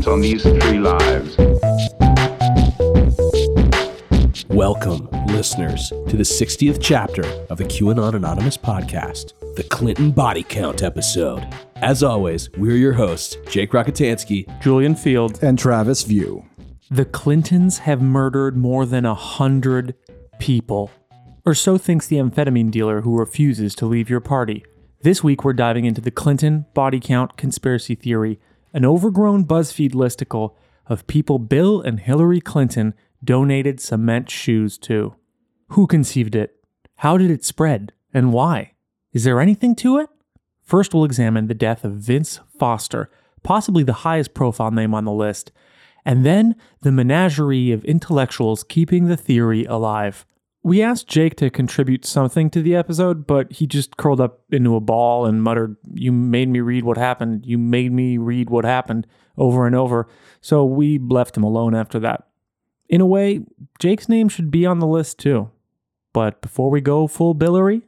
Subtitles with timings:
[0.00, 1.36] count on these three lives.
[4.48, 10.82] Welcome, listeners, to the 60th chapter of the QAnon Anonymous podcast, the Clinton Body Count
[10.82, 11.46] episode.
[11.76, 14.60] As always, we're your hosts, Jake Rockatansky.
[14.62, 15.42] Julian Field.
[15.42, 16.44] and Travis View.
[16.90, 19.94] The Clintons have murdered more than a hundred
[20.38, 20.90] people.
[21.44, 24.64] Or so thinks the amphetamine dealer who refuses to leave your party.
[25.02, 28.38] This week, we're diving into the Clinton body count conspiracy theory,
[28.72, 30.54] an overgrown BuzzFeed listicle
[30.86, 35.14] of people Bill and Hillary Clinton donated cement shoes to.
[35.68, 36.56] Who conceived it?
[36.96, 37.92] How did it spread?
[38.12, 38.72] And why?
[39.12, 40.08] Is there anything to it?
[40.62, 43.10] First, we'll examine the death of Vince Foster,
[43.42, 45.52] possibly the highest profile name on the list,
[46.04, 50.24] and then the menagerie of intellectuals keeping the theory alive.
[50.62, 54.76] We asked Jake to contribute something to the episode, but he just curled up into
[54.76, 57.46] a ball and muttered, You made me read what happened.
[57.46, 59.06] You made me read what happened
[59.38, 60.06] over and over.
[60.42, 62.26] So we left him alone after that.
[62.90, 63.40] In a way,
[63.78, 65.50] Jake's name should be on the list too.
[66.12, 67.82] But before we go full Billery,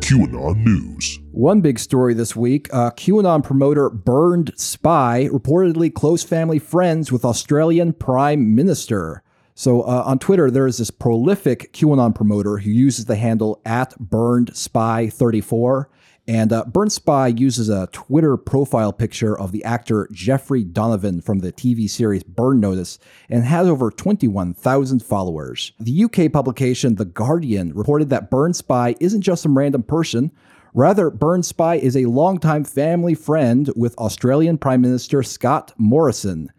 [0.00, 1.18] QAnon News.
[1.32, 7.24] One big story this week uh, QAnon promoter Burned Spy, reportedly close family friends with
[7.24, 9.24] Australian Prime Minister.
[9.54, 13.98] So uh, on Twitter, there is this prolific QAnon promoter who uses the handle at
[13.98, 15.90] Burned Spy 34.
[16.28, 21.52] And uh, Spy uses a Twitter profile picture of the actor Jeffrey Donovan from the
[21.52, 25.72] TV series Burn Notice and has over 21,000 followers.
[25.80, 30.30] The UK publication The Guardian reported that Burn Spy isn't just some random person.
[30.74, 36.52] Rather, Burn Spy is a longtime family friend with Australian Prime Minister Scott Morrison.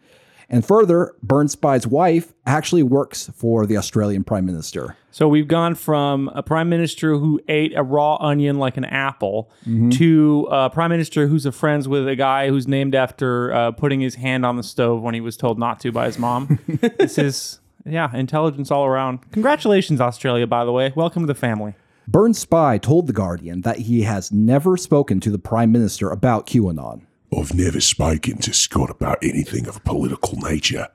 [0.50, 4.98] And further, Burn Spy's wife actually works for the Australian Prime Minister.
[5.12, 9.52] So we've gone from a prime minister who ate a raw onion like an apple
[9.92, 14.02] to a prime minister who's a friends with a guy who's named after uh, putting
[14.02, 16.58] his hand on the stove when he was told not to by his mom.
[16.98, 19.32] this is yeah, intelligence all around.
[19.32, 20.48] Congratulations, Australia.
[20.48, 21.76] By the way, welcome to the family.
[22.08, 26.48] Burn Spy told The Guardian that he has never spoken to the Prime Minister about
[26.48, 27.04] QAnon.
[27.38, 30.88] I've never spoken to Scott about anything of a political nature.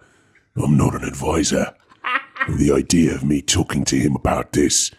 [0.57, 1.75] I'm not an advisor.
[2.49, 4.91] the idea of me talking to him about this,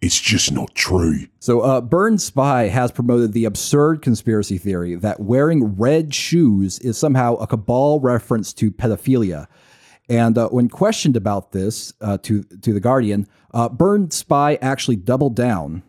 [0.00, 1.26] it's just not true.
[1.38, 6.96] So, uh, Burn Spy has promoted the absurd conspiracy theory that wearing red shoes is
[6.96, 9.46] somehow a cabal reference to pedophilia.
[10.08, 14.96] And uh, when questioned about this uh, to to the Guardian, uh, Burn Spy actually
[14.96, 15.82] doubled down.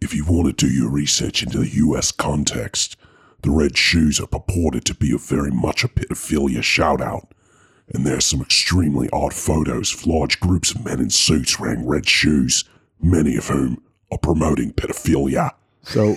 [0.00, 2.96] If you want to do your research into the US context,
[3.42, 7.32] the red shoes are purported to be a very much a pedophilia shout out.
[7.92, 12.08] And there's some extremely odd photos of large groups of men in suits wearing red
[12.08, 12.64] shoes,
[13.00, 15.52] many of whom are promoting pedophilia.
[15.82, 16.16] So,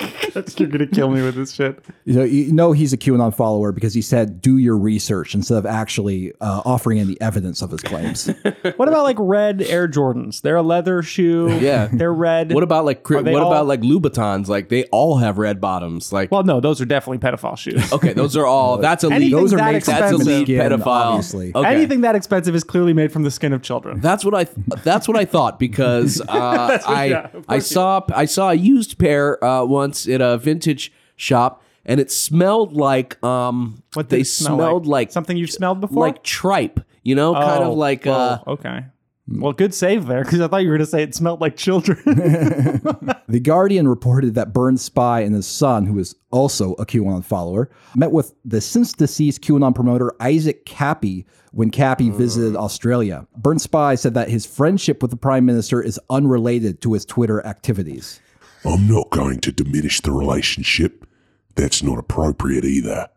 [0.58, 1.82] You're gonna kill me with this shit.
[2.04, 5.58] you know, you know he's a QAnon follower because he said, "Do your research" instead
[5.58, 8.30] of actually uh, offering any evidence of his claims.
[8.76, 10.42] What about like red Air Jordans?
[10.42, 11.58] They're a leather shoe.
[11.60, 11.88] Yeah.
[11.92, 12.52] they're red.
[12.52, 14.46] What about like cri- what all- about like Louboutins?
[14.48, 16.12] Like they all have red bottoms.
[16.12, 17.92] Like Well, no, those are definitely pedophile shoes.
[17.98, 19.16] okay, those are all that's elite.
[19.16, 20.86] Anything Those are that made from that's expensive- elite skin, pedophile.
[20.86, 21.52] obviously.
[21.54, 21.68] Okay.
[21.74, 24.00] Anything that expensive is clearly made from the skin of children.
[24.00, 24.44] That's what I
[24.84, 28.54] that's what I thought because uh, I yeah, I course you- saw I saw a
[28.54, 34.16] used pair uh, once at a vintage shop and it smelled like um What did
[34.16, 36.06] they it smell smelled like, something you've smelled before?
[36.06, 38.84] like tripe, you know, kind Oh, of like uh oh, okay.
[39.30, 41.54] Well, good save there because I thought you were going to say it smelled like
[41.54, 41.98] children.
[43.28, 47.68] The Guardian reported that Burns Spy and his son, who is also a QAnon follower,
[47.94, 53.26] met with the since deceased QAnon promoter Isaac Cappy when Cappy visited Australia.
[53.36, 57.44] Burns Spy said that his friendship with the Prime Minister is unrelated to his Twitter
[57.44, 58.18] activities.
[58.64, 61.06] I'm not going to diminish the relationship.
[61.54, 63.08] That's not appropriate either.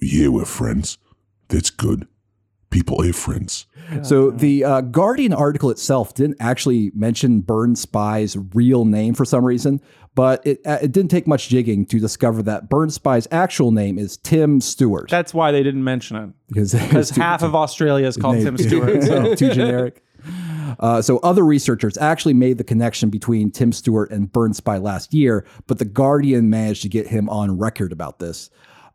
[0.00, 0.98] Yeah, we're friends.
[1.48, 2.06] That's good.
[2.70, 3.66] People are friends.
[4.02, 9.44] So the uh, Guardian article itself didn't actually mention Burn Spy's real name for some
[9.44, 9.80] reason,
[10.14, 13.98] but it, uh, it didn't take much digging to discover that Burn Spy's actual name
[13.98, 15.10] is Tim Stewart.
[15.10, 19.02] That's why they didn't mention it because because half of Australia is called Tim Stewart.
[19.02, 19.34] So.
[19.34, 20.04] too generic.
[20.78, 25.12] Uh, so other researchers actually made the connection between Tim Stewart and Burn Spy last
[25.12, 28.50] year, but the Guardian managed to get him on record about this.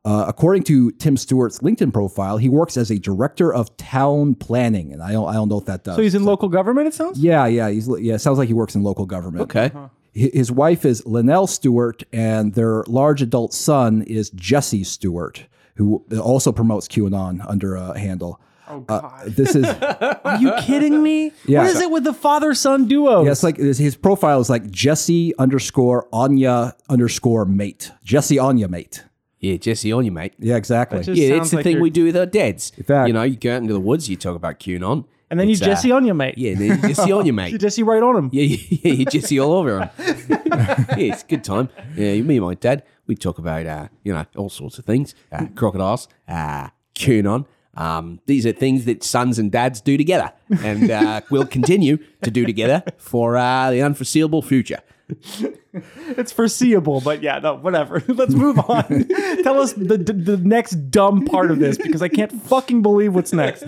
[0.05, 4.93] Uh, according to Tim Stewart's LinkedIn profile, he works as a director of town planning,
[4.93, 5.95] and I don't, I don't know what that does.
[5.95, 6.87] So he's in local government.
[6.87, 7.19] It sounds.
[7.19, 8.13] yeah, yeah, he's yeah.
[8.13, 9.43] It sounds like he works in local government.
[9.43, 9.65] okay.
[9.65, 9.87] Uh-huh.
[10.13, 15.43] His wife is Lynelle Stewart, and their large adult son is Jesse Stewart,
[15.75, 18.39] who also promotes QAnon under a handle.
[18.67, 19.25] Oh Uh, God!
[19.27, 19.65] this is
[20.25, 21.31] Are you kidding me?
[21.45, 21.61] Yeah.
[21.63, 23.23] What is it with the father son duo?
[23.23, 27.91] Yeah, it's like his, his profile is like Jesse underscore Anya underscore mate.
[28.03, 29.03] Jesse Anya mate.
[29.39, 30.33] Yeah, Jesse on you, mate.
[30.39, 30.99] Yeah, exactly.
[30.99, 32.71] That just- yeah, sounds it's the like thing you're- we do with our dads.
[32.77, 35.05] In fact- you know, you go out into the woods, you talk about QAnon.
[35.29, 36.35] And then you It's, uh, Jesse on you, mate.
[36.37, 37.59] Yeah, then you Jesse on you, You mate.
[37.59, 38.29] Jesse right on him.
[38.33, 39.89] Yeah, yeah, yeah, you Jesse all over him.
[39.99, 41.69] yeah, it's a good time.
[41.95, 45.13] Yeah, me and my dad, we talk about, uh, you know, all sorts of things.
[45.31, 47.45] Uh, crocodiles, uh, QAnon.
[47.75, 50.31] Um, these are things that sons and dads do together
[50.63, 54.79] and uh, will continue to do together for uh, the unforeseeable future.
[56.07, 58.01] It's foreseeable, but yeah, no, whatever.
[58.07, 59.05] Let's move on.
[59.43, 63.13] Tell us the, the the next dumb part of this because I can't fucking believe
[63.13, 63.65] what's next.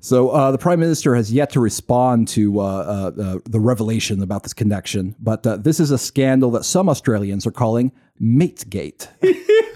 [0.00, 4.22] So uh, the prime minister has yet to respond to uh, uh, uh, the revelation
[4.22, 9.08] about this connection, but uh, this is a scandal that some Australians are calling Mategate.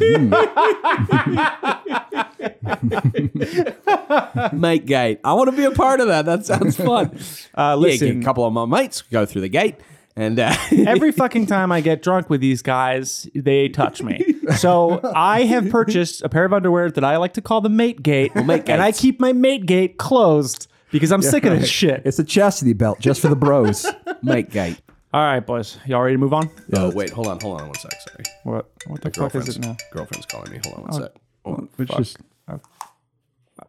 [4.53, 5.21] Mate gate.
[5.25, 6.27] I want to be a part of that.
[6.27, 7.17] That sounds fun.
[7.55, 9.77] Uh, yeah, listen, a couple of my mates go through the gate
[10.17, 10.55] and uh,
[10.87, 14.35] every fucking time I get drunk with these guys, they touch me.
[14.57, 18.03] So I have purchased a pair of underwear that I like to call the mate
[18.03, 22.03] gate, mate and I keep my mate gate closed because I'm sick of this shit.
[22.05, 23.87] It's a chastity belt just for the bros.
[24.23, 24.81] mate gate.
[25.13, 26.49] All right, boys, y'all ready to move on?
[26.75, 27.93] Oh wait, hold on, hold on one sec.
[28.01, 28.71] Sorry, What?
[28.87, 29.77] What the fuck is girlfriend's it now?
[29.93, 30.61] girlfriend's calling me.
[30.65, 31.13] Hold on one sec.
[31.45, 31.99] Oh, It's fuck.
[31.99, 32.17] just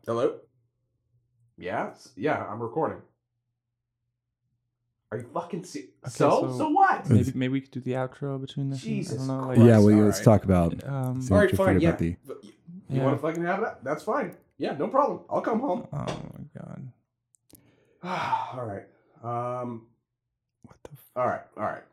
[0.05, 0.35] Hello.
[1.57, 2.99] Yeah, yeah, I'm recording.
[5.11, 5.89] Are you fucking see?
[6.07, 7.09] so, so- so what?
[7.09, 8.81] maybe maybe we could do the outro between this.
[8.81, 9.67] and- Jesus I don't know, like, Christ.
[9.67, 10.23] yeah, well, let's right.
[10.23, 10.83] talk about.
[10.87, 11.79] um, See All you fine.
[11.81, 11.89] Yeah.
[11.89, 12.15] about the-
[12.89, 13.03] You Yeah.
[13.05, 13.83] want to fucking have that?
[13.83, 14.35] That's fine.
[14.57, 15.21] Yeah, no problem.
[15.29, 15.87] I'll come home.
[15.91, 16.91] oh my god.
[18.57, 18.85] all right.
[19.61, 19.87] Um.
[20.93, 21.41] What the f- All right.
[21.57, 21.83] All right.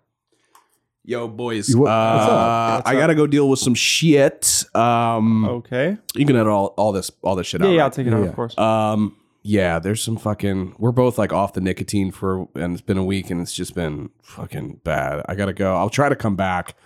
[1.05, 1.75] Yo, boys.
[1.75, 2.77] What- uh, what's up?
[2.79, 3.01] What's I up?
[3.01, 4.65] gotta go deal with some shit.
[4.75, 5.45] Um.
[5.47, 5.97] Okay.
[6.15, 7.71] You can edit all, all this all this shit Yeah, out.
[7.73, 7.93] yeah, I'll right?
[7.93, 8.57] take it out, of course.
[8.59, 10.75] Um, yeah, there's some fucking.
[10.79, 13.75] We're both like off the nicotine for, and it's been a week, and it's just
[13.75, 15.23] been fucking bad.
[15.27, 15.75] I gotta go.
[15.77, 16.77] I'll try to come back.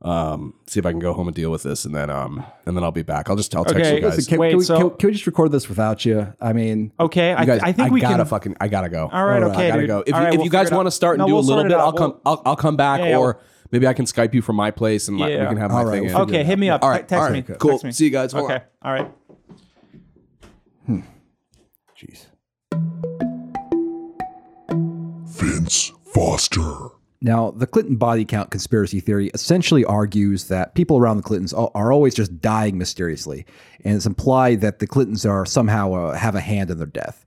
[0.00, 2.76] Um, see if I can go home and deal with this, and then um, and
[2.76, 3.28] then I'll be back.
[3.28, 4.14] I'll just I'll text Okay, you guys.
[4.16, 6.32] Listen, can, Wait, can we, so- can, can we just record this without you?
[6.40, 8.26] I mean, okay, I, guys, I think we gotta can.
[8.26, 8.56] fucking.
[8.60, 9.08] I gotta go.
[9.12, 9.88] All right, All right, okay, I gotta dude.
[9.88, 9.98] go.
[10.00, 10.92] If you, right, if we'll you guys want to out.
[10.92, 11.72] start and No, do we'll a little bit.
[11.72, 12.10] I'll come.
[12.12, 13.40] We'll- I'll, I'll come back, Yeah, yeah, or
[13.72, 15.40] maybe I can Skype you from my place and let- Yeah.
[15.42, 16.04] we can have my All right, thing.
[16.14, 16.84] we'll Okay, hit me up.
[16.84, 17.42] All right, text all me.
[17.42, 17.70] cool.
[17.72, 17.90] Text me.
[17.90, 18.30] See you guys.
[18.30, 18.88] Hold Okay, on.
[18.88, 19.10] all right.
[21.98, 22.26] jeez.
[25.26, 26.90] Vince Foster.
[27.20, 31.92] Now, the Clinton body count conspiracy theory essentially argues that people around the Clintons are
[31.92, 33.44] always just dying mysteriously,
[33.84, 37.24] and it's implied that the Clintons are somehow uh, have a hand in their death.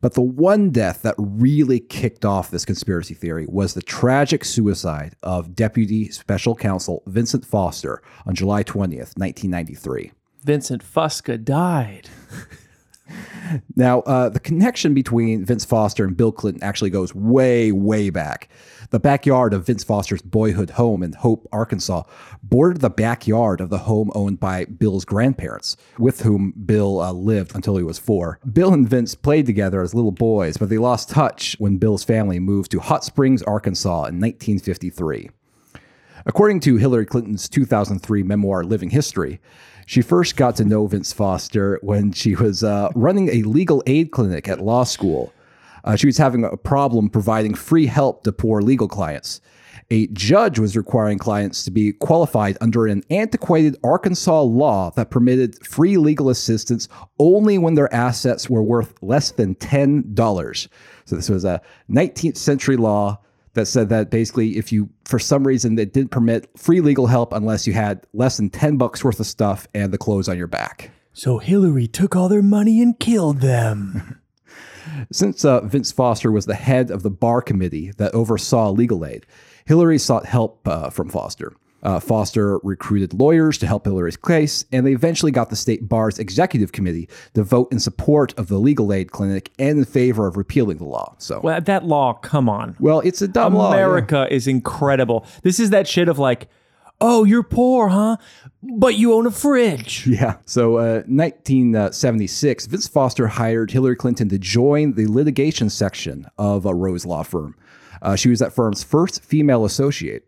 [0.00, 5.14] But the one death that really kicked off this conspiracy theory was the tragic suicide
[5.22, 10.10] of Deputy Special Counsel Vincent Foster on July 20th, 1993.
[10.42, 12.08] Vincent Fusca died.
[13.76, 18.48] Now, uh, the connection between Vince Foster and Bill Clinton actually goes way, way back.
[18.92, 22.02] The backyard of Vince Foster's boyhood home in Hope, Arkansas,
[22.42, 27.54] bordered the backyard of the home owned by Bill's grandparents, with whom Bill uh, lived
[27.54, 28.38] until he was four.
[28.52, 32.38] Bill and Vince played together as little boys, but they lost touch when Bill's family
[32.38, 35.30] moved to Hot Springs, Arkansas in 1953.
[36.26, 39.40] According to Hillary Clinton's 2003 memoir, Living History,
[39.86, 44.10] she first got to know Vince Foster when she was uh, running a legal aid
[44.10, 45.32] clinic at law school.
[45.84, 49.40] Uh, she was having a problem providing free help to poor legal clients.
[49.90, 55.64] A judge was requiring clients to be qualified under an antiquated Arkansas law that permitted
[55.66, 60.68] free legal assistance only when their assets were worth less than $10.
[61.04, 63.18] So this was a 19th century law
[63.54, 67.34] that said that basically if you for some reason it didn't permit free legal help
[67.34, 70.46] unless you had less than 10 bucks worth of stuff and the clothes on your
[70.46, 74.18] back So Hillary took all their money and killed them.
[75.10, 79.26] since uh, vince foster was the head of the bar committee that oversaw legal aid
[79.64, 84.86] hillary sought help uh, from foster uh, Foster recruited lawyers to help Hillary's case, and
[84.86, 88.92] they eventually got the state bar's executive committee to vote in support of the legal
[88.92, 91.14] aid clinic and in favor of repealing the law.
[91.18, 92.76] So, well, that law, come on.
[92.78, 93.70] Well, it's a dumb law.
[93.70, 93.78] yeah.
[93.78, 95.26] America is incredible.
[95.42, 96.48] This is that shit of like,
[97.02, 98.16] oh, you're poor, huh?
[98.62, 100.06] But you own a fridge.
[100.06, 100.36] Yeah.
[100.46, 106.74] So, uh, 1976, Vince Foster hired Hillary Clinton to join the litigation section of a
[106.74, 107.56] Rose law firm.
[108.00, 110.26] Uh, she was that firm's first female associate.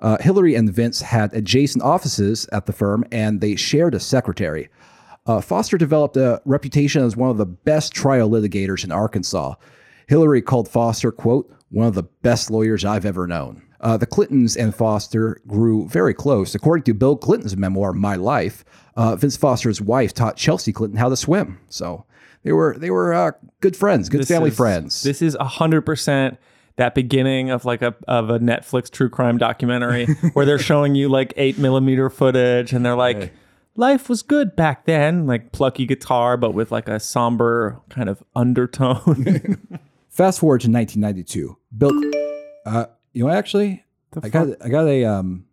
[0.00, 4.68] Uh, Hillary and Vince had adjacent offices at the firm, and they shared a secretary.
[5.26, 9.54] Uh, Foster developed a reputation as one of the best trial litigators in Arkansas.
[10.06, 13.62] Hillary called Foster, quote, one of the best lawyers I've ever known.
[13.80, 16.54] Uh, the Clintons and Foster grew very close.
[16.54, 18.64] According to Bill Clinton's memoir, My Life,
[18.96, 21.58] uh, Vince Foster's wife taught Chelsea Clinton how to swim.
[21.68, 22.04] So
[22.42, 25.02] they were they were uh, good friends, good This family is- friends.
[25.02, 26.38] This is hundred percent
[26.76, 31.08] that beginning of like a of a Netflix true crime documentary where they're showing you
[31.08, 33.32] like eight millimeter footage and they're like,
[33.76, 38.22] life was good back then, like plucky guitar, but with like a somber kind of
[38.34, 39.58] undertone.
[40.08, 41.58] Fast forward to 1992.
[41.76, 41.92] Bill,
[42.64, 43.82] uh, you know, what, actually,
[44.22, 45.46] I got I got a um,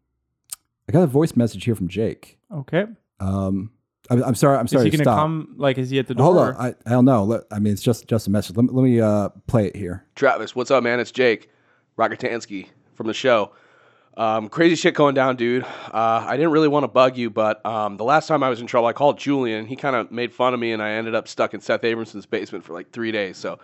[0.90, 2.38] I got a voice message here from Jake.
[2.52, 2.86] okay.
[3.20, 3.72] Um,
[4.10, 4.58] I'm, I'm sorry.
[4.58, 4.84] I'm Is sorry.
[4.86, 5.18] he gonna stop.
[5.18, 5.56] come?
[5.58, 6.26] Like, is he at the door?
[6.26, 6.56] Hold on.
[6.58, 7.24] I, I don't know.
[7.24, 8.58] Let- I mean, it's just just a message.
[8.58, 10.06] Let me, let me uh, play it here.
[10.16, 11.00] Travis, what's up, man?
[11.00, 11.50] It's Jake
[11.98, 13.54] Rockatansky from the show.
[14.18, 15.64] Um, crazy shit going down, dude.
[15.64, 18.60] Uh, I didn't really want to bug you, but um, the last time I was
[18.60, 19.66] in trouble, I called Julian.
[19.66, 22.26] He kind of made fun of me, and I ended up stuck in Seth Abramson's
[22.26, 23.38] basement for like three days.
[23.38, 23.58] So,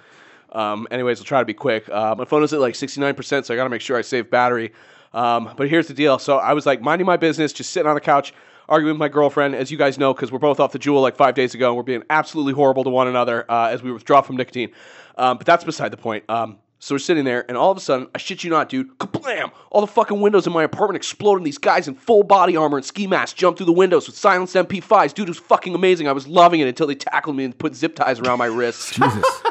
[0.52, 1.88] um, anyways, I'll try to be quick.
[1.90, 4.30] Uh, my phone is at like 69%, so I got to make sure I save
[4.30, 4.72] battery.
[5.14, 6.20] Um, but here's the deal.
[6.20, 8.34] So I was like minding my business, just sitting on the couch,
[8.68, 11.16] arguing with my girlfriend, as you guys know, because we're both off the Juul like
[11.16, 14.22] five days ago, and we're being absolutely horrible to one another uh, as we withdraw
[14.22, 14.72] from nicotine.
[15.18, 16.24] Um, but that's beside the point.
[16.30, 18.98] Um, so we're sitting there, and all of a sudden, I shit you not, dude,
[19.00, 19.52] kablam!
[19.70, 22.78] All the fucking windows in my apartment explode, and these guys in full body armor
[22.78, 25.14] and ski masks jump through the windows with silenced MP5s.
[25.14, 26.08] Dude, it was fucking amazing.
[26.08, 28.92] I was loving it until they tackled me and put zip ties around my wrists.
[28.96, 29.42] Jesus.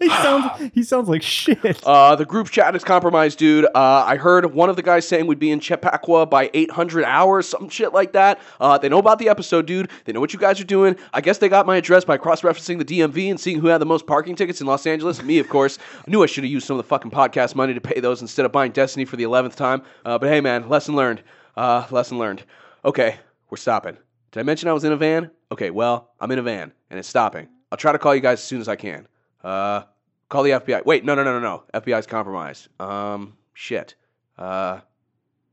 [0.02, 1.58] he sounds he sounds like shit.
[1.90, 3.64] Uh, the group chat is compromised, dude.
[3.66, 7.48] Uh, I heard one of the guys saying we'd be in Chappaqua by 800 hours,
[7.48, 8.40] some shit like that.
[8.60, 9.90] Uh, they know about the episode, dude.
[10.04, 10.96] They know what you guys are doing.
[11.12, 13.86] I guess they got my address by cross-referencing the DMV and seeing who had the
[13.86, 15.22] most parking tickets in Los Angeles.
[15.22, 15.78] Me, of course.
[16.06, 18.22] I knew I should have used some of the fucking podcast money to pay those
[18.22, 19.82] instead of buying Destiny for the 11th time.
[20.04, 21.22] Uh, but hey, man, lesson learned.
[21.56, 22.42] Uh, lesson learned.
[22.84, 23.16] Okay,
[23.50, 23.96] we're stopping.
[24.32, 25.30] Did I mention I was in a van?
[25.52, 27.48] Okay, well, I'm in a van and it's stopping.
[27.72, 29.06] I'll try to call you guys as soon as I can.
[29.42, 29.82] Uh,
[30.28, 30.84] call the FBI.
[30.84, 31.62] Wait, no, no, no, no, no.
[31.80, 32.68] FBI's compromised.
[32.80, 33.94] Um, shit.
[34.38, 34.80] Uh,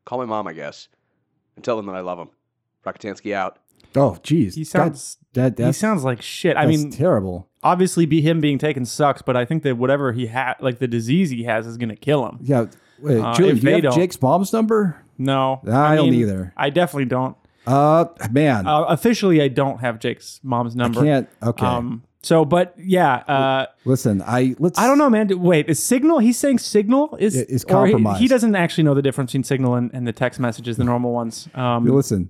[0.06, 0.88] call my mom, I guess,
[1.56, 2.30] and tell them that I love them.
[2.86, 3.60] Rockatansky out.
[3.96, 4.56] Oh, geez.
[4.56, 6.56] He sounds that, that, he sounds like shit.
[6.58, 7.48] I mean, terrible.
[7.64, 10.88] obviously, be him being taken sucks, but I think that whatever he had, like the
[10.88, 12.40] disease he has, is gonna kill him.
[12.42, 12.66] Yeah.
[13.00, 15.04] Wait, Uh, Julie, if do you have don't- Jake's mom's number?
[15.18, 16.54] No, I don't mean, either.
[16.58, 17.36] I definitely don't.
[17.66, 21.02] Uh, man, Uh, officially, I don't have Jake's mom's number.
[21.02, 21.30] I can't.
[21.44, 21.66] Okay.
[21.66, 22.04] Um.
[22.24, 23.16] So, but yeah.
[23.18, 23.66] Uh.
[23.86, 24.78] Listen, I let's.
[24.80, 25.28] I don't know, man.
[25.40, 26.20] Wait, is Signal?
[26.20, 28.20] He's saying Signal is It- it's or he- compromised.
[28.22, 31.14] He, doesn't actually know the difference between Signal and, and the text messages, the normal
[31.14, 31.48] ones.
[31.56, 32.30] Um, Listen.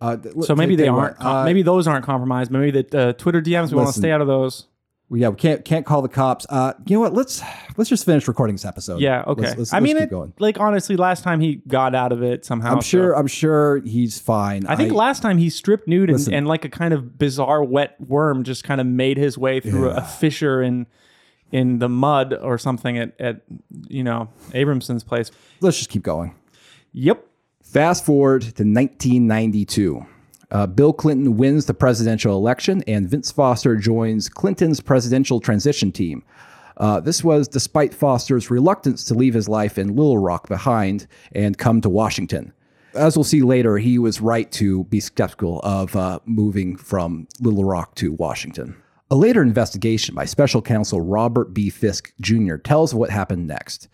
[0.00, 1.16] Uh, th- so maybe they aren't.
[1.18, 2.50] com- uh, maybe those aren't compromised.
[2.50, 3.70] Maybe the uh, Twitter DMs.
[3.70, 4.00] We want to Listen.
[4.02, 4.66] stay out of those.
[5.12, 6.46] Yeah, we can't can't call the cops.
[6.48, 7.12] Uh, you know what?
[7.12, 7.42] Let's
[7.76, 9.00] let's just finish recording this episode.
[9.00, 9.24] Yeah.
[9.26, 9.42] Okay.
[9.42, 10.32] Let's, let's, I let's mean, keep it, going.
[10.38, 12.72] like honestly, last time he got out of it somehow.
[12.72, 13.16] I'm so- sure.
[13.16, 14.66] I'm sure he's fine.
[14.66, 17.96] I think last time he stripped nude and, and like a kind of bizarre wet
[18.00, 20.86] worm just kind of made his way through a fissure in
[21.50, 23.42] in the mud or something at, at
[23.88, 25.30] you know Abramson's place.
[25.60, 26.34] let's just keep going.
[26.92, 27.26] Yep.
[27.62, 30.06] Fast forward to 1992.
[30.50, 36.24] Uh, Bill Clinton wins the presidential election, and Vince Foster joins Clinton's presidential transition team.
[36.76, 41.58] Uh, this was despite Foster's reluctance to leave his life in Little Rock behind and
[41.58, 42.52] come to Washington.
[42.94, 47.64] As we'll see later, he was right to be skeptical of uh, moving from Little
[47.64, 48.74] Rock to Washington.
[49.10, 51.68] A later investigation by special counsel Robert B.
[51.68, 52.56] Fiske Jr.
[52.56, 53.88] tells what happened next.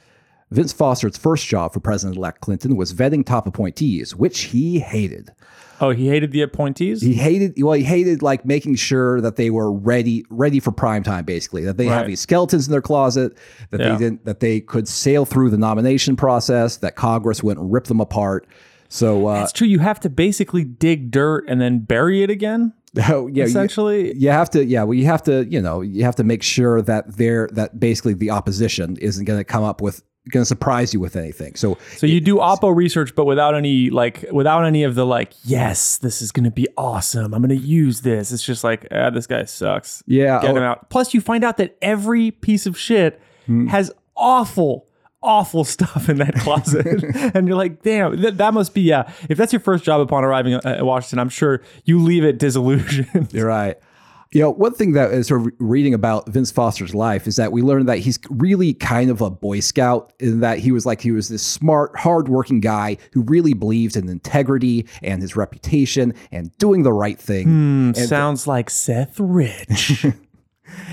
[0.50, 5.32] Vince Foster's first job for President elect Clinton was vetting top appointees, which he hated.
[5.80, 7.02] Oh, he hated the appointees.
[7.02, 11.02] He hated well, he hated like making sure that they were ready ready for prime
[11.02, 11.64] time, basically.
[11.64, 13.36] That they have these skeletons in their closet,
[13.70, 13.92] that Yeah.
[13.92, 18.00] they didn't that they could sail through the nomination process, that Congress wouldn't rip them
[18.00, 18.46] apart.
[18.88, 19.66] So uh That's true.
[19.66, 22.72] You have to basically dig dirt and then bury it again.
[23.10, 26.04] oh, yeah, you- essentially, you have to yeah well you have to you know you
[26.04, 29.80] have to make sure that they're that basically the opposition isn't going to come up
[29.82, 33.54] with going to surprise you with anything so So you do Oppo research, but without
[33.54, 37.32] any like without any of the like, yes, this is gonna be awesome.
[37.32, 38.32] I'm gonna use this.
[38.32, 40.02] It's just like, ah, this guy sucks.
[40.06, 40.90] Yeah, Get oh- him out.
[40.90, 43.68] Plus, you find out that every piece of shit Hmm.
[43.68, 44.86] has awful,
[45.22, 46.86] awful stuff in that closet,
[47.34, 49.12] and you're like, damn, that, that must be yeah.
[49.28, 52.38] If that's your first job upon arriving at at Washington, I'm sure you leave it
[52.38, 53.32] disillusioned.
[53.32, 53.76] You're right.
[54.36, 57.52] You know, one thing that is sort of reading about Vince Foster's life is that
[57.52, 61.00] we learned that he's really kind of a Boy Scout in that he was like
[61.00, 66.54] he was this smart, hardworking guy who really believed in integrity and his reputation and
[66.58, 67.46] doing the right thing.
[67.46, 70.04] Hmm, sounds like Seth Rich.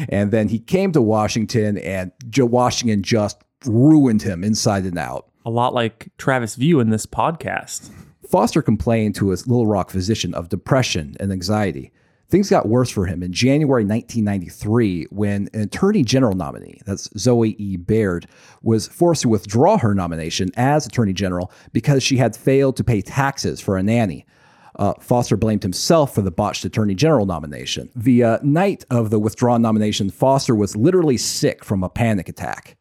[0.07, 5.29] And then he came to Washington, and Joe Washington just ruined him inside and out.
[5.45, 7.91] A lot like Travis View in this podcast.
[8.29, 11.91] Foster complained to his Little Rock physician of depression and anxiety.
[12.33, 17.49] Things got worse for him in January 1993 when an attorney general nominee, that's Zoe
[17.59, 17.77] E.
[17.77, 18.25] Baird,
[18.63, 23.03] was forced to withdraw her nomination as attorney general because she had failed to pay
[23.03, 24.25] taxes for a nanny.
[24.79, 27.91] Uh, Foster blamed himself for the botched attorney general nomination.
[27.95, 32.77] The uh, night of the withdrawn nomination, Foster was literally sick from a panic attack.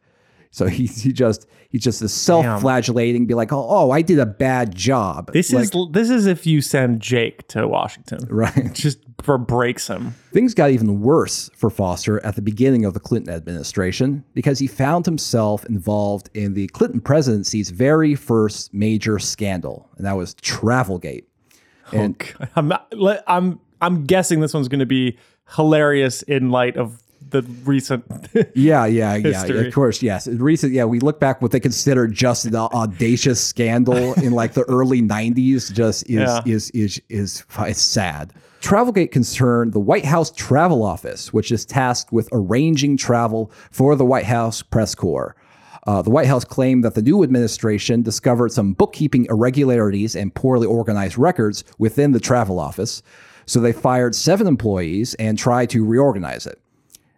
[0.49, 4.25] So he, he just he's just a self-flagellating, be like, oh, oh, I did a
[4.25, 5.31] bad job.
[5.31, 8.73] This Like, is this is if you send Jake to Washington, right.
[8.73, 10.13] Just for breaks him.
[10.31, 14.67] Things got even worse for Foster at the beginning of the Clinton administration because he
[14.67, 21.25] found himself involved in the Clinton presidency's very first major scandal, and that was Travelgate.
[21.91, 22.15] And
[22.55, 22.87] I'm not,
[23.27, 25.17] I'm I'm guessing this one's going to be
[25.55, 28.03] hilarious in light of the recent.
[28.55, 30.27] yeah, yeah, yeah, of course, yes.
[30.27, 34.63] Recent, yeah, we look back what they consider just an audacious scandal in like the
[34.63, 35.71] early '90s.
[35.73, 36.41] Just is Yeah.
[36.45, 38.33] is is is it's sad.
[38.63, 44.05] Travelgate concerned the White House Travel Office, which is tasked with arranging travel for the
[44.05, 45.35] White House press corps.
[45.85, 50.65] Uh, the White House claimed that the new administration discovered some bookkeeping irregularities and poorly
[50.65, 53.03] organized records within the travel office.
[53.45, 56.61] So they fired seven employees and tried to reorganize it.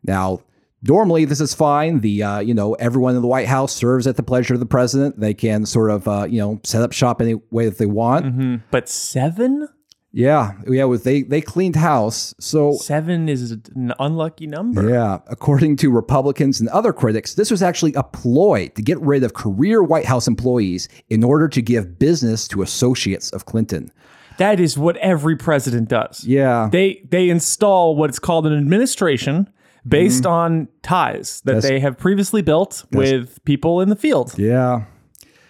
[0.03, 0.41] Now,
[0.81, 1.99] normally this is fine.
[1.99, 4.65] The uh, you know everyone in the White House serves at the pleasure of the
[4.65, 5.19] president.
[5.19, 8.25] They can sort of uh, you know set up shop any way that they want.
[8.71, 9.69] but seven,
[10.17, 10.85] Yeah, yeah.
[10.85, 12.33] Was they they cleaned house.
[12.39, 14.89] So seven is an unlucky number.
[14.89, 19.23] yeah, according to Republicans and other critics, this was actually a ploy to get rid
[19.25, 23.91] of career White House employees in order to give business to associates of Clinton.
[24.37, 26.23] That is what every president does.
[26.23, 29.49] Yeah, They they install what's called an administration
[29.85, 30.31] based Mm-hmm.
[30.31, 34.33] on ties that they have previously built with people in the field.
[34.37, 34.85] yeah.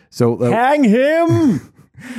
[0.10, 1.72] So uh, Hang him.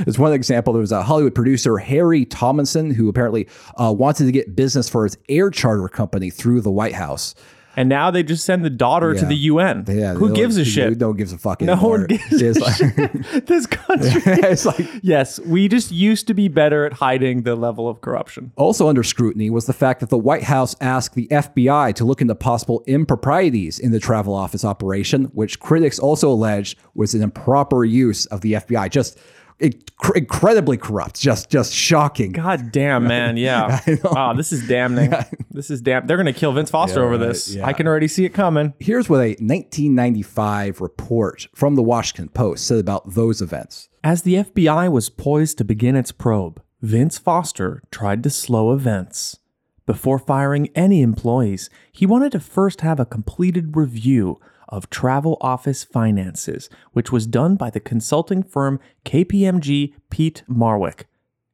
[0.06, 4.32] As one example, there was a Hollywood producer, Harry Tomlinson, who apparently uh, wanted to
[4.32, 7.34] get business for his air charter company through the White House.
[7.78, 9.84] and now they just send the daughter to the UN.
[9.86, 10.98] Yeah, Who gives a shit?
[10.98, 11.90] No one gives a fuck No anymore.
[11.98, 13.46] one gives it's a like, shit.
[13.46, 14.22] this country.
[14.48, 18.50] it's like yes, we just used to be better at hiding the level of corruption.
[18.56, 22.22] also under scrutiny was the fact that the White House asked the FBI to look
[22.22, 27.84] into possible improprieties in the travel office operation, which critics also alleged was an improper
[27.84, 28.90] use of the FBI.
[28.90, 29.18] Just
[29.60, 31.20] inc- incredibly corrupt.
[31.20, 32.32] Just just shocking.
[32.32, 33.36] God damn, man.
[33.36, 33.80] Yeah.
[34.04, 35.12] Wow, this is damning.
[35.50, 36.06] This is damn.
[36.06, 37.54] They're going to kill Vince Foster over this.
[37.54, 37.66] yeah.
[37.66, 38.72] I can already see it coming.
[38.78, 43.88] Here's what a 1995 report from the Washington Post said about those events.
[44.04, 49.38] As the FBI was poised to begin its probe, Vince Foster tried to slow events.
[49.86, 54.38] Before firing any employees, he wanted to first have a completed review
[54.68, 61.04] of travel office finances, which was done by the consulting firm KPMG Peat Marwick.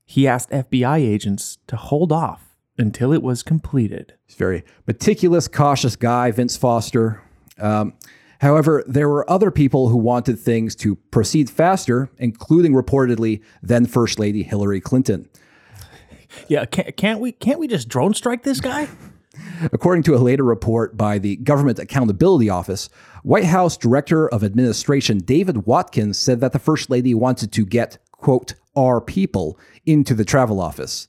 [0.05, 4.15] He asked FBI agents to hold off until it was completed.
[4.27, 7.23] He's a very meticulous, cautious guy, Vince Foster.
[7.59, 7.95] Um,
[8.41, 14.19] however, there were other people who wanted things to proceed faster, including reportedly then First
[14.19, 15.29] Lady Hillary Clinton.
[16.49, 18.89] Yeah, can't, can't we can't we just drone strike this guy?
[19.73, 22.89] According to a later report by the Government Accountability Office,
[23.23, 27.99] White House Director of Administration David Watkins said that the First Lady wanted to get,
[28.11, 31.09] quote, our people into the travel office.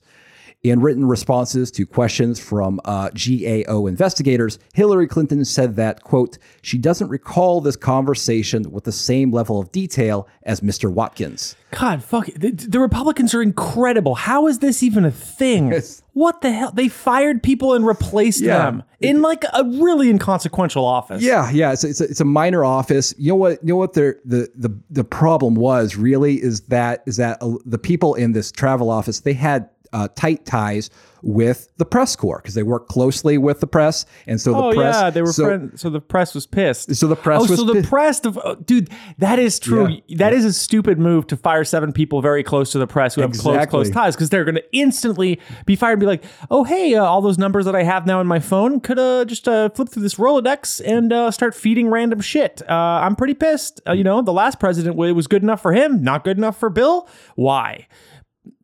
[0.64, 6.78] In written responses to questions from uh, GAO investigators, Hillary Clinton said that, quote, she
[6.78, 10.90] doesn't recall this conversation with the same level of detail as Mr.
[10.90, 11.54] Watkins.
[11.70, 12.40] God, fuck it.
[12.40, 14.14] The, the Republicans are incredible.
[14.14, 15.74] How is this even a thing?
[16.14, 16.70] What the hell?
[16.72, 18.56] They fired people and replaced Yeah.
[18.64, 21.22] them in like a really inconsequential office.
[21.22, 23.12] Yeah, yeah, it's a, it's a, it's a minor office.
[23.18, 23.60] You know what?
[23.62, 23.92] You know what?
[23.94, 28.32] The the the the problem was really is that is that uh, the people in
[28.32, 30.90] this travel office they had uh, tight ties
[31.22, 34.76] with the press corps because they work closely with the press, and so Oh the
[34.76, 34.94] press.
[34.94, 35.70] yeah, they were so.
[35.74, 36.94] So the press was pissed.
[36.96, 39.88] So the press Oh, was so the press, oh, dude, that is true.
[40.06, 40.18] Yeah.
[40.18, 43.22] That is a stupid move to fire seven people very close to the press who
[43.22, 46.64] have close, close ties because they're going to instantly be fired and be like, "Oh,
[46.64, 49.48] hey, uh, all those numbers that I have now in my phone could uh, just
[49.48, 53.80] uh, flip through this Rolodex and uh, start feeding random shit." Uh, I'm pretty pissed.
[53.88, 56.58] Uh, you know, the last president it was good enough for him, not good enough
[56.58, 57.08] for Bill.
[57.34, 57.86] Why?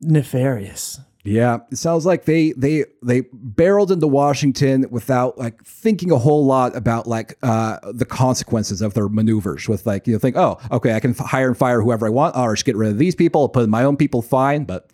[0.03, 1.01] Nefarious.
[1.23, 6.47] Yeah, it sounds like they they they barreled into Washington without like thinking a whole
[6.47, 9.69] lot about like uh, the consequences of their maneuvers.
[9.69, 12.11] With like you know, think, oh, okay, I can f- hire and fire whoever I
[12.11, 14.65] want, or just get rid of these people, put my own people, fine.
[14.65, 14.93] But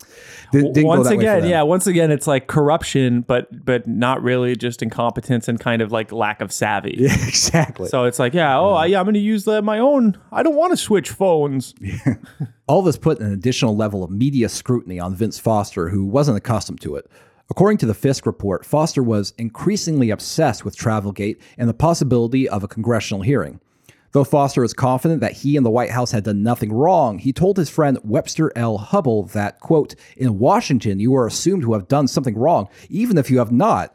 [0.51, 4.57] di- didn't go once again, yeah, once again, it's like corruption, but but not really
[4.57, 6.97] just incompetence and kind of like lack of savvy.
[7.07, 7.89] Yeah, exactly.
[7.89, 10.19] So it's like, yeah, oh, yeah, I'm going to use the, my own.
[10.33, 11.73] I don't want to switch phones.
[12.69, 16.81] All this put an additional level of media scrutiny on Vince Foster, who wasn't accustomed
[16.81, 17.09] to it.
[17.49, 22.65] According to the Fiske report, Foster was increasingly obsessed with Travelgate and the possibility of
[22.65, 23.61] a congressional hearing.
[24.11, 27.33] Though Foster is confident that he and the White House had done nothing wrong, he
[27.33, 28.79] told his friend Webster L.
[28.79, 33.31] Hubbell that, quote, in Washington, you are assumed to have done something wrong, even if
[33.31, 33.95] you have not.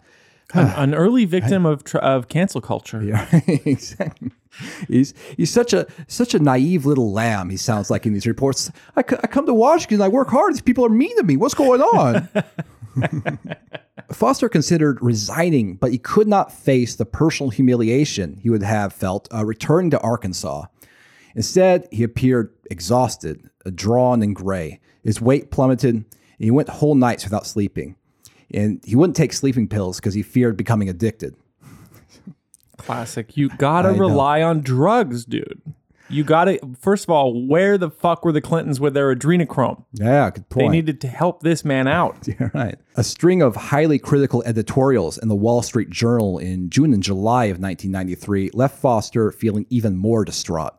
[0.53, 3.03] An early victim of tr- of cancel culture.
[3.03, 4.31] Yeah, exactly.
[4.87, 7.49] He's he's such a such a naive little lamb.
[7.49, 8.71] He sounds like in these reports.
[8.95, 10.01] I, c- I come to Washington.
[10.01, 10.53] I work hard.
[10.53, 11.37] These people are mean to me.
[11.37, 12.29] What's going on?
[14.11, 19.27] Foster considered resigning, but he could not face the personal humiliation he would have felt
[19.33, 20.65] uh, returning to Arkansas.
[21.35, 24.79] Instead, he appeared exhausted, uh, drawn and gray.
[25.03, 26.05] His weight plummeted, and
[26.37, 27.95] he went whole nights without sleeping.
[28.53, 31.35] And he wouldn't take sleeping pills because he feared becoming addicted.
[32.81, 33.35] Classic.
[33.37, 33.99] You gotta I know.
[33.99, 35.61] rely on drugs, dude.
[36.09, 36.59] You gotta.
[36.79, 39.85] First of all, where the fuck were the Clintons with their adrenochrome?
[39.93, 42.27] Yeah, good They needed to help this man out.
[42.27, 42.75] Yeah, right.
[42.95, 47.45] A string of highly critical editorials in the Wall Street Journal in June and July
[47.45, 50.73] of 1993 left Foster feeling even more distraught.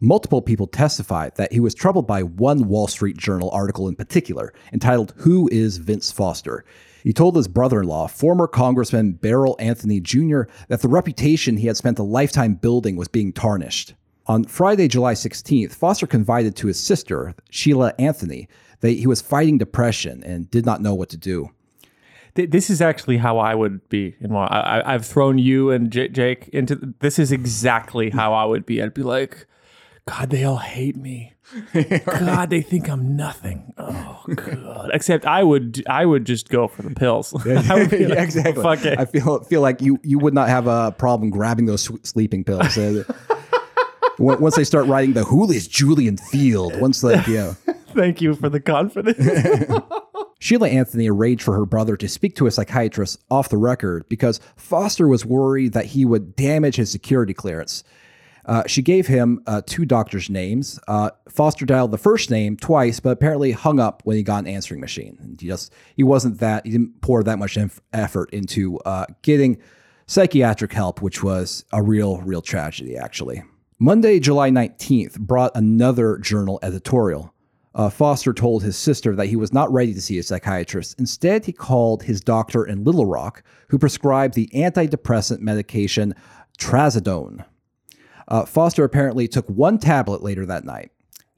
[0.00, 4.52] Multiple people testified that he was troubled by one Wall Street Journal article in particular,
[4.72, 6.64] entitled Who is Vince Foster?
[7.06, 11.68] He told his brother in law, former Congressman Beryl Anthony Jr., that the reputation he
[11.68, 13.94] had spent a lifetime building was being tarnished.
[14.26, 18.48] On Friday, July 16th, Foster confided to his sister, Sheila Anthony,
[18.80, 21.50] that he was fighting depression and did not know what to do.
[22.34, 24.16] This is actually how I would be.
[24.28, 26.92] I, I've thrown you and Jake into.
[26.98, 28.82] This is exactly how I would be.
[28.82, 29.46] I'd be like,
[30.08, 31.32] God, they all hate me.
[32.06, 33.72] God, they think I'm nothing.
[33.76, 34.90] Oh God.
[34.92, 37.34] Except I would, I would just go for the pills.
[37.46, 38.62] I would be like, exactly.
[38.62, 38.98] Fuck it.
[38.98, 42.78] I feel feel like you you would not have a problem grabbing those sleeping pills.
[42.78, 43.04] Uh,
[44.18, 47.54] once they start writing the Who is Julian Field, once like yeah.
[47.88, 49.18] Thank you for the confidence.
[50.38, 54.38] Sheila Anthony arranged for her brother to speak to a psychiatrist off the record because
[54.56, 57.82] Foster was worried that he would damage his security clearance.
[58.46, 60.78] Uh, she gave him uh, two doctors' names.
[60.86, 64.46] Uh, Foster dialed the first name twice, but apparently hung up when he got an
[64.46, 65.18] answering machine.
[65.20, 69.06] And he just he wasn't that he didn't pour that much inf- effort into uh,
[69.22, 69.58] getting
[70.06, 73.42] psychiatric help, which was a real real tragedy actually.
[73.78, 77.34] Monday, July 19th, brought another journal editorial.
[77.74, 80.98] Uh, Foster told his sister that he was not ready to see a psychiatrist.
[80.98, 86.14] Instead, he called his doctor in Little Rock, who prescribed the antidepressant medication
[86.58, 87.44] trazodone.
[88.28, 90.90] Uh, Foster apparently took one tablet later that night.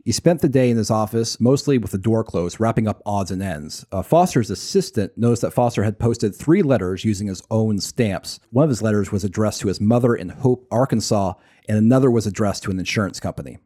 [0.05, 3.31] He spent the day in his office, mostly with the door closed, wrapping up odds
[3.31, 3.85] and ends.
[3.93, 8.41] Uh, Foster's assistant noticed that Foster had posted three letters using his own stamps.
[8.51, 11.35] One of his letters was addressed to his mother in Hope, Arkansas,
[11.69, 13.59] and another was addressed to an insurance company.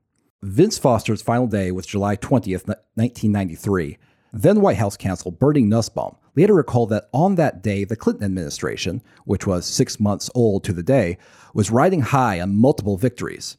[0.42, 3.98] Vince Foster's final day was July 20th, 1993.
[4.32, 9.02] Then White House counsel Bernie Nussbaum later recalled that on that day, the Clinton administration,
[9.24, 11.18] which was six months old to the day,
[11.54, 13.56] was riding high on multiple victories.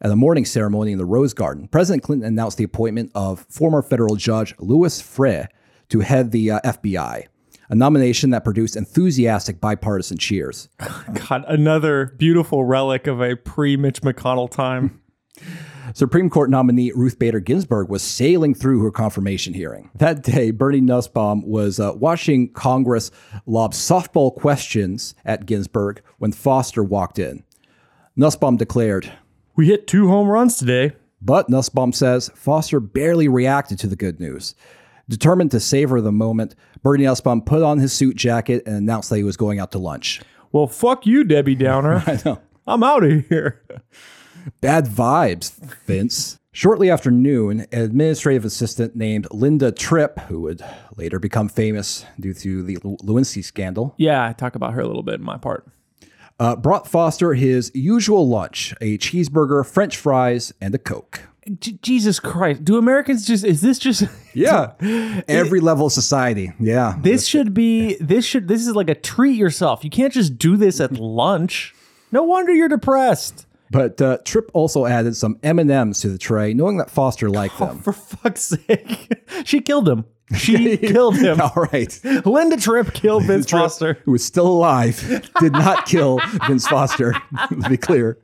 [0.00, 3.82] At a morning ceremony in the Rose Garden, President Clinton announced the appointment of former
[3.82, 5.48] federal judge Louis Freeh
[5.88, 7.26] to head the uh, FBI,
[7.70, 10.68] a nomination that produced enthusiastic bipartisan cheers.
[11.28, 15.00] God, another beautiful relic of a pre Mitch McConnell time.
[15.94, 19.90] Supreme Court nominee Ruth Bader Ginsburg was sailing through her confirmation hearing.
[19.96, 23.10] That day, Bernie Nussbaum was uh, watching Congress
[23.46, 27.44] lob softball questions at Ginsburg when Foster walked in.
[28.16, 29.12] Nussbaum declared,
[29.54, 30.92] We hit two home runs today.
[31.22, 34.54] but Nussbaum says Foster barely reacted to the good news.
[35.08, 39.16] Determined to savor the moment, Bernie Nussbaum put on his suit jacket and announced that
[39.18, 40.20] he was going out to lunch.
[40.50, 42.02] Well, fuck you, Debbie Downer.
[42.06, 42.40] I know.
[42.66, 43.62] I'm out of here.
[44.60, 45.52] Bad vibes,
[45.86, 46.38] Vince.
[46.52, 50.64] Shortly after noon, an administrative assistant named Linda Tripp, who would
[50.96, 54.86] later become famous due to the Lew- Lewinsky scandal, Yeah, I talk about her a
[54.86, 55.68] little bit in my part.
[56.40, 61.20] uh, brought Foster his usual lunch a cheeseburger, french fries, and a Coke.
[61.60, 62.64] J- Jesus Christ.
[62.64, 64.04] Do Americans just, is this just,
[64.34, 64.72] Yeah.
[65.28, 66.52] Every level of society.
[66.58, 66.96] Yeah.
[67.02, 69.84] this should be, this should, this is like a treat yourself.
[69.84, 71.74] You can't just do this at lunch.
[72.12, 73.45] No wonder you're depressed.
[73.70, 77.80] But uh, Tripp also added some M&Ms to the tray, knowing that Foster liked them.
[77.80, 79.12] For fuck's sake.
[79.44, 80.04] she killed him.
[80.36, 81.40] She killed him.
[81.40, 82.00] All right.
[82.26, 83.94] Linda Tripp killed Vince Tripp, Foster.
[84.04, 85.00] who was still alive,
[85.40, 87.14] did not kill Vince Foster,
[87.48, 88.18] to be clear.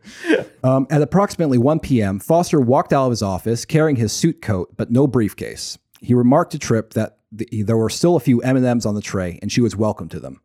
[0.64, 4.72] Um, at approximately 1 p.m., Foster walked out of his office carrying his suit coat,
[4.76, 5.78] but no briefcase.
[6.00, 9.38] He remarked to Tripp that the, there were still a few M&Ms on the tray,
[9.40, 10.40] and she was welcome to them.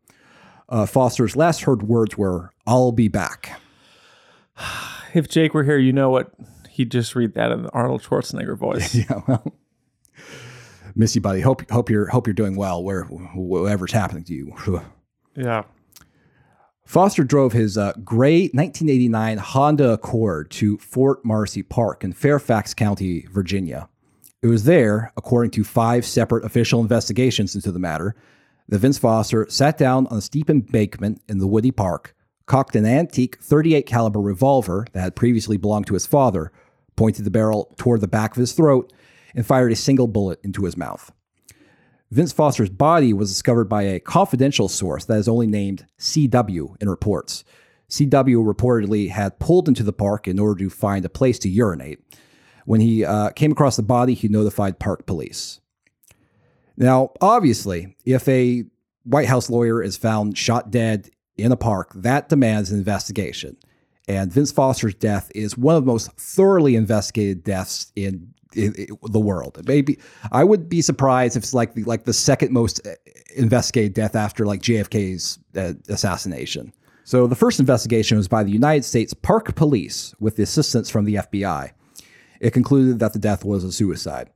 [0.68, 3.60] Uh, Foster's last heard words were, I'll be back.
[5.14, 6.34] If Jake were here, you know what?
[6.68, 8.94] He'd just read that in the Arnold Schwarzenegger voice.
[8.94, 9.54] Yeah, well,
[10.94, 11.40] miss you, buddy.
[11.40, 14.54] Hope, hope, you're, hope you're doing well, where, whatever's happening to you.
[15.34, 15.62] yeah.
[16.84, 23.26] Foster drove his uh, gray 1989 Honda Accord to Fort Marcy Park in Fairfax County,
[23.30, 23.88] Virginia.
[24.40, 28.14] It was there, according to five separate official investigations into the matter,
[28.68, 32.14] that Vince Foster sat down on a steep embankment in the woody park,
[32.48, 36.50] cocked an antique 38 caliber revolver that had previously belonged to his father,
[36.96, 38.92] pointed the barrel toward the back of his throat,
[39.34, 41.12] and fired a single bullet into his mouth.
[42.10, 46.88] Vince Foster's body was discovered by a confidential source that is only named CW in
[46.88, 47.44] reports.
[47.90, 52.00] CW reportedly had pulled into the park in order to find a place to urinate.
[52.64, 55.60] When he uh, came across the body, he notified park police.
[56.76, 58.64] Now, obviously, if a
[59.04, 63.56] White House lawyer is found shot dead in a park, that demands an investigation.
[64.08, 68.88] And Vince Foster's death is one of the most thoroughly investigated deaths in, in, in
[69.02, 69.60] the world.
[69.66, 69.98] Maybe
[70.32, 72.92] I would be surprised if it's like the, like the second most uh,
[73.36, 76.72] investigated death after like JFK's uh, assassination.
[77.04, 81.04] So the first investigation was by the United States Park Police with the assistance from
[81.04, 81.72] the FBI.
[82.40, 84.30] It concluded that the death was a suicide.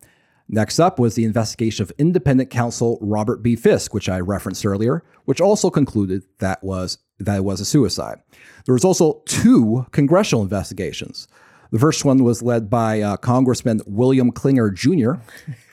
[0.54, 3.56] Next up was the investigation of independent counsel Robert B.
[3.56, 8.18] Fiske, which I referenced earlier, which also concluded that was that it was a suicide.
[8.66, 11.26] There was also two congressional investigations.
[11.72, 15.22] The first one was led by uh, Congressman William Clinger Jr.,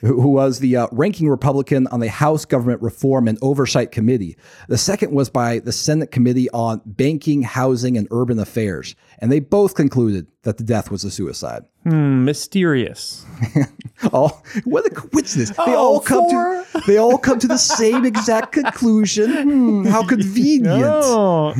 [0.00, 4.38] who was the uh, ranking Republican on the House Government Reform and Oversight Committee.
[4.68, 9.40] The second was by the Senate Committee on Banking, Housing, and Urban Affairs, and they
[9.40, 11.64] both concluded that the death was a suicide.
[11.84, 13.26] Hmm, mysterious.
[14.12, 15.50] all what a coincidence!
[15.50, 16.64] They Oh, all come four.
[16.72, 19.30] to they all come to the same exact conclusion.
[19.30, 20.70] Hmm, how convenient!
[20.82, 21.54] Oh.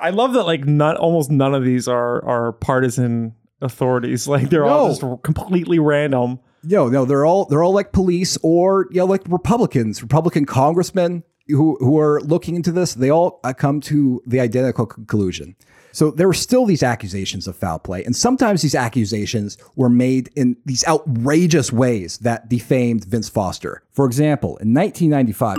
[0.00, 4.26] I love that like not almost none of these are are partisan authorities.
[4.32, 4.94] Like they're all No.
[4.94, 6.40] just completely random.
[6.64, 11.24] No, no, they're all they're all like police or you know like Republicans, Republican congressmen
[11.48, 12.94] who who are looking into this.
[12.94, 15.56] They all uh, come to the identical conclusion.
[15.94, 20.30] So there were still these accusations of foul play, and sometimes these accusations were made
[20.36, 23.82] in these outrageous ways that defamed Vince Foster.
[23.90, 25.58] For example, in 1995,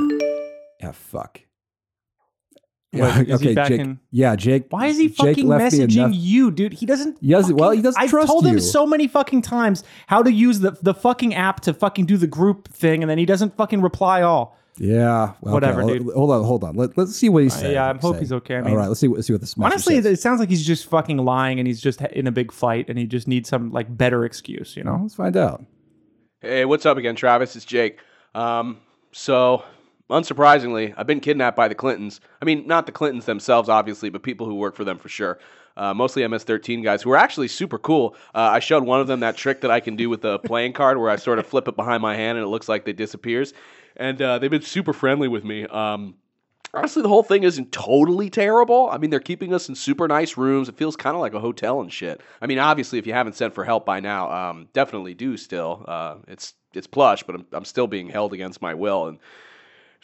[0.80, 1.42] yeah, fuck.
[2.94, 3.72] Wait, is he Jake.
[3.72, 4.66] in- Yeah, Jake.
[4.70, 6.74] Why is he Jake fucking left me messaging enough- you, dude?
[6.74, 7.18] He doesn't.
[7.20, 10.32] He doesn't- well, he doesn't I've trust told him so many fucking times how to
[10.32, 13.56] use the the fucking app to fucking do the group thing, and then he doesn't
[13.58, 14.58] fucking reply all.
[14.80, 16.14] Yeah, well, Whatever, okay, dude.
[16.16, 16.76] Hold on, hold on.
[16.76, 17.74] Let, let's see what he's saying.
[17.74, 18.56] yeah, I hope he's okay.
[18.58, 19.56] I mean- All right, let's see what let's see what this.
[19.56, 20.06] message Honestly, says.
[20.08, 22.98] it sounds like he's just fucking lying, and he's just in a big fight, and
[22.98, 24.98] he just needs some like better excuse, you know?
[25.02, 25.64] let's find out.
[26.42, 27.56] Hey, what's up again, Travis?
[27.56, 28.00] It's Jake.
[28.36, 28.78] Um,
[29.12, 29.64] so,
[30.10, 32.20] unsurprisingly, I've been kidnapped by the Clintons.
[32.42, 35.40] I mean, not the Clintons themselves, obviously, but people who work for them for sure.
[35.76, 38.16] Uh, mostly MS-13 guys who are actually super cool.
[38.36, 40.74] Uh, I showed one of them that trick that I can do with a playing
[40.74, 42.94] card, where I sort of flip it behind my hand and it looks like they
[42.94, 43.54] disappears.
[43.96, 45.66] And uh, they've been super friendly with me.
[45.66, 46.16] Um,
[46.74, 48.90] honestly, the whole thing isn't totally terrible.
[48.92, 50.70] I mean, they're keeping us in super nice rooms.
[50.70, 52.22] It feels kind of like a hotel and shit.
[52.42, 55.86] I mean, obviously, if you haven't sent for help by now, um, definitely do still.
[55.88, 59.08] Uh, it's it's plush, but I'm, I'm still being held against my will.
[59.08, 59.20] And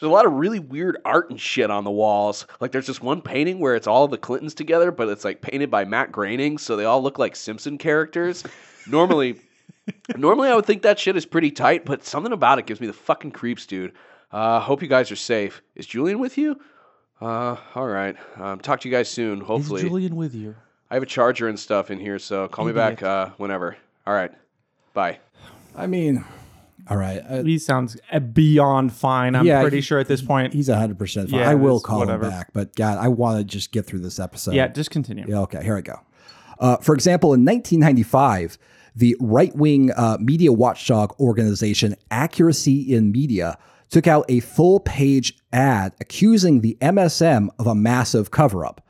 [0.00, 2.46] there's a lot of really weird art and shit on the walls.
[2.58, 5.70] Like there's this one painting where it's all the Clintons together, but it's like painted
[5.70, 8.42] by Matt Groening, so they all look like Simpson characters.
[8.88, 9.38] Normally,
[10.16, 12.86] normally I would think that shit is pretty tight, but something about it gives me
[12.86, 13.92] the fucking creeps, dude.
[14.32, 15.60] Uh, hope you guys are safe.
[15.74, 16.58] Is Julian with you?
[17.20, 18.16] Uh, all right.
[18.36, 19.40] Um, talk to you guys soon.
[19.42, 20.54] Hopefully, Julian with you?
[20.90, 23.76] I have a charger and stuff in here, so call me back uh, whenever.
[24.06, 24.32] All right.
[24.94, 25.18] Bye.
[25.76, 26.24] I mean,
[26.88, 27.22] all right.
[27.28, 27.96] Uh, He sounds
[28.32, 29.34] beyond fine.
[29.34, 30.52] I'm Yeah, pretty he- sure at this point.
[30.52, 31.40] he's hundred percent fine.
[31.40, 32.24] Yeah, I will call whatever.
[32.26, 34.54] him back, but God, I want to just get through this episode.
[34.54, 35.24] yeah, just continue.
[35.28, 36.00] Yeah, okay, here I go.
[36.58, 38.58] Uh, for example, in 1995,
[38.94, 43.56] the right wing uh, media watchdog organization Accuracy in Media
[43.88, 48.80] took out a full page ad accusing the MSM of a massive cover up.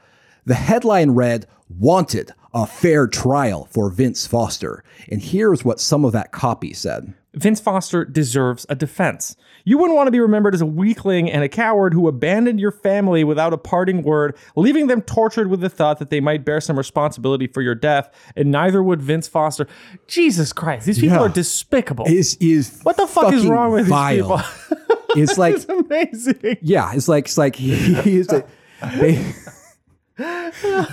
[0.44, 4.82] The headline read, Wanted, a fair trial for Vince Foster.
[5.10, 7.14] And here's what some of that copy said.
[7.34, 9.36] Vince Foster deserves a defense.
[9.64, 12.72] You wouldn't want to be remembered as a weakling and a coward who abandoned your
[12.72, 16.60] family without a parting word, leaving them tortured with the thought that they might bear
[16.60, 19.68] some responsibility for your death, and neither would Vince Foster.
[20.08, 21.22] Jesus Christ, these people Yeah.
[21.22, 22.04] are despicable.
[22.08, 24.38] Is is what the fuck is wrong with vile.
[24.38, 24.82] these people?
[25.14, 26.56] It's like it's amazing.
[26.62, 28.44] Yeah, it's like it's like he, he is a,
[28.98, 29.22] they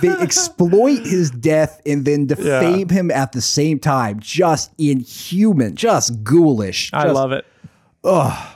[0.00, 4.20] they exploit his death and then defame him at the same time.
[4.20, 6.90] Just inhuman, just ghoulish.
[6.92, 7.44] I love it.
[8.04, 8.54] Ugh.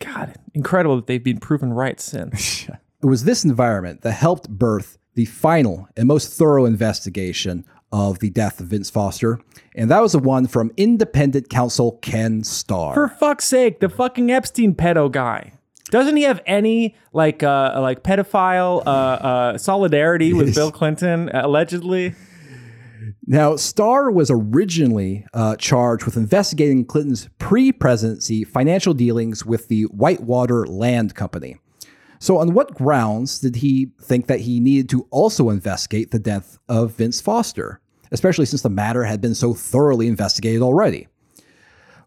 [0.00, 2.68] God, incredible that they've been proven right since.
[3.02, 8.28] It was this environment that helped birth the final and most thorough investigation of the
[8.28, 9.40] death of Vince Foster,
[9.74, 12.92] and that was the one from independent counsel Ken Starr.
[12.92, 15.52] For fuck's sake, the fucking Epstein pedo guy.
[15.90, 22.14] Doesn't he have any like uh like pedophile uh uh solidarity with Bill Clinton allegedly?
[23.26, 29.84] Now, Starr was originally uh, charged with investigating Clinton's pre presidency financial dealings with the
[29.84, 31.56] Whitewater Land Company.
[32.18, 36.58] So, on what grounds did he think that he needed to also investigate the death
[36.68, 41.06] of Vince Foster, especially since the matter had been so thoroughly investigated already?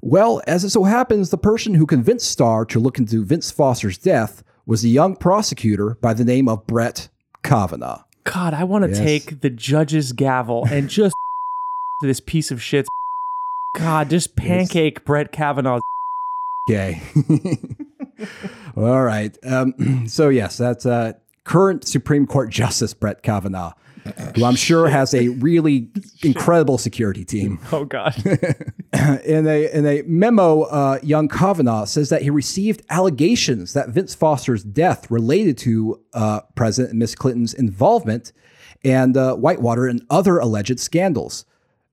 [0.05, 3.97] Well, as it so happens, the person who convinced Starr to look into Vince Foster's
[3.97, 7.07] death was a young prosecutor by the name of Brett
[7.41, 8.03] Kavanaugh.
[8.25, 8.99] God, I want to Yes.
[8.99, 11.15] take the judge's gavel and just
[12.01, 12.85] this piece of shit.
[13.77, 15.79] God, just pancake Brett Kavanaugh.
[16.69, 17.01] Okay.
[18.75, 19.37] All right.
[19.45, 21.13] Um, so, yes, that's uh,
[21.45, 23.71] current Supreme Court Justice Brett Kavanaugh,
[24.35, 25.89] who I'm sure has a really
[26.23, 27.59] incredible security team.
[27.71, 28.15] Oh God.
[29.25, 34.13] in a in a memo, uh, young Kavanaugh says that he received allegations that Vince
[34.13, 38.31] Foster's death related to uh, President and Miss Clinton's involvement
[38.83, 41.45] and uh, Whitewater and other alleged scandals.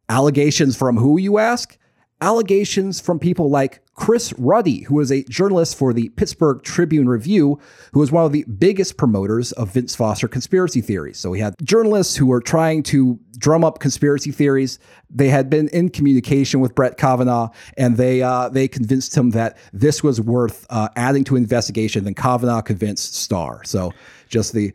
[0.09, 1.79] Allegations from who, you ask?
[2.20, 7.61] Allegations from people like Chris Ruddy, who was a journalist for the Pittsburgh Tribune Review,
[7.93, 11.19] who was one of the biggest promoters of Vince Foster conspiracy theories.
[11.19, 14.79] So we had journalists who were trying to drum up conspiracy theories.
[15.11, 19.59] They had been in communication with Brett Kavanaugh, and they uh, they convinced him that
[19.75, 22.05] this was worth uh, adding to investigation.
[22.05, 23.65] Then Kavanaugh convinced Starr.
[23.65, 23.93] So
[24.31, 24.73] just the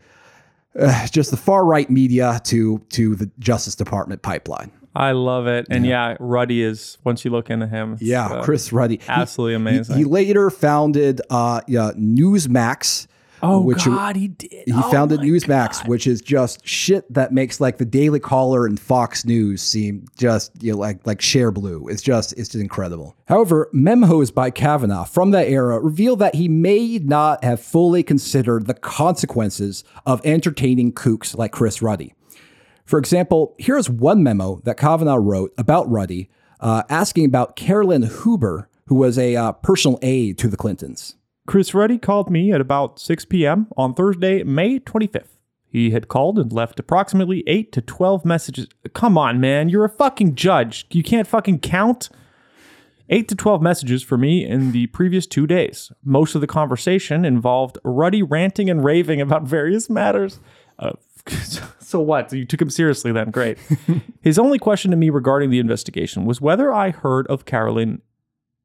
[0.80, 4.72] uh, just the far right media to to the Justice Department pipeline.
[4.96, 5.68] I love it.
[5.70, 7.98] And yeah, Ruddy is once you look into him.
[8.00, 9.00] Yeah, uh, Chris Ruddy.
[9.08, 9.98] Absolutely he- amazing.
[9.98, 13.08] He, later founded uh, yeah, Newsmax.
[13.44, 14.52] oh which- God, he did.
[14.66, 15.88] He Oh, founded Newsmax, God.
[15.90, 20.52] which is just shit that makes like the Daily Caller and Fox News seem just
[20.64, 21.92] you know, like like Shareblue.
[21.92, 23.16] It's just it's just incredible.
[23.28, 28.66] However, memos by Kavanaugh from that era reveal that he may not have fully considered
[28.68, 32.14] the consequences of entertaining kooks like Chris Ruddy.
[32.86, 38.69] For example, here's one memo that Kavanaugh wrote about Ruddy, uh, asking about Carolyn Huber,
[38.88, 41.15] who was a uh, personal aide to the Clintons.
[41.48, 43.67] Chris Ruddy called me at about 6 p.m.
[43.76, 45.36] on Thursday, May 25th.
[45.67, 48.67] He had called and left approximately 8 to 12 messages.
[48.93, 49.67] Come on, man.
[49.67, 50.86] You're a fucking judge.
[50.91, 52.10] You can't fucking count.
[53.10, 55.91] 8 to 12 messages for me in the previous two days.
[56.04, 60.39] Most of the conversation involved Ruddy ranting and raving about various matters.
[60.80, 60.93] Uh,
[61.86, 62.32] so what?
[62.34, 63.32] You took him seriously then.
[63.32, 63.58] Great.
[64.21, 68.02] His only question to me regarding the investigation was whether I heard of Carolyn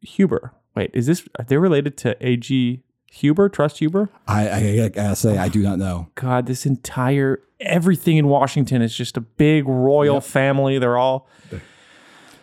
[0.00, 0.54] Huber.
[0.74, 2.82] Wait, is this, are they related to A.G.
[3.12, 4.08] Huber, Trust Huber?
[4.26, 6.08] I, I, I say, I do not know.
[6.14, 10.78] God, this entire everything in Washington is just a big royal family.
[10.78, 11.28] They're all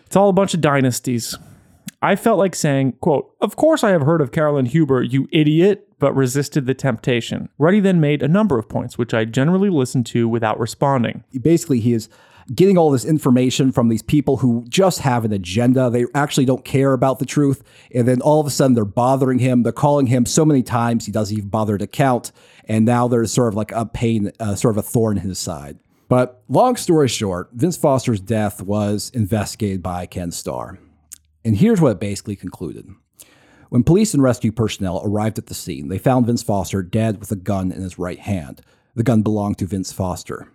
[0.06, 1.36] it's all a bunch of dynasties.
[2.02, 5.88] I felt like saying, quote, Of course I have heard of Carolyn Huber, you idiot,
[5.98, 7.48] but resisted the temptation.
[7.58, 11.24] Ruddy then made a number of points, which I generally listened to without responding.
[11.42, 12.08] basically he is
[12.54, 15.90] getting all this information from these people who just have an agenda.
[15.90, 17.62] They actually don't care about the truth.
[17.94, 19.62] And then all of a sudden they're bothering him.
[19.62, 22.32] They're calling him so many times he doesn't even bother to count.
[22.66, 25.38] And now there's sort of like a pain, uh, sort of a thorn in his
[25.38, 25.78] side.
[26.08, 30.78] But long story short, Vince Foster's death was investigated by Ken Starr.
[31.44, 32.88] And here's what it basically concluded.
[33.70, 37.30] When police and rescue personnel arrived at the scene, they found Vince Foster dead with
[37.30, 38.62] a gun in his right hand.
[38.94, 40.48] The gun belonged to Vince Foster.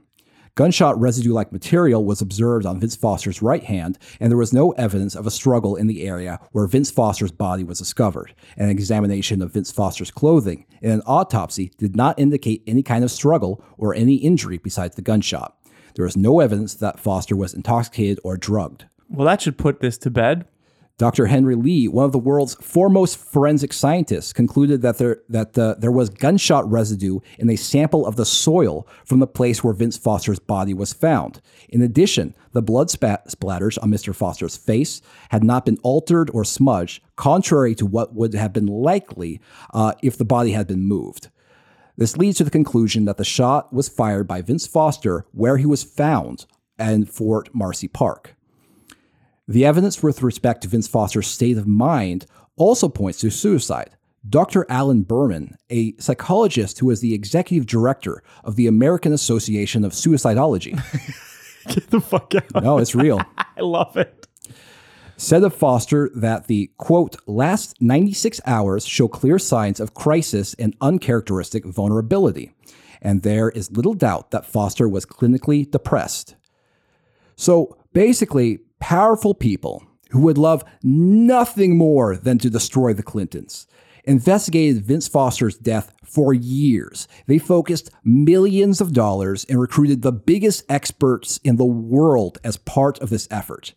[0.56, 4.72] Gunshot residue like material was observed on Vince Foster's right hand, and there was no
[4.74, 8.36] evidence of a struggle in the area where Vince Foster's body was discovered.
[8.56, 13.10] An examination of Vince Foster's clothing and an autopsy did not indicate any kind of
[13.10, 15.58] struggle or any injury besides the gunshot.
[15.96, 18.86] There was no evidence that Foster was intoxicated or drugged.
[19.10, 20.46] Well, that should put this to bed.
[21.00, 21.26] Dr.
[21.26, 25.92] Henry Lee, one of the world's foremost forensic scientists, concluded that there that uh, there
[25.92, 30.38] was gunshot residue in a sample of the soil from the place where Vince Foster's
[30.38, 31.42] body was found.
[31.68, 34.14] In addition, the blood spat- splatters on Mr.
[34.14, 35.02] Foster's face
[35.32, 39.42] had not been altered or smudged, contrary to what would have been likely
[39.74, 41.30] uh, if the body had been moved.
[41.98, 45.66] This leads to the conclusion that the shot was fired by Vince Foster where he
[45.66, 46.46] was found
[46.78, 48.36] in Fort Marcy Park.
[49.48, 52.26] The evidence with respect to Vince Foster's state of mind
[52.56, 53.92] also points to suicide.
[54.30, 54.66] Dr.
[54.70, 60.82] Alan Berman, a psychologist who is the executive director of the American Association of Suicidology,
[61.68, 62.64] Get the fuck out.
[62.64, 64.28] no, it's real, I love it.
[65.18, 70.76] said of Foster that the quote, last 96 hours show clear signs of crisis and
[70.80, 72.54] uncharacteristic vulnerability.
[73.02, 76.36] And there is little doubt that Foster was clinically depressed.
[77.36, 83.66] So basically, powerful people who would love nothing more than to destroy the Clintons
[84.04, 87.08] investigated Vince Foster's death for years.
[87.26, 93.00] They focused millions of dollars and recruited the biggest experts in the world as part
[93.00, 93.74] of this effort.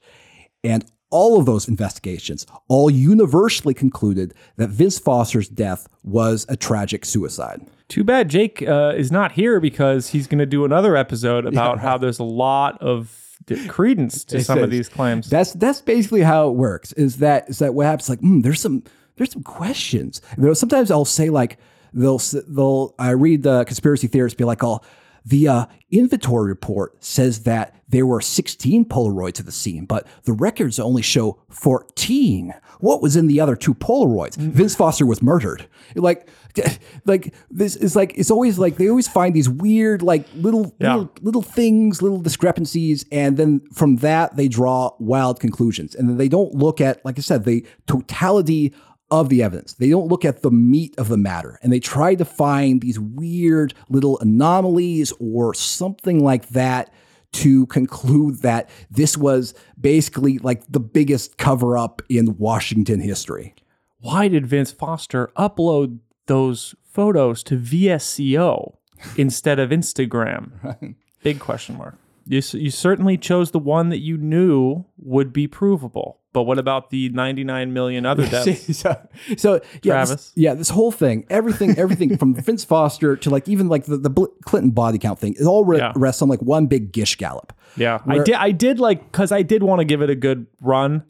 [0.65, 7.05] And all of those investigations all universally concluded that Vince Foster's death was a tragic
[7.05, 7.65] suicide.
[7.87, 11.79] Too bad Jake uh, is not here because he's going to do another episode about
[11.79, 13.26] how there's a lot of
[13.69, 15.31] credence to some of these claims.
[15.31, 16.93] That's that's basically how it works.
[16.95, 18.09] Is that is that what happens?
[18.09, 18.83] Like, mm, there's some
[19.17, 20.21] there's some questions.
[20.37, 21.59] You know, sometimes I'll say like
[21.93, 24.81] they'll they'll I read the conspiracy theorists be like, oh,
[25.27, 30.33] the uh, inventory report says that there were 16 Polaroids at the scene, but the
[30.33, 32.55] records only show 14.
[32.81, 34.37] What was in the other two Polaroids?
[34.37, 35.67] Vince Foster was murdered.
[35.95, 36.29] Like,
[37.07, 40.95] like this is like it's always like they always find these weird like little Yeah.
[40.97, 45.95] little little things, little discrepancies, and then from that they draw wild conclusions.
[45.95, 48.73] And then they don't look at, like I said, the totality
[49.11, 49.75] of the evidence.
[49.75, 52.99] They don't look at the meat of the matter, and they try to find these
[52.99, 56.93] weird little anomalies or something like that
[57.33, 63.55] to conclude that this was basically like the biggest cover up in Washington history.
[64.01, 68.77] Why did Vince Foster upload those photos to VSCO
[69.17, 70.95] instead of Instagram?
[71.23, 71.97] Big question mark.
[72.27, 76.21] You, you certainly chose the one that you knew would be provable.
[76.37, 78.77] But what about the 99 million other deaths?
[78.79, 78.95] so,
[79.39, 83.71] so yeah, this, yeah, this whole thing, everything, everything from Vince Foster to like even
[83.71, 84.11] like the, the
[84.45, 85.95] Clinton body count thing, it all re- Yeah.
[85.97, 87.55] rests on like one big gish gallop.
[87.75, 88.35] Yeah, I did.
[88.35, 91.05] I did like because I did want to give it a good run,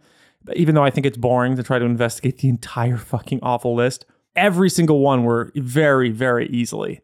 [0.54, 4.04] even though I think it's boring to try to investigate the entire fucking awful list.
[4.36, 7.00] Every single one were very, very easily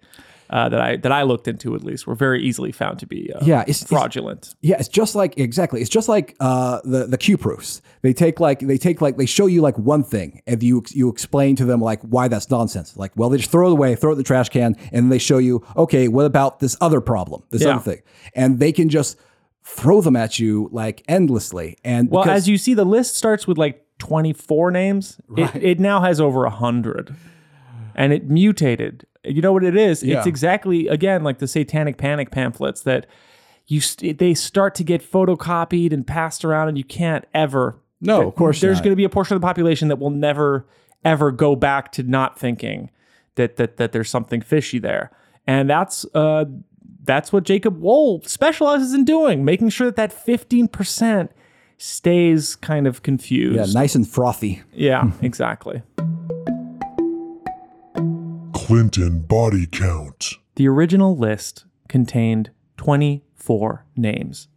[0.53, 3.33] uh, that I that I looked into at least were very easily found to be
[3.33, 4.55] uh, Yeah, it's, it's fraudulent.
[4.61, 5.81] Yeah, it's just like exactly.
[5.81, 7.81] It's just like uh, the the Q proofs.
[8.03, 11.09] They take like they take like they show you like one thing, and you you
[11.09, 12.97] explain to them like why that's nonsense.
[12.97, 15.19] Like, well, they just throw it away, throw it in the trash can, and they
[15.19, 17.71] show you, okay, what about this other problem, this Yeah.
[17.77, 18.03] other thing,
[18.35, 19.19] and they can just
[19.65, 21.79] throw them at you like endlessly.
[21.85, 25.21] And Well, because- as you see, the list starts with like 24 names.
[25.37, 27.15] It, it now has over 100.
[27.95, 29.07] And it mutated.
[29.25, 30.03] You know what it is?
[30.03, 30.19] Yeah.
[30.19, 33.07] It's exactly, again, like the satanic panic pamphlets that
[33.67, 37.79] you st- they start to get photocopied and passed around, and you can't ever.
[38.01, 38.85] No, of course There's not.
[38.85, 40.67] going to be a portion of the population that will never,
[41.05, 42.91] ever go back to not thinking
[43.37, 45.13] that that that there's something fishy there,
[45.47, 46.45] and that's uh
[47.05, 51.29] that's what Jacob Wohl specializes in doing, making sure that that 15%
[51.79, 53.57] stays kind of confused.
[53.57, 54.63] yeah, nice and frothy.
[54.73, 55.83] Yeah, exactly.
[58.73, 60.39] Clinton body count.
[60.55, 64.49] The original list contained 24 names.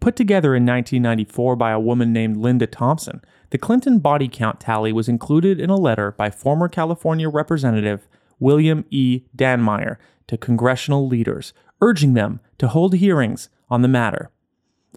[0.00, 4.92] Put together in 1994 by a woman named Linda Thompson, the Clinton body count tally
[4.92, 8.08] was included in a letter by former California Representative
[8.40, 9.22] William E.
[9.36, 14.32] Dannemeyer to congressional leaders, urging them to hold hearings on the matter.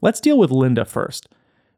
[0.01, 1.29] Let's deal with Linda first.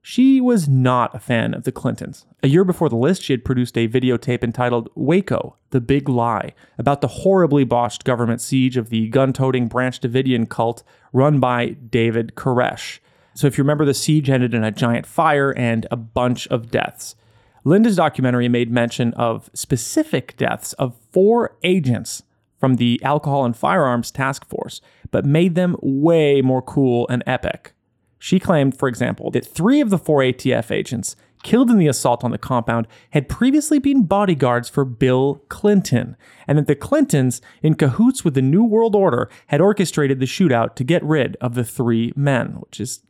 [0.07, 2.27] She was not a fan of the Clintons.
[2.43, 6.53] A year before the list, she had produced a videotape entitled Waco, The Big Lie,
[6.77, 11.69] about the horribly botched government siege of the gun toting Branch Davidian cult run by
[11.69, 12.99] David Koresh.
[13.33, 16.69] So, if you remember, the siege ended in a giant fire and a bunch of
[16.69, 17.15] deaths.
[17.63, 22.21] Linda's documentary made mention of specific deaths of four agents
[22.59, 27.74] from the Alcohol and Firearms Task Force, but made them way more cool and epic.
[28.19, 32.23] She claimed, for example, that three of the four ATF agents killed in the assault
[32.23, 37.75] on the compound had previously been bodyguards for Bill Clinton, and that the Clintons, in
[37.75, 41.63] cahoots with the New World Order, had orchestrated the shootout to get rid of the
[41.63, 43.01] three men, which is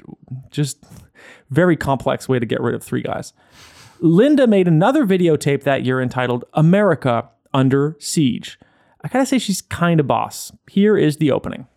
[0.52, 0.84] just
[1.50, 3.32] very complex way to get rid of three guys.
[4.02, 8.60] Linda made another videotape that year entitled America Under Siege.
[9.02, 10.52] I gotta say, she's kind of boss.
[10.70, 11.68] Here is the opening.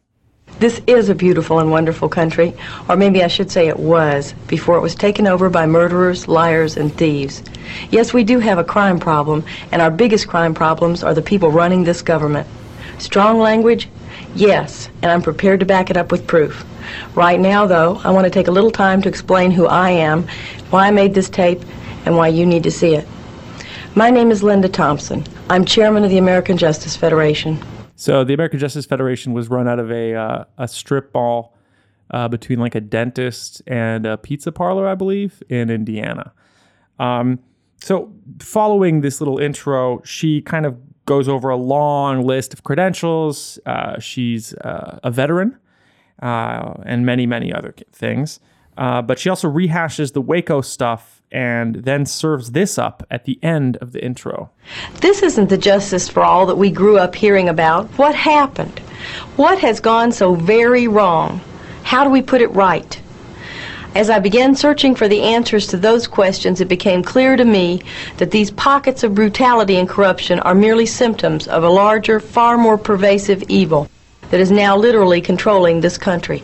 [0.58, 2.52] This is a beautiful and wonderful country,
[2.88, 6.76] or maybe I should say it was, before it was taken over by murderers, liars,
[6.76, 7.44] and thieves.
[7.90, 11.52] Yes, we do have a crime problem, and our biggest crime problems are the people
[11.52, 12.48] running this government.
[12.98, 13.88] Strong language?
[14.34, 16.66] Yes, and I'm prepared to back it up with proof.
[17.14, 20.26] Right now, though, I want to take a little time to explain who I am,
[20.70, 21.62] why I made this tape,
[22.04, 23.06] and why you need to see it.
[23.94, 25.24] My name is Linda Thompson.
[25.48, 27.62] I'm chairman of the American Justice Federation.
[27.98, 31.56] So the American Justice Federation was run out of a uh, a strip mall
[32.12, 36.32] uh, between like a dentist and a pizza parlor, I believe, in Indiana.
[37.00, 37.40] Um,
[37.82, 43.58] so following this little intro, she kind of goes over a long list of credentials.
[43.66, 45.58] Uh, she's uh, a veteran
[46.22, 48.38] uh, and many many other things.
[48.76, 53.38] Uh, but she also rehashes the Waco stuff and then serves this up at the
[53.42, 54.50] end of the intro.
[55.00, 57.86] This isn't the justice for all that we grew up hearing about.
[57.98, 58.78] What happened?
[59.36, 61.40] What has gone so very wrong?
[61.82, 63.00] How do we put it right?
[63.94, 67.82] As I began searching for the answers to those questions, it became clear to me
[68.18, 72.78] that these pockets of brutality and corruption are merely symptoms of a larger, far more
[72.78, 73.88] pervasive evil
[74.30, 76.42] that is now literally controlling this country.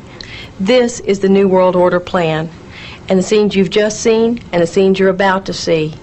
[0.58, 2.48] This is the New World Order plan,
[3.08, 5.94] and the scenes you've just seen and the scenes you're about to see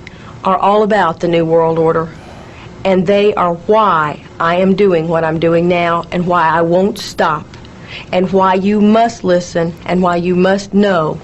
[0.43, 2.09] are all about the New World Order.
[2.83, 6.97] And they are why I am doing what I'm doing now and why I won't
[6.97, 7.45] stop
[8.11, 11.15] and why you must listen and why you must know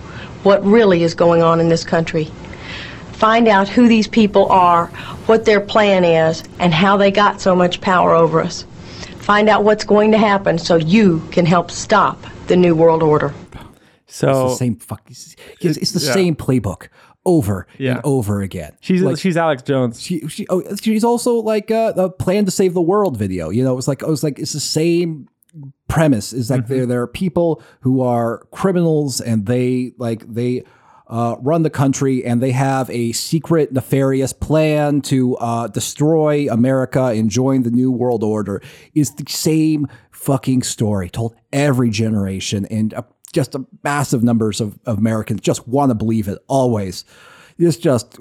[0.44, 2.26] what really is going on in this country.
[3.14, 4.88] Find out who these people are,
[5.26, 8.66] what their plan is, and how they got so much power over us.
[9.20, 13.34] Find out what's going to happen so you can help stop the New World Order.
[14.08, 15.02] It's the same fuck.
[15.10, 16.14] It's, it's the yeah.
[16.14, 16.88] same playbook
[17.26, 17.96] over Yeah.
[17.96, 18.72] and over again.
[18.80, 20.02] she's Like, she's Alex Jones.
[20.02, 23.50] she, she oh, she's also like uh, the plan to save the world video.
[23.50, 25.28] You know, it was like it was like it's the same
[25.88, 26.34] premise.
[26.34, 30.64] Is like there there are people who are criminals and they like they
[31.08, 37.06] uh, run the country and they have a secret nefarious plan to uh, destroy America
[37.06, 38.62] and join the new world order.
[38.94, 43.04] Is the same fucking story told every generation and uh,
[43.38, 47.06] just a massive numbers of, of Americans just want to believe it always.
[47.60, 48.18] It's just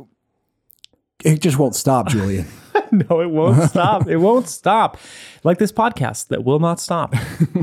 [1.24, 2.46] it just won't stop, Julian.
[2.92, 4.06] no, it won't stop.
[4.08, 4.98] It won't stop.
[5.42, 7.14] Like this podcast that will not stop.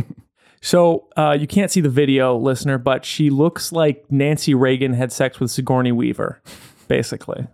[0.64, 5.12] so uh, you can't see the video, listener, but she looks like Nancy Reagan had
[5.12, 6.42] sex with Sigourney Weaver,
[6.88, 7.46] basically.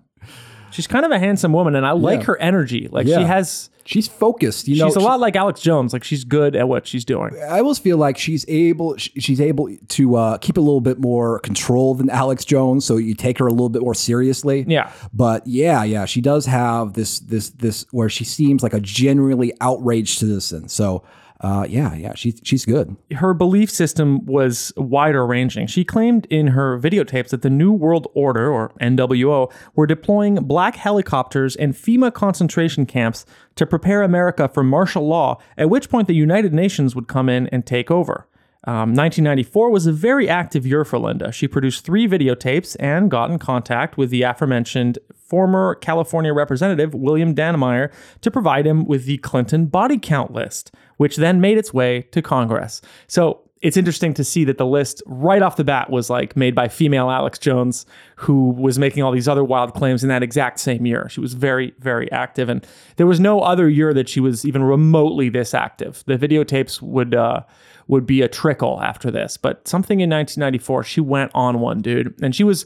[0.71, 2.25] She's kind of a handsome woman, and I like Yeah.
[2.27, 2.87] her energy.
[2.89, 3.17] Like Yeah.
[3.17, 4.67] she has, She's focused.
[4.67, 5.93] You know, she's a lot like Alex Jones.
[5.93, 7.35] Like she's good at what she's doing.
[7.41, 11.39] I always feel like she's able she's able to uh, keep a little bit more
[11.39, 14.63] control than Alex Jones, so you take her a little bit more seriously.
[14.67, 14.91] Yeah.
[15.11, 19.53] But yeah, yeah, she does have this this this where she seems like a genuinely
[19.59, 20.69] outraged citizen.
[20.69, 21.03] So
[21.41, 22.97] uh, yeah, yeah, she's she's good.
[23.13, 25.67] her belief system was wider ranging.
[25.67, 30.75] She claimed in her videotapes that the New World Order, or NWO, were deploying black
[30.75, 33.25] helicopters and FEMA concentration camps
[33.55, 37.47] to prepare America for martial law, at which point the United Nations would come in
[37.47, 38.27] and take over.
[38.65, 41.31] Um, 1994 was a very active year for Linda.
[41.31, 47.33] She produced three videotapes and got in contact with the aforementioned former California representative William
[47.33, 52.01] Dannemeyer to provide him with the Clinton body count list, which then made its way
[52.11, 52.81] to Congress.
[53.07, 56.53] So it's interesting to see that the list right off the bat was like made
[56.53, 57.85] by female Alex Jones,
[58.17, 61.07] who was making all these other wild claims in that exact same year.
[61.07, 64.61] She was very, very active, and there was no other year that she was even
[64.61, 66.03] remotely this active.
[66.05, 67.43] The videotapes would uh,
[67.87, 72.13] would be a trickle after this, but something in 1994, she went on one, dude,
[72.21, 72.65] and she was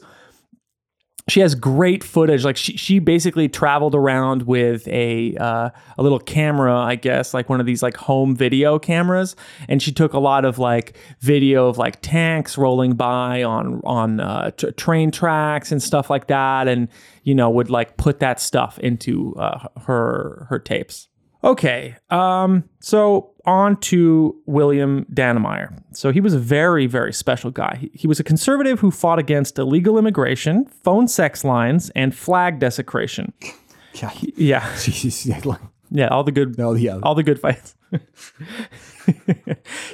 [1.28, 2.44] she has great footage.
[2.44, 7.48] Like she, she basically traveled around with a uh, a little camera, I guess, like
[7.48, 9.34] one of these like home video cameras,
[9.68, 14.20] and she took a lot of like video of like tanks rolling by on on
[14.20, 16.88] uh, t- train tracks and stuff like that, and
[17.22, 21.08] you know would like put that stuff into uh, her her tapes.
[21.44, 25.78] Okay, um, so on to William Dannemeyer.
[25.92, 27.76] So he was a very, very special guy.
[27.82, 32.60] He, he was a conservative who fought against illegal immigration, phone sex lines, and flag
[32.60, 33.34] desecration.
[34.36, 34.74] Yeah,
[35.26, 35.56] Yeah,
[35.90, 37.76] yeah, all the good, oh yeah, all the good fights.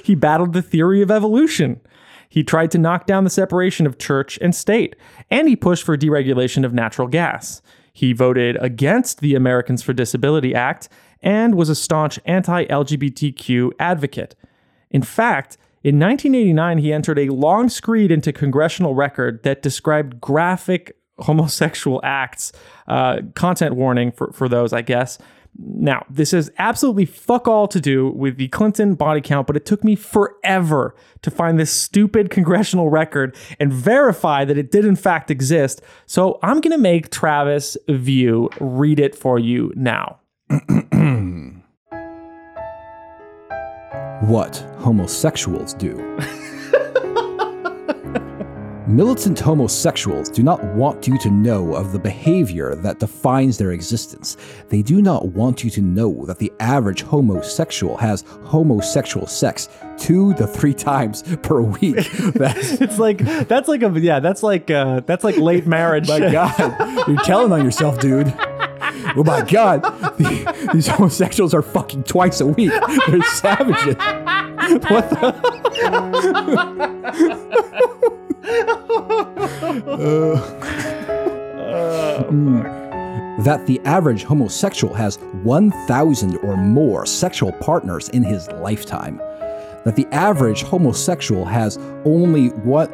[0.04, 1.80] he battled the theory of evolution.
[2.28, 4.94] He tried to knock down the separation of church and state,
[5.30, 7.60] and he pushed for deregulation of natural gas.
[7.92, 10.88] He voted against the Americans for Disability Act
[11.22, 14.34] and was a staunch anti LGBTQ advocate.
[14.90, 20.96] In fact, in 1989, he entered a long screed into congressional record that described graphic
[21.20, 22.52] homosexual acts.
[22.86, 25.18] Uh, content warning for, for those, I guess.
[25.58, 29.66] Now, this has absolutely fuck all to do with the Clinton body count, but it
[29.66, 34.96] took me forever to find this stupid congressional record and verify that it did in
[34.96, 35.82] fact exist.
[36.06, 40.18] So I'm going to make Travis View read it for you now.
[44.20, 46.18] what homosexuals do.
[48.90, 54.36] Militant homosexuals do not want you to know of the behavior that defines their existence.
[54.68, 60.34] They do not want you to know that the average homosexual has homosexual sex two
[60.34, 62.10] to three times per week.
[62.34, 66.08] That's It's like that's like a yeah, that's like uh that's like late marriage.
[66.08, 68.34] my God, you're telling on yourself, dude.
[69.16, 69.82] Oh my God,
[70.18, 72.72] The- these homosexuals are fucking twice a week.
[73.06, 73.94] They're savages.
[74.90, 75.36] What the?
[83.44, 89.20] that the average homosexual has 1,000 or more sexual partners in his lifetime.
[89.84, 92.90] That the average homosexual has only what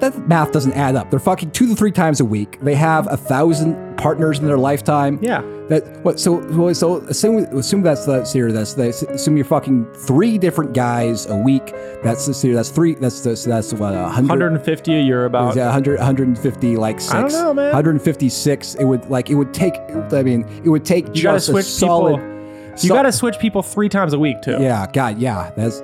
[0.00, 1.10] that math doesn't add up.
[1.10, 2.58] They're fucking two to three times a week.
[2.60, 5.18] They have a thousand partners in their lifetime.
[5.22, 5.42] Yeah.
[5.68, 6.18] That what?
[6.18, 8.50] So so assume assume that's the here.
[8.50, 11.66] That's the assume you're fucking three different guys a week.
[12.02, 12.54] That's the here.
[12.54, 12.94] That's three.
[12.94, 14.28] That's the, so that's what a hundred.
[14.28, 15.54] 150 a year about.
[15.54, 17.14] Yeah, 100, 150, like six.
[17.14, 17.66] I don't know, man.
[17.66, 18.74] 156.
[18.74, 19.74] It would like it would take.
[20.12, 22.16] I mean, it would take You gotta just a switch solid.
[22.16, 22.32] people.
[22.80, 24.56] You got to switch people three times a week too.
[24.58, 25.50] Yeah, God, yeah.
[25.56, 25.82] That's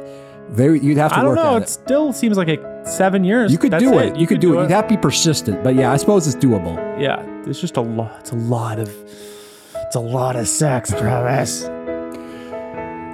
[0.51, 0.81] very.
[0.81, 1.57] You'd have to I don't know.
[1.57, 1.69] It it.
[1.69, 3.53] still seems like a seven years.
[3.53, 4.17] You could That's do it.
[4.17, 4.63] You, could do it.
[4.63, 6.77] You'd have to be persistent, but yeah, I suppose it's doable.
[7.01, 8.21] Yeah, it's just a lot.
[8.21, 8.89] It's a lot of.
[9.77, 11.63] It's a lot of sex, Travis.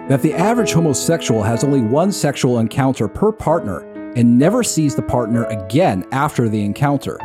[0.09, 3.79] That the average homosexual has only one sexual encounter per partner
[4.17, 7.17] and never sees the partner again after the encounter.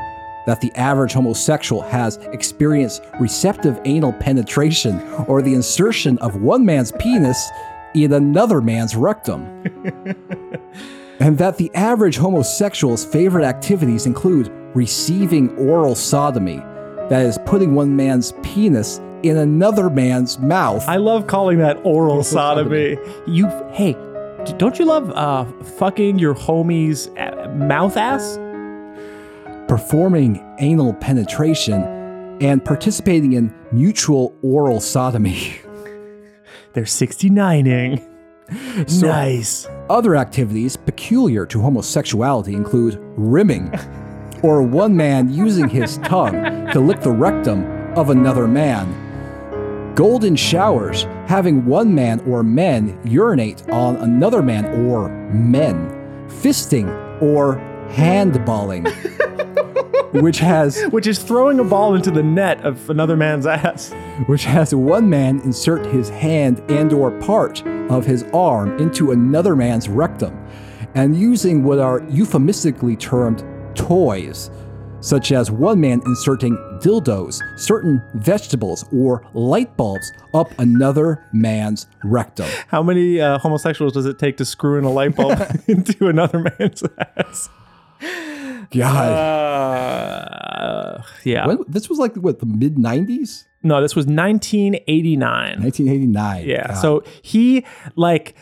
[0.45, 6.91] That the average homosexual has experienced receptive anal penetration or the insertion of one man's
[6.93, 7.49] penis
[7.95, 9.43] in another man's rectum.
[11.19, 16.57] and that the average homosexual's favorite activities include receiving oral sodomy,
[17.09, 20.87] that is, putting one man's penis in another man's mouth.
[20.87, 22.97] I love calling that oral sodomy.
[23.27, 23.93] You, hey,
[24.57, 25.45] don't you love uh,
[25.77, 28.37] fucking your homie's uh, mouth ass?
[29.69, 31.83] performing anal penetration,
[32.41, 35.61] and participating in mutual oral sodomy.
[36.73, 38.05] They're 69ing.
[39.01, 39.67] nice.
[39.89, 43.73] Other activities peculiar to homosexuality include rimming,
[44.43, 47.65] or one man using his tongue to lick the rectum
[47.97, 49.93] of another man.
[49.95, 55.89] Golden showers, having one man or men urinate on another man or men.
[56.29, 56.87] Fisting
[57.21, 57.55] or
[57.89, 58.85] handballing,
[60.21, 63.93] which has Which is throwing a ball into the net of another man's ass.
[64.27, 69.55] which has one man insert his hand and or part of his arm into another
[69.55, 70.35] man's rectum
[70.95, 73.43] and using what are euphemistically termed
[73.75, 74.49] toys
[75.01, 82.47] such as one man inserting dildos certain vegetables or light bulbs up another man's rectum
[82.67, 86.39] How many uh, homosexuals does it take to screw in a light bulb into another
[86.59, 86.83] man's
[87.17, 87.49] ass?
[88.71, 89.11] God
[90.99, 91.47] Uh, yeah.
[91.47, 95.61] when, this was like what the mid 90s No, this was 1989.
[95.61, 96.67] 1989 Yeah.
[96.67, 96.73] God.
[96.75, 97.65] So he
[97.95, 98.35] like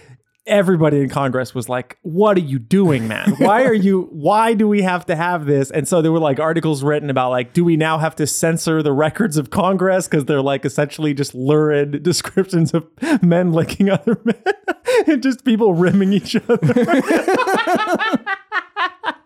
[0.45, 3.35] everybody in Congress was like, "What are you doing, man?
[3.37, 4.07] Why are you?
[4.13, 7.31] Why do we have to have this?" And so there were like articles written about
[7.31, 11.13] like, do we now have to censor the records of Congress because they're like essentially
[11.13, 12.87] just lurid descriptions of
[13.21, 14.41] men licking other men
[15.07, 16.57] and just people rimming each other.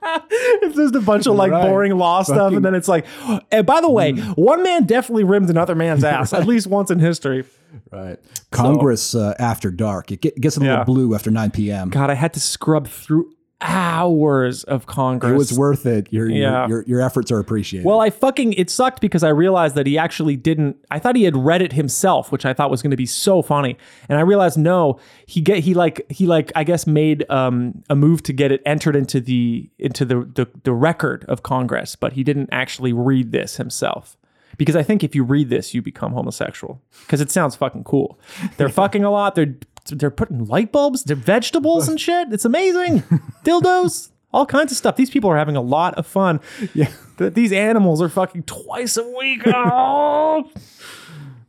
[0.31, 1.67] it's just a bunch of like Right.
[1.67, 3.05] boring law stuff, and then it's like,
[3.51, 6.99] and by the way, one man definitely rimmed another man's ass at least once in
[6.99, 7.43] history.
[7.91, 8.17] right
[8.51, 10.83] congress uh, after dark it gets a little Yeah.
[10.83, 13.31] blue after 9 p.m God, I had to scrub through
[13.61, 15.31] hours of Congress.
[15.31, 16.11] It was worth it.
[16.11, 16.67] Your, Yeah.
[16.67, 17.85] your, your your efforts are appreciated.
[17.85, 20.77] well, I fucking it sucked because I realized that he actually didn't.
[20.89, 23.41] I thought he had read it himself, which I thought was going to be so
[23.41, 23.77] funny,
[24.09, 27.95] and I realized no, he get he like he like I guess made um, a
[27.95, 32.13] move to get it entered into the into the, the the record of Congress, but
[32.13, 34.17] he didn't actually read this himself.
[34.57, 36.81] Because I think if you read this, you become homosexual.
[37.05, 38.19] Because it sounds fucking cool.
[38.57, 39.33] They're fucking a lot.
[39.33, 39.55] They're
[39.85, 42.31] they're putting light bulbs, they're vegetables and shit.
[42.31, 42.99] It's amazing.
[43.43, 44.95] Dildos, all kinds of stuff.
[44.95, 46.39] These people are having a lot of fun.
[46.73, 46.89] yeah.
[47.17, 49.41] These animals are fucking twice a week.
[49.53, 50.49] Oh.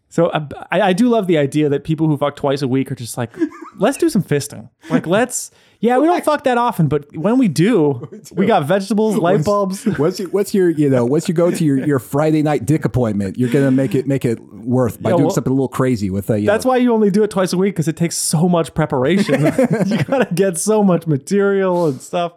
[0.08, 2.92] So uh, I, I do love the idea that people who fuck twice a week
[2.92, 3.30] are just like,
[3.78, 4.68] let's do some fisting.
[4.90, 5.50] Like, let's,
[5.82, 9.84] yeah, we don't fuck that often, but when we do, we got vegetables, light bulbs.
[9.84, 12.84] What's your, what's your you know what's your go to your, your Friday night dick
[12.84, 13.36] appointment?
[13.36, 16.08] You're gonna make it make it worth by Yeah, doing well- something a little crazy
[16.08, 16.38] with a.
[16.38, 18.48] You That's know, why you only do it twice a week because it takes so
[18.48, 19.42] much preparation.
[19.86, 22.34] you gotta get so much material and stuff.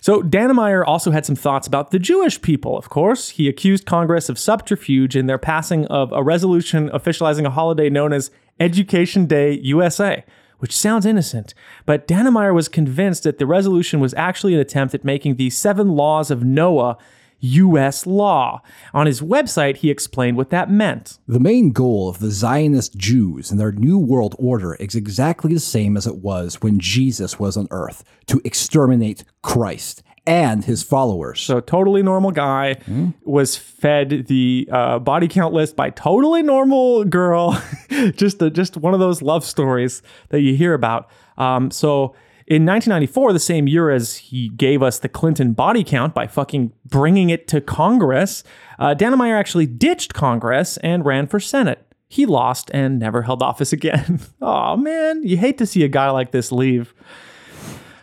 [0.00, 3.28] So Dannemeyer also had some thoughts about the Jewish people, of course.
[3.30, 8.14] He accused Congress of subterfuge in their passing of a resolution officializing a holiday known
[8.14, 8.30] as
[8.60, 10.24] Education Day USA,
[10.58, 11.54] which sounds innocent.
[11.86, 15.90] But Dannemeyer was convinced that the resolution was actually an attempt at making the seven
[15.90, 16.98] laws of Noah
[17.40, 18.04] U.S.
[18.06, 18.62] law.
[18.92, 21.18] On his website, he explained what that meant.
[21.28, 25.60] the main goal of the Zionist Jews and their New World Order is exactly the
[25.60, 31.40] same as it was when Jesus was on Earth: to exterminate Christ and his followers.
[31.40, 32.76] So totally normal guy
[33.24, 37.60] was fed the uh, body count list by totally normal girl.
[38.12, 41.10] just a, just one of those love stories that you hear about.
[41.38, 42.14] Um, so
[42.46, 46.72] in 1994, the same year as he gave us the Clinton body count by fucking
[46.84, 48.44] bringing it to Congress,
[48.78, 51.86] uh, Dannemeyer actually ditched Congress and ran for Senate.
[52.06, 54.20] He lost and never held office again.
[54.42, 56.92] oh man, you hate to see a guy like this leave.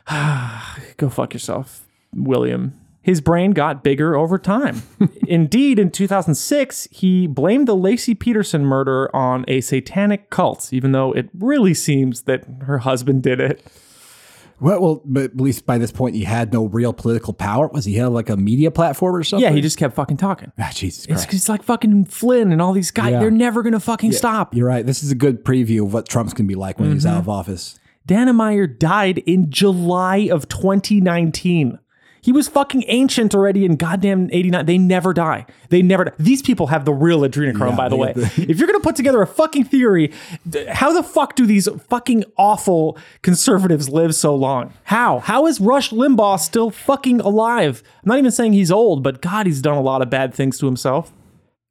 [0.98, 1.85] Go fuck yourself,
[2.16, 2.80] William.
[3.02, 4.82] His brain got bigger over time.
[5.28, 11.12] Indeed, in 2006, he blamed the Laci Peterson murder on a satanic cult, even though
[11.12, 13.64] it really seems that her husband did it.
[14.60, 17.68] Well, well, but at least by this point, he had no real political power.
[17.68, 19.44] Was he had like a media platform or something?
[19.44, 20.52] Yeah, he just kept fucking talking.
[20.58, 21.34] Ah, Jesus It's, Christ.
[21.34, 23.12] it's like fucking Flynn and all these guys.
[23.12, 23.20] Yeah.
[23.20, 24.56] They're never going to fucking stop.
[24.56, 24.86] You're right.
[24.86, 27.18] This is a good preview of what Trump's going to be like when he's out
[27.18, 27.78] of office.
[28.08, 31.78] Dannemeyer died in July of 2019.
[32.26, 34.66] He was fucking ancient already in goddamn 89.
[34.66, 35.46] They never die.
[35.70, 36.12] They never die.
[36.18, 38.14] These people have the real adrenochrome, Yeah, by the way.
[38.14, 40.12] got if you're going to put together a fucking theory,
[40.70, 44.74] how the fuck do these fucking awful conservatives live so long?
[44.86, 45.20] How?
[45.20, 47.84] How is Rush Limbaugh still fucking alive?
[48.02, 50.58] I'm not even saying he's old, but God, he's done a lot of bad things
[50.58, 51.14] to himself.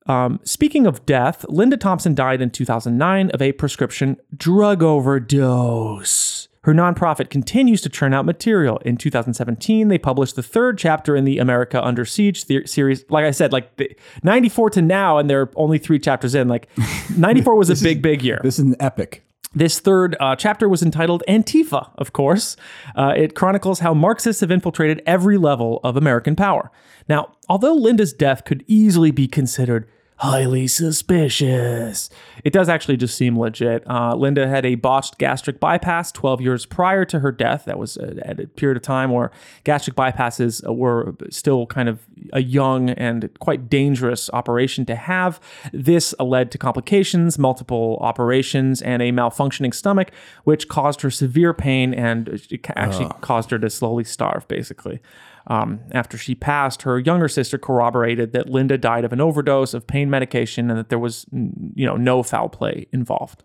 [0.06, 6.46] Um, speaking of death, Linda Thompson died in 2009 of a prescription drug overdose.
[6.64, 8.78] Her nonprofit continues to churn out material.
[8.78, 13.04] In 2017, they published the third chapter in the America Under Siege the- series.
[13.10, 16.48] Like I said, like the, 94 to now, and there are only three chapters in.
[16.48, 16.68] Like
[17.18, 18.40] 94 was a big, big year.
[18.42, 19.22] This is an epic.
[19.54, 22.56] This third uh, chapter was entitled Antifa, of course.
[22.96, 26.72] Uh, it chronicles how Marxists have infiltrated every level of American power.
[27.08, 29.86] Now, although Linda's death could easily be considered
[30.16, 32.08] highly suspicious,
[32.44, 33.82] it does actually just seem legit.
[33.88, 37.64] Uh, Linda had a botched gastric bypass 12 years prior to her death.
[37.64, 39.30] That was at a period of time where
[39.64, 45.40] gastric bypasses were still kind of a young and quite dangerous operation to have.
[45.72, 50.10] This led to complications, multiple operations, and a malfunctioning stomach,
[50.44, 52.40] which caused her severe pain and
[52.76, 55.00] actually caused her to slowly starve, basically.
[55.46, 59.86] Um, after she passed, her younger sister corroborated that Linda died of an overdose of
[59.86, 63.44] pain medication and that there was, you know, no foul play involved.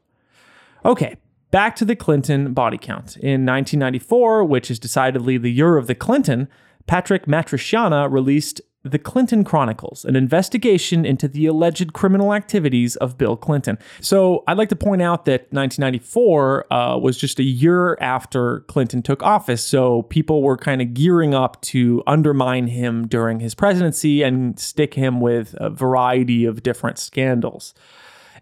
[0.86, 1.18] Okay,
[1.52, 3.18] back to the Clinton body count.
[3.18, 6.48] In 1994, which is decidedly the year of the Clinton,
[6.88, 13.36] Patrick Matrisciana released The Clinton Chronicles, an investigation into the alleged criminal activities of Bill
[13.36, 13.78] Clinton.
[14.02, 19.02] So I'd like to point out that 1994 uh, was just a year after Clinton
[19.02, 19.64] took office.
[19.64, 24.94] So people were kind of gearing up to undermine him during his presidency and stick
[24.94, 27.74] him with a variety of different scandals.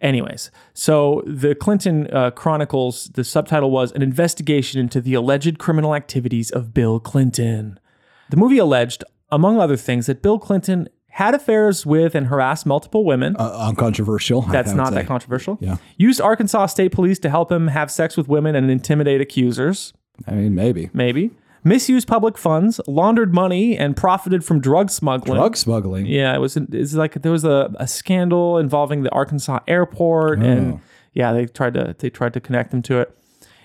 [0.01, 5.95] Anyways, so the Clinton uh, Chronicles, the subtitle was An Investigation into the Alleged Criminal
[5.95, 7.79] Activities of Bill Clinton.
[8.29, 13.03] The movie alleged, among other things, that Bill Clinton had affairs with and harassed multiple
[13.03, 13.35] women.
[13.37, 14.41] Uh, uncontroversial.
[14.43, 14.95] That's not say.
[14.95, 15.57] that controversial.
[15.59, 15.77] Yeah.
[15.97, 19.93] Used Arkansas State Police to help him have sex with women and intimidate accusers.
[20.27, 20.89] I mean, maybe.
[20.93, 21.31] Maybe.
[21.63, 25.37] Misused public funds, laundered money, and profited from drug smuggling.
[25.37, 26.05] Drug smuggling.
[26.05, 26.55] Yeah, it was.
[26.55, 30.43] It's like there was a, a scandal involving the Arkansas airport, Oh.
[30.43, 30.79] and
[31.13, 33.16] yeah, they tried to they tried to connect them to it.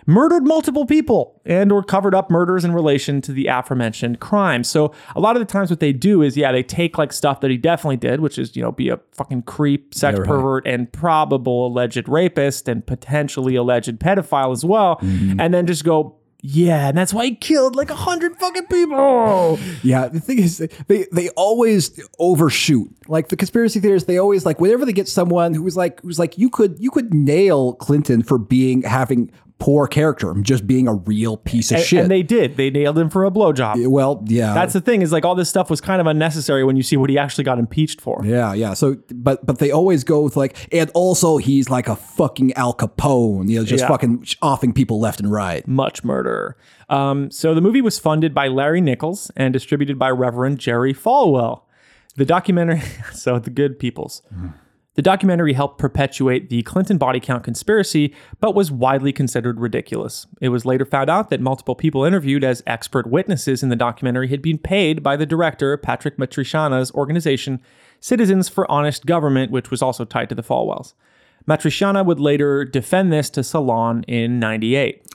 [0.07, 4.69] Murdered multiple people and or covered up murders in relation to the aforementioned crimes.
[4.69, 7.41] So a lot of the times, what they do is, yeah, they take like stuff
[7.41, 10.27] that he definitely did, which is you know be a fucking creep, sex right.
[10.27, 15.41] pervert, and probable alleged rapist and potentially alleged pedophile as well, Mm-hmm.
[15.41, 16.17] and then just go.
[16.45, 19.61] Yeah, and that's why he killed like a hundred fucking people.
[19.85, 22.91] Yeah, the thing is, they they always overshoot.
[23.07, 26.19] Like the conspiracy theorists, they always like whenever they get someone who was like who's
[26.19, 29.31] like you could you could nail Clinton for being having
[29.63, 32.01] poor character, just being a real piece of And, shit.
[32.01, 32.57] and they did.
[32.57, 33.87] They nailed him for a blowjob.
[33.89, 36.75] well, yeah, That's the thing is like all this stuff was kind of unnecessary when
[36.75, 38.21] you see what he actually got impeached for.
[38.25, 38.75] yeah, yeah.
[38.75, 42.75] So, but but they always go with like, and also he's like a fucking Al
[42.75, 43.89] Capone, you know, just Yeah.
[43.89, 45.67] fucking offing people left and right.
[45.69, 46.57] Much murder.
[46.89, 51.63] Um, so the movie was funded by Larry Nichols and distributed by Reverend Jerry Falwell.
[52.17, 52.83] The documentary,
[53.15, 54.23] so the good peoples.
[54.95, 60.27] The documentary helped perpetuate the Clinton body count conspiracy, but was widely considered ridiculous.
[60.41, 64.29] It was later found out that multiple people interviewed as expert witnesses in the documentary
[64.29, 67.61] had been paid by the director, Patrick Matrisciana's organization,
[68.01, 70.93] Citizens for Honest Government, which was also tied to the Falwells.
[71.49, 75.07] Matriciana would later defend this to Salon in 98.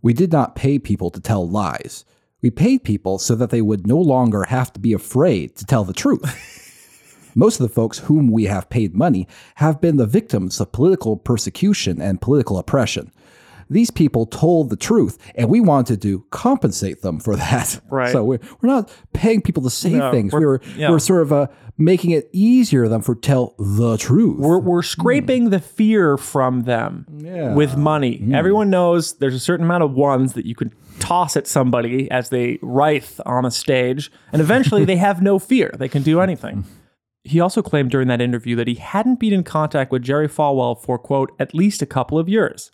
[0.00, 2.04] We did not pay people to tell lies.
[2.40, 5.84] We paid people so that they would no longer have to be afraid to tell
[5.84, 6.52] the truth.
[7.34, 9.26] Most of the folks whom we have paid money
[9.56, 13.10] have been the victims of political persecution and political oppression.
[13.70, 17.80] These people told the truth, and we wanted to compensate them for that.
[17.90, 18.12] Right.
[18.12, 20.32] So we're, we're not paying people to say No, things.
[20.32, 20.90] We we're- were, yeah.
[20.90, 21.46] we're sort of uh,
[21.78, 24.38] making it easier for them to tell the truth.
[24.38, 27.06] We're, we're scraping the fear from them
[27.54, 28.22] with money.
[28.32, 32.28] Everyone knows there's a certain amount of ones that you can toss at somebody as
[32.30, 35.74] they writhe on a stage, and eventually they have no fear.
[35.78, 36.64] They can do anything.
[37.24, 40.80] He also claimed during that interview that he hadn't been in contact with Jerry Falwell
[40.80, 42.70] for, quote, at least a couple of years.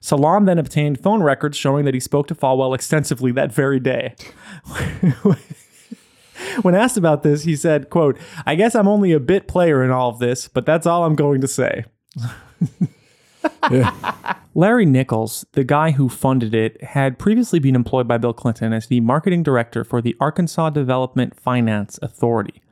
[0.00, 4.14] Salon then obtained phone records showing that he spoke to Falwell extensively that very day.
[6.62, 9.90] when asked about this, he said, quote, I guess I'm only a bit player in
[9.90, 11.84] all of this, but that's all I'm going to say.
[14.54, 18.86] Larry Nichols, the guy who funded it, had previously been employed by Bill Clinton as
[18.86, 22.62] the marketing director for the Arkansas Development Finance Authority.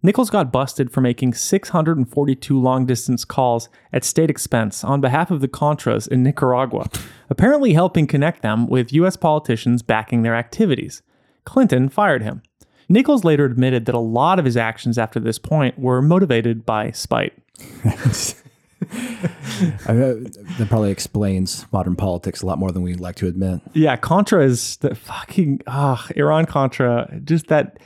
[0.00, 5.40] Nichols got busted for making 642 long distance calls at state expense on behalf of
[5.40, 6.88] the Contras in Nicaragua,
[7.28, 9.16] apparently helping connect them with U.S.
[9.16, 11.02] politicians backing their activities.
[11.44, 12.42] Clinton fired him.
[12.88, 16.92] Nichols later admitted that a lot of his actions after this point were motivated by
[16.92, 17.32] spite.
[18.80, 23.60] I that probably explains modern politics a lot more than we'd like to admit.
[23.72, 27.20] Yeah, Contra is the fucking ah Iran Contra.
[27.24, 27.78] Just that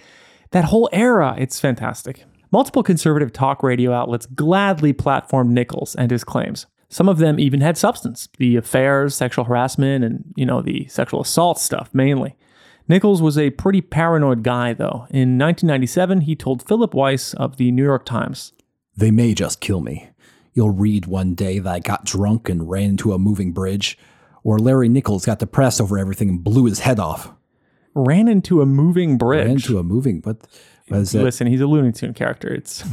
[0.53, 1.35] that whole era.
[1.39, 2.25] It's fantastic.
[2.51, 6.67] Multiple conservative talk radio outlets gladly platformed Nichols and his claims.
[6.89, 11.23] Some of them even had substance: the affairs, sexual harassment, and you know the sexual
[11.23, 12.37] assault stuff mainly.
[12.89, 15.07] Nichols was a pretty paranoid guy, though.
[15.11, 18.53] In 1997, he told Philip Weiss of the New York Times,
[18.97, 20.11] They may just kill me.
[20.53, 23.97] You'll read one day that I got drunk and ran into a moving bridge,
[24.43, 27.33] or Larry Nichols got depressed over everything and blew his head off.
[27.95, 29.47] Ran into a moving bridge.
[29.47, 30.21] Ran into a moving,
[31.15, 31.23] it?
[31.23, 32.53] Listen, he's a Looney Tune character.
[32.53, 32.85] It's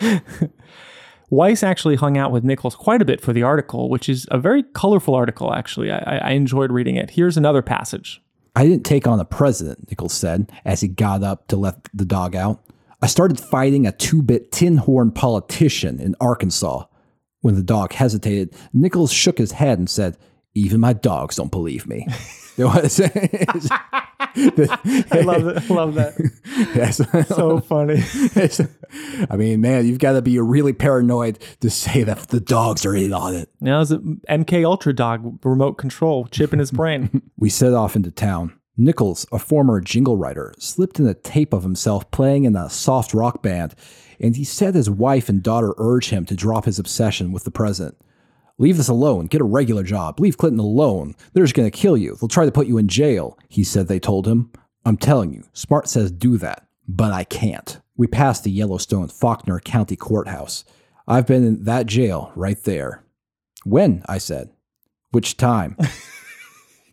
[1.30, 4.38] Weiss actually hung out with Nichols quite a bit for the article, which is a
[4.38, 5.52] very colorful article.
[5.52, 7.10] Actually, I, I enjoyed reading it.
[7.10, 8.22] Here's another passage.
[8.56, 12.04] I didn't take on the president, Nichols said as he got up to let the
[12.04, 12.62] dog out.
[13.02, 16.84] I started fighting a two bit tin horn politician in Arkansas.
[17.40, 20.16] When the dog hesitated, Nichols shook his head and said,
[20.54, 22.06] Even my dogs don't believe me.
[22.56, 23.00] There was-
[24.36, 25.68] I love it.
[25.70, 26.14] Love that.
[26.74, 27.00] Yes.
[27.28, 28.00] So funny.
[29.28, 32.94] I mean, man, you've got to be really paranoid to say that the dogs are
[32.94, 33.48] in on it.
[33.60, 37.22] Now it's a MK Ultra dog remote control chip in his brain.
[37.36, 38.56] We set off into town.
[38.76, 43.14] Nichols, a former jingle writer, slipped in a tape of himself playing in a soft
[43.14, 43.74] rock band,
[44.20, 47.50] and he said his wife and daughter urged him to drop his obsession with the
[47.52, 47.96] president.
[48.58, 49.26] Leave this alone.
[49.26, 50.20] Get a regular job.
[50.20, 51.14] Leave Clinton alone.
[51.32, 52.16] They're just going to kill you.
[52.16, 54.52] They'll try to put you in jail, he said they told him.
[54.84, 57.80] I'm telling you, Smart says do that, but I can't.
[57.96, 60.64] We passed the Yellowstone Faulkner County Courthouse.
[61.08, 63.04] I've been in that jail right there.
[63.64, 64.02] When?
[64.06, 64.50] I said.
[65.10, 65.76] Which time?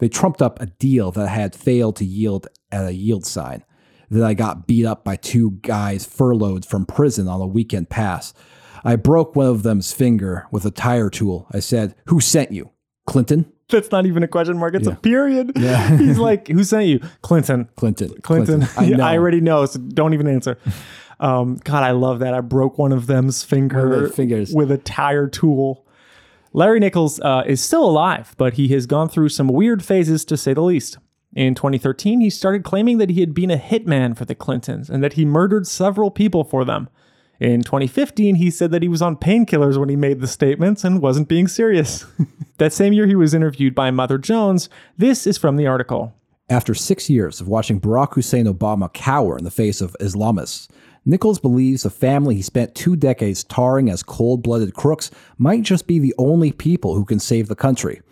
[0.01, 3.63] They trumped up a deal that had failed to yield at a yield sign.
[4.09, 8.33] Then I got beat up by two guys furloughed from prison on a weekend pass.
[8.83, 11.47] I broke one of them's finger with a tire tool.
[11.51, 12.71] I said, Who sent you?
[13.05, 13.51] Clinton?
[13.69, 14.75] That's not even a question mark.
[14.75, 15.53] It's a period.
[15.55, 15.97] Yeah.
[15.97, 16.99] He's like, who sent you?
[17.21, 17.69] Clinton.
[17.77, 18.13] Clinton.
[18.21, 18.67] Clinton.
[18.77, 19.03] I know.
[19.03, 20.57] I already know, so don't even answer.
[21.21, 22.33] Um, God, I love that.
[22.33, 24.53] I broke one of them's finger of fingers.
[24.53, 25.85] with a tire tool.
[26.53, 30.35] Larry Nichols uh, is still alive, but he has gone through some weird phases to
[30.35, 30.97] say the least.
[31.33, 35.01] In 2013, he started claiming that he had been a hitman for the Clintons and
[35.01, 36.89] that he murdered several people for them.
[37.41, 41.01] In 2015, he said that he was on painkillers when he made the statements and
[41.01, 42.05] wasn't being serious.
[42.59, 44.69] that same year, he was interviewed by Mother Jones.
[44.95, 46.13] This is from the article.
[46.51, 50.67] After six years of watching Barack Hussein Obama cower in the face of Islamists,
[51.03, 55.87] Nichols believes the family he spent two decades tarring as cold blooded crooks might just
[55.87, 58.03] be the only people who can save the country.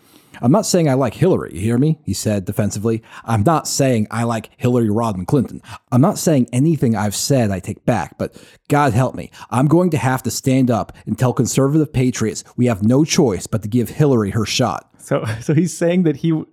[0.41, 1.99] I'm not saying I like Hillary, you hear me?
[2.05, 3.03] He said defensively.
[3.25, 5.61] I'm not saying I like Hillary Rodham Clinton.
[5.91, 9.31] I'm not saying anything I've said I take back, but God help me.
[9.49, 13.47] I'm going to have to stand up and tell conservative patriots we have no choice
[13.47, 14.89] but to give Hillary her shot.
[14.97, 16.43] So, so he's saying that he,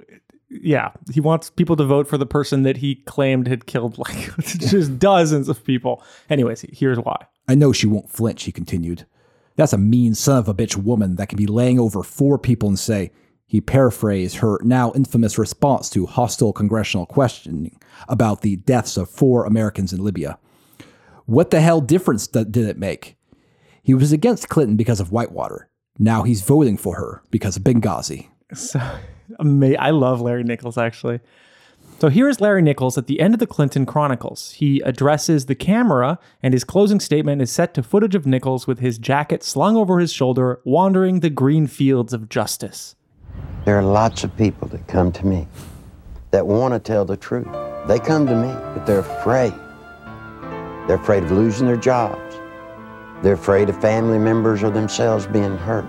[0.49, 4.37] yeah, he wants people to vote for the person that he claimed had killed like
[4.39, 6.03] just dozens of people.
[6.29, 7.27] Anyways, here's why.
[7.49, 9.07] I know she won't flinch, he continued.
[9.57, 12.69] That's a mean son of a bitch woman that can be laying over four people
[12.69, 13.11] and say,
[13.47, 17.79] he paraphrased her now infamous response to hostile congressional questioning
[18.09, 20.39] about the deaths of four Americans in Libya.
[21.27, 23.17] What the hell difference did it make?
[23.83, 25.69] He was against Clinton because of Whitewater.
[25.99, 28.29] Now he's voting for her because of Benghazi.
[28.53, 28.81] So,
[29.41, 31.21] I love Larry Nichols actually.
[31.99, 34.53] So here is Larry Nichols at the end of the Clinton Chronicles.
[34.53, 38.81] He addresses the camera, and his closing statement is set to footage of Nichols with
[38.81, 42.97] his jacket slung over his shoulder, wandering the green fields of justice.
[43.65, 45.49] There are lots of people that come to me
[46.31, 47.49] that want to tell the truth.
[47.87, 49.55] They come to me, but they're afraid.
[50.87, 52.37] They're afraid of losing their jobs.
[53.23, 55.89] They're afraid of family members or themselves being hurt.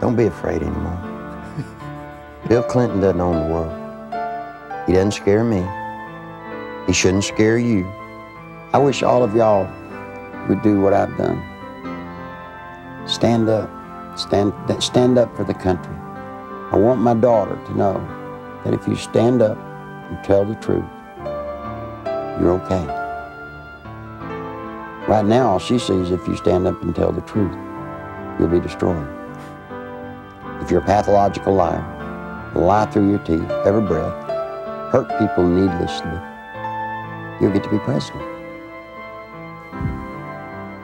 [0.00, 0.98] Don't be afraid anymore.
[2.48, 4.86] Bill Clinton doesn't own the world.
[4.86, 5.66] He doesn't scare me.
[6.86, 7.86] He shouldn't scare you.
[8.72, 9.68] I wish all of y'all
[10.48, 11.42] would do what I've done.
[13.06, 13.68] Stand up.
[14.18, 15.97] Stand, stand up for the country.
[16.76, 17.94] Want my daughter to know
[18.64, 20.84] that if you stand up and tell the truth,
[22.40, 22.86] you're okay.
[25.08, 27.56] Right now, all she sees if you stand up and tell the truth,
[28.38, 29.08] you'll be destroyed.
[30.60, 31.82] If you're a pathological liar,
[32.54, 34.12] lie through your teeth, every breath,
[34.92, 36.10] hurt people needlessly,
[37.40, 38.22] you'll get to be president.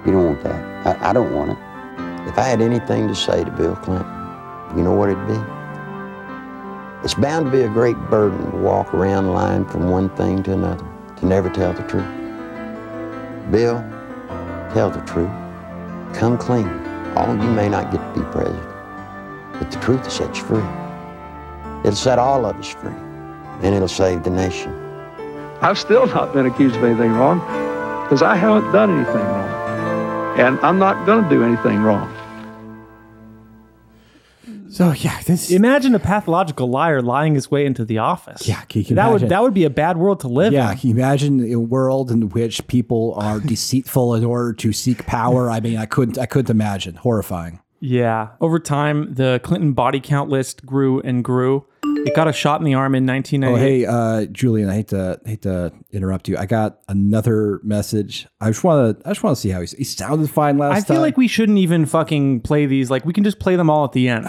[0.06, 0.86] You don't want that.
[0.86, 1.58] I, I don't want it.
[2.28, 4.06] If I had anything to say to Bill Clinton,
[4.76, 5.63] you know what it'd be?
[7.04, 10.52] It's bound to be a great burden to walk around lying from one thing to
[10.54, 10.86] another,
[11.16, 12.08] to never tell the truth.
[13.50, 13.76] Bill,
[14.72, 15.28] tell the truth.
[16.14, 16.66] Come clean.
[17.14, 18.66] All you may not get to be president,
[19.52, 20.64] but the truth will set you free.
[21.80, 22.90] It'll set all of us free,
[23.60, 24.72] and it'll save the nation.
[25.60, 27.40] I've still not been accused of anything wrong
[28.04, 30.38] because I haven't done anything wrong.
[30.38, 32.13] And I'm not going to do anything wrong.
[34.68, 38.46] So yeah, this Imagine a pathological liar lying his way into the office.
[38.48, 40.78] Yeah, can you that would that would be a bad world to live yeah, in.
[40.78, 45.50] can you imagine a world in which people are deceitful in order to seek power?
[45.50, 46.96] I mean, I couldn't I couldn't imagine.
[46.96, 47.60] Horrifying.
[47.80, 48.30] Yeah.
[48.40, 51.66] Over time, the Clinton body count list grew and grew.
[52.04, 55.20] It got a shot in the arm in Oh, hey, uh, Julian, I hate to
[55.24, 56.36] hate to interrupt you.
[56.36, 58.26] I got another message.
[58.40, 60.70] I just want to I just want to see how he, he sounded fine last
[60.70, 60.76] time.
[60.76, 60.94] I time.
[60.96, 62.90] feel like we shouldn't even fucking play these.
[62.90, 64.26] Like, we can just play them all at the end.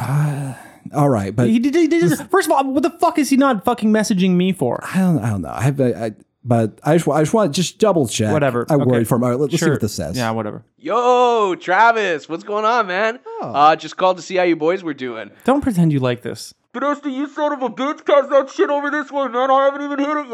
[0.94, 3.38] all right, but he did, he did first of all, what the fuck is he
[3.38, 4.80] not fucking messaging me for?
[4.84, 5.50] I don't I don't know.
[5.54, 6.12] I have I, I
[6.46, 8.32] but I just I just want to just double check.
[8.32, 8.66] Whatever.
[8.70, 8.86] I Okay.
[8.86, 9.24] worried for him.
[9.24, 10.16] All right, let, us see what this says.
[10.16, 10.64] Yeah, whatever.
[10.78, 13.20] Yo, Travis, what's going on, man?
[13.42, 15.32] Uh, just called to see how you boys were doing.
[15.44, 16.54] Don't pretend you like this.
[16.76, 19.50] Podesta, you son of a bitch, cast that shit over this way, man.
[19.50, 20.28] I haven't even hit it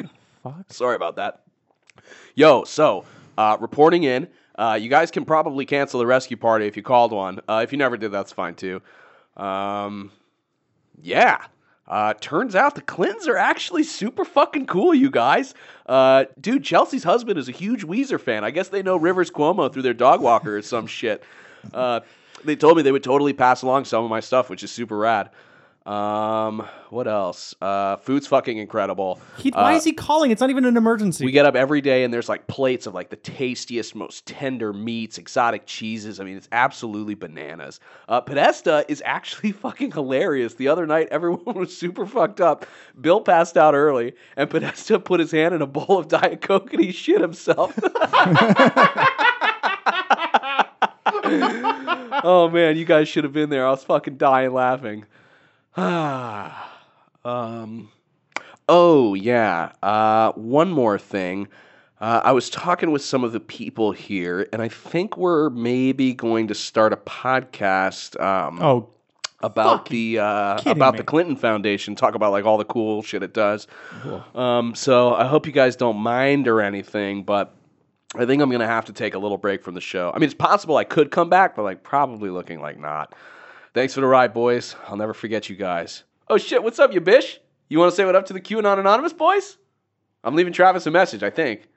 [0.00, 0.10] yet.
[0.42, 0.72] Fuck.
[0.72, 1.42] Sorry about that.
[2.34, 3.04] Yo, so
[3.38, 4.26] uh, reporting in.
[4.58, 7.38] Uh, you guys can probably cancel the rescue party if you called one.
[7.46, 8.82] Uh, if you never did, that's fine too.
[9.36, 10.10] Um,
[11.00, 11.44] yeah.
[11.86, 15.54] Uh, turns out the Clintons are actually super fucking cool, you guys.
[15.88, 18.42] Uh, dude, Chelsea's husband is a huge Weezer fan.
[18.42, 21.22] I guess they know Rivers Cuomo through their dog walker or some shit.
[21.72, 22.00] Uh,
[22.44, 24.96] they told me they would totally pass along some of my stuff, which is super
[24.96, 25.30] rad.
[25.86, 27.54] Um, what else?
[27.62, 29.20] Uh, food's fucking incredible.
[29.38, 30.32] He, why Uh, is he calling?
[30.32, 31.24] It's not even an emergency.
[31.24, 34.72] we get up every day and there's like plates of like the tastiest, most tender
[34.72, 36.18] meats, exotic cheeses.
[36.18, 37.78] I mean, it's absolutely bananas.
[38.08, 40.54] Uh, Podesta is actually fucking hilarious.
[40.54, 42.66] The other night, everyone was super fucked up.
[43.00, 46.72] Bill passed out early, and Podesta put his hand in a bowl of Diet Coke
[46.72, 47.78] and he shit himself.
[52.24, 53.66] oh man, you guys should have been there.
[53.66, 55.04] I was fucking dying laughing.
[55.76, 56.52] um.
[58.68, 59.72] Oh yeah.
[59.82, 61.48] Uh, one more thing.
[62.00, 66.12] Uh, I was talking with some of the people here, and I think we're maybe
[66.12, 68.20] going to start a podcast.
[68.20, 68.90] Um, oh,
[69.40, 70.98] about the uh, about me.
[70.98, 71.94] the Clinton Foundation.
[71.94, 73.66] Talk about like all the cool shit it does.
[74.34, 77.55] Um, so I hope you guys don't mind or anything, but
[78.18, 80.10] I think I'm gonna have to take a little break from the show.
[80.14, 83.14] I mean, it's possible I could come back, but like probably looking like not.
[83.74, 84.74] Thanks for the ride, boys.
[84.88, 86.04] I'll never forget you guys.
[86.28, 87.38] Oh shit, what's up, you bish?
[87.68, 89.58] You want to say what up to the QAnon Anonymous boys?
[90.24, 91.68] I'm leaving Travis a message, I think.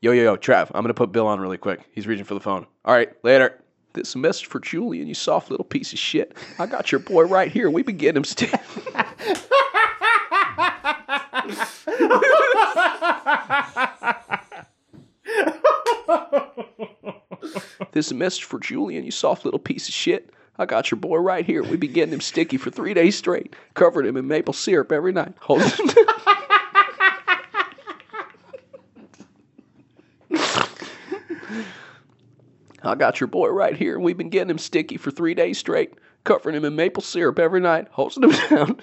[0.00, 1.80] Yo, yo, yo, Trav, I'm gonna put Bill on really quick.
[1.92, 2.66] He's reaching for the phone.
[2.84, 3.62] All right, later.
[3.94, 6.36] This message for Julian, you soft little piece of shit.
[6.58, 7.70] I got your boy right here.
[7.70, 8.86] We've been getting him stiff.
[17.92, 20.30] this is a message for Julian, you soft little piece of shit.
[20.60, 21.62] I got your boy right here.
[21.62, 23.54] We've been getting him sticky for three days straight.
[23.74, 25.34] Covered him in maple syrup every night.
[25.40, 25.62] Hold
[32.82, 35.94] I got your boy right here, we've been getting him sticky for three days straight,
[36.24, 38.80] covering him in maple syrup every night, hosing him down.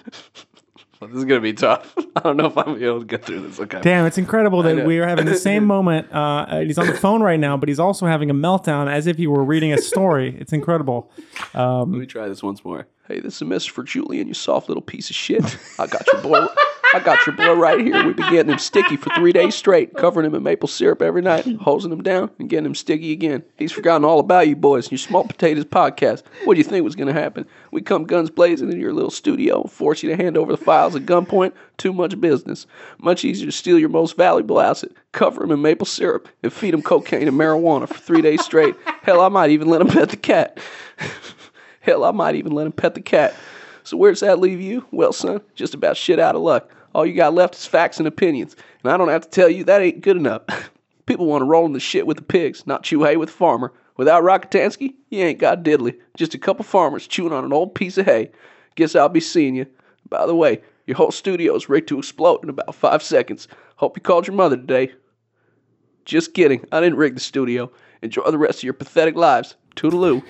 [1.02, 1.94] this is gonna be tough.
[2.16, 3.60] I don't know if I'm gonna be able to get through this.
[3.60, 3.80] Okay.
[3.82, 6.12] Damn, it's incredible that we are having the same moment.
[6.12, 9.18] Uh, he's on the phone right now, but he's also having a meltdown as if
[9.18, 10.36] he were reading a story.
[10.40, 11.12] It's incredible.
[11.54, 12.88] Let me try this once more.
[13.08, 15.58] Hey, this is a message for Julian, you soft little piece of shit.
[15.78, 16.48] I got your boy.
[16.96, 18.06] I got your boy right here.
[18.06, 21.22] We've been getting him sticky for three days straight, covering him in maple syrup every
[21.22, 23.44] night, hosing him down, and getting him sticky again.
[23.58, 26.24] He's forgotten all about you boys and your small potatoes podcast.
[26.46, 27.46] What do you think was going to happen?
[27.72, 30.96] We come guns blazing in your little studio force you to hand over the files
[30.96, 31.52] at gunpoint?
[31.76, 32.66] Too much business.
[33.00, 36.74] Much easier to steal your most valuable asset, cover him in maple syrup, and feed
[36.74, 38.74] him cocaine and marijuana for three days straight.
[39.02, 40.62] Hell, I might even let him pet the cat.
[41.82, 43.36] Hell, I might even let him pet the cat.
[43.84, 44.86] So where's that leave you?
[44.92, 46.72] Well, son, just about shit out of luck.
[46.96, 48.56] All you got left is facts and opinions.
[48.82, 50.44] And I don't have to tell you that ain't good enough.
[51.06, 53.36] People want to roll in the shit with the pigs, not chew hay with the
[53.36, 53.74] farmer.
[53.98, 56.00] Without Rockatansky, you ain't got diddly.
[56.16, 58.32] Just a couple farmers chewing on an old piece of hay.
[58.76, 59.66] Guess I'll be seeing you.
[60.08, 63.50] By the way, your whole studio's ready to explode in about five seconds.
[63.76, 64.94] Hope you called your mother today.
[66.06, 66.66] Just kidding.
[66.72, 67.70] I didn't rig the studio.
[68.04, 69.56] Enjoy the rest of your pathetic lives.
[69.76, 70.24] Toodaloo.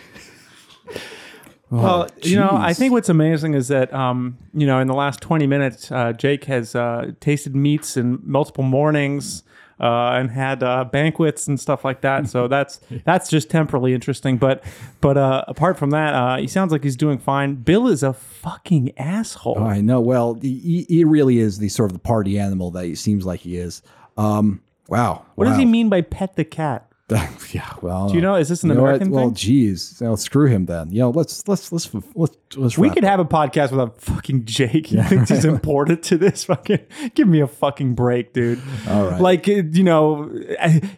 [1.72, 5.20] Well, you know, I think what's amazing is that, um, you know, in the last
[5.22, 9.44] 20 minutes, uh, Jake has uh, tasted meats in multiple mornings
[9.80, 12.28] uh, and had uh, banquets and stuff like that.
[12.28, 14.38] So that's that's just temporally interesting.
[14.38, 14.64] But
[15.02, 17.56] but uh, apart from that, uh, he sounds like he's doing fine.
[17.56, 19.64] Bill is a fucking asshole.
[19.64, 20.00] I know.
[20.00, 23.42] Well, he, he really is the sort of the party animal that he seems like
[23.42, 23.82] he is.
[24.18, 25.26] Um, wow.
[25.36, 26.90] what does he mean by pet the cat?
[27.52, 27.72] yeah.
[27.84, 28.34] Well, Do you know?
[28.36, 28.88] Is this an you know what?
[28.96, 29.36] American Well, thing?
[29.36, 29.98] geez.
[30.02, 30.92] Well, screw him then.
[30.92, 32.78] You know, let's let's let's let's let's.
[32.80, 33.10] We could up.
[33.12, 34.88] have a podcast without fucking Jake.
[34.88, 36.44] He thinks he's important to this.
[36.56, 36.80] Fucking
[37.14, 38.60] give me a fucking break, dude.
[38.90, 39.22] All right.
[39.22, 40.32] Like uh, you know,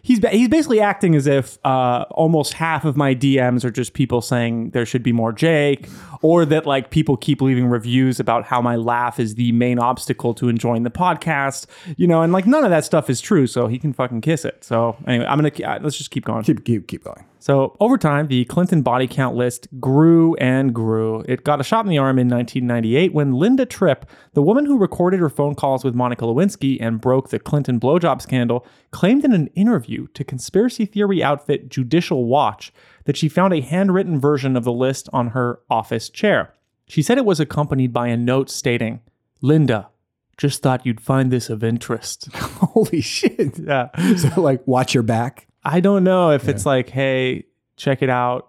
[0.02, 4.22] he's he's basically acting as if uh, almost half of my DMs are just people
[4.22, 5.88] saying there should be more Jake,
[6.22, 10.32] or that like people keep leaving reviews about how my laugh is the main obstacle
[10.34, 11.66] to enjoying the podcast.
[11.98, 13.46] You know, and like none of that stuff is true.
[13.46, 14.64] So he can fucking kiss it.
[14.64, 16.44] So anyway, I'm gonna uh, let's just keep going.
[16.44, 17.24] keep keep keep going.
[17.40, 21.24] So over time, the Clinton body count list grew and grew.
[21.28, 24.78] It got a shot in the arm in 1998 when Linda Tripp, the woman who
[24.78, 29.32] recorded her phone calls with Monica Lewinsky and broke the Clinton blowjob scandal, claimed in
[29.32, 32.72] an interview to conspiracy theory outfit Judicial Watch
[33.04, 36.54] that she found a handwritten version of the list on her office chair.
[36.86, 39.00] She said it was accompanied by a note stating,
[39.40, 39.88] Linda,
[40.36, 42.32] just thought you'd find this of interest.
[42.34, 43.58] Holy shit.
[43.58, 43.88] yeah.
[44.16, 45.47] So like, watch your back.
[45.64, 47.44] I don't know if it's like, hey,
[47.76, 48.48] check it out.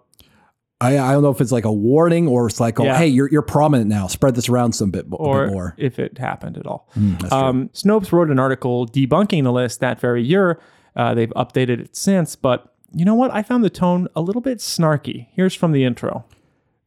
[0.82, 2.96] I, I don't know if it's like a warning or it's like, oh, Yeah.
[2.96, 4.06] hey, you're you're prominent now.
[4.06, 5.74] Spread this around some bit, or bit more.
[5.76, 6.88] if it happened at all.
[6.94, 7.28] true.
[7.30, 10.58] um, Snopes wrote an article debunking the list that very year.
[10.96, 13.30] Uh, they've updated it since, but you know what?
[13.32, 15.26] I found the tone a little bit snarky.
[15.32, 16.24] Here's from the intro.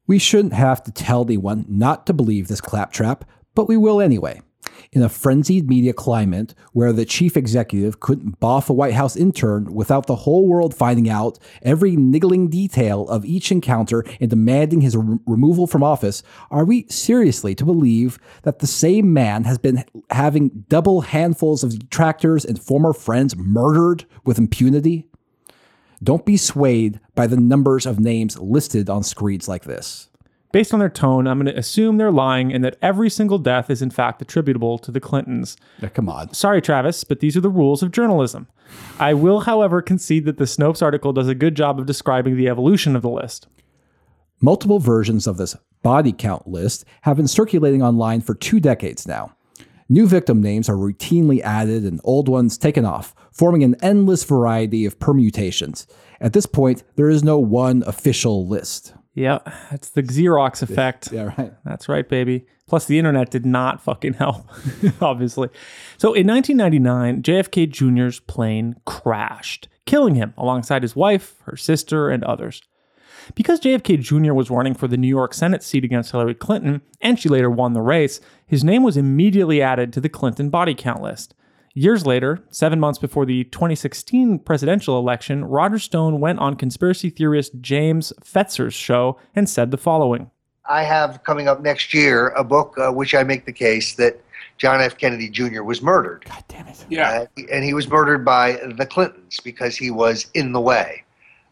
[0.07, 3.23] We shouldn't have to tell anyone not to believe this claptrap,
[3.55, 4.41] but we will anyway.
[4.91, 9.73] In a frenzied media climate where the chief executive couldn't boff a White House intern
[9.73, 14.95] without the whole world finding out every niggling detail of each encounter and demanding his
[14.95, 19.83] re- removal from office, are we seriously to believe that the same man has been
[20.09, 25.07] having double handfuls of detractors and former friends murdered with impunity?
[26.03, 30.09] Don't be swayed by the numbers of names listed on screens like this.
[30.53, 33.71] Based on their tone, I'm going to assume they're lying and that every single death
[33.71, 35.57] is in fact attributable to the Clintons.
[35.81, 36.31] Yeah, come on.
[36.31, 38.47] Sorry, Travis, but these are the rules of journalism.
[38.99, 42.47] I will, however, concede that the Snopes article does a good job of describing the
[42.47, 43.47] evolution of the list.
[44.41, 49.35] Multiple versions of this body count list have been circulating online for two decades now.
[49.89, 54.85] New victim names are routinely added and old ones taken off, forming an endless variety
[54.85, 55.87] of permutations.
[56.21, 58.93] At this point, there is no one official list.
[59.15, 59.39] Yeah,
[59.69, 61.11] that's the Xerox effect.
[61.11, 61.53] Yeah, right.
[61.63, 62.45] That's right, baby.
[62.67, 64.47] Plus, the internet did not fucking help,
[65.01, 65.49] obviously.
[65.97, 72.23] So, in 1999, JFK Jr.'s plane crashed, killing him alongside his wife, her sister, and
[72.23, 72.63] others.
[73.35, 74.33] Because JFK Jr.
[74.33, 77.73] was running for the New York Senate seat against Hillary Clinton, and she later won
[77.73, 81.35] the race, his name was immediately added to the Clinton body count list.
[81.75, 87.53] Years later, seven months before the 2016 presidential election, Roger Stone went on conspiracy theorist
[87.61, 90.29] James Fetzer's show and said the following.
[90.69, 94.21] I have coming up next year a book uh, which I make the case that
[94.59, 94.99] John F.
[94.99, 95.63] Kennedy Jr.
[95.63, 96.25] was murdered.
[96.27, 96.85] God damn it.
[96.95, 101.03] Uh, and he was murdered by the Clintons because he was in the way.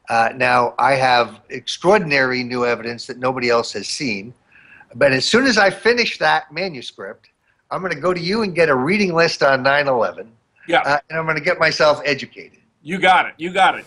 [0.07, 4.35] Uh, now, I have extraordinary new evidence that nobody else has seen.
[4.93, 7.30] But as soon as I finish that manuscript,
[7.71, 10.29] I'm going to go to you and get a reading list on 9 11.
[10.67, 10.81] Yeah.
[10.81, 12.59] Uh, and I'm going to get myself educated.
[12.83, 13.33] You got it.
[13.37, 13.85] You got it.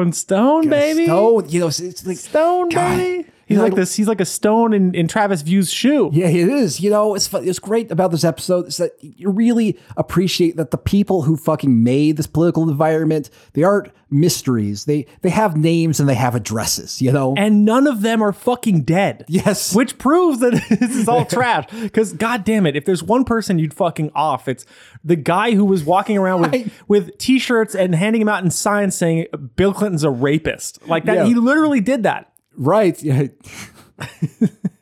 [0.00, 1.04] Stone, Stone, baby.
[1.04, 2.96] Stone, you know, it's, it's like Stone, God.
[2.96, 3.28] baby.
[3.46, 3.94] He's You like know- this.
[3.94, 6.10] He's like a stone in, in Travis View's shoe.
[6.12, 6.80] Yeah, it is.
[6.80, 10.78] You know, it's it's great about this episode is that you really appreciate that the
[10.78, 14.84] people who fucking made this political environment, they aren't mysteries.
[14.86, 17.34] They they have names and they have addresses, you know?
[17.36, 19.24] And none of them are fucking dead.
[19.28, 19.74] yes.
[19.74, 21.66] Which proves that this is all trash.
[21.70, 24.66] Because god damn it, if there's one person you'd fucking off, it's
[25.04, 26.70] the guy who was walking around with Right.
[26.88, 30.86] with t-shirts and handing them out in signs saying Bill Clinton's a rapist.
[30.88, 31.24] Like that, Yeah.
[31.26, 32.32] he literally did that.
[32.56, 33.00] Right.
[33.02, 33.26] Yeah.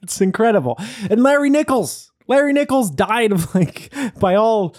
[0.04, 0.76] It's incredible.
[1.10, 2.12] And Larry Nichols.
[2.28, 4.76] Larry Nichols died of like by all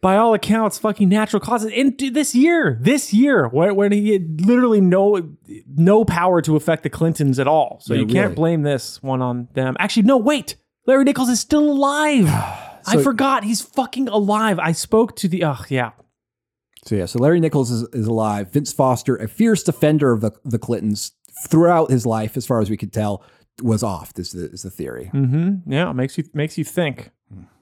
[0.00, 2.78] by all accounts fucking natural causes in this year.
[2.80, 5.34] This year when, he had literally no
[5.66, 7.80] no power to affect the Clintons at all.
[7.80, 8.34] So Yeah, you can't really.
[8.34, 9.76] blame this one on them.
[9.80, 10.54] Actually, no, wait.
[10.86, 12.26] Larry Nichols is still alive.
[12.86, 14.58] I forgot he's fucking alive.
[14.58, 15.90] I spoke to the oh yeah.
[16.84, 18.52] So yeah, so Larry Nichols is, is alive.
[18.52, 21.12] Vince Foster, a fierce defender of the, the Clintons
[21.46, 23.22] throughout his life, as far as we could tell,
[23.62, 24.14] was off.
[24.14, 25.10] This is the, is the theory.
[25.12, 25.70] Mm-hmm.
[25.72, 27.10] Yeah, makes you makes you think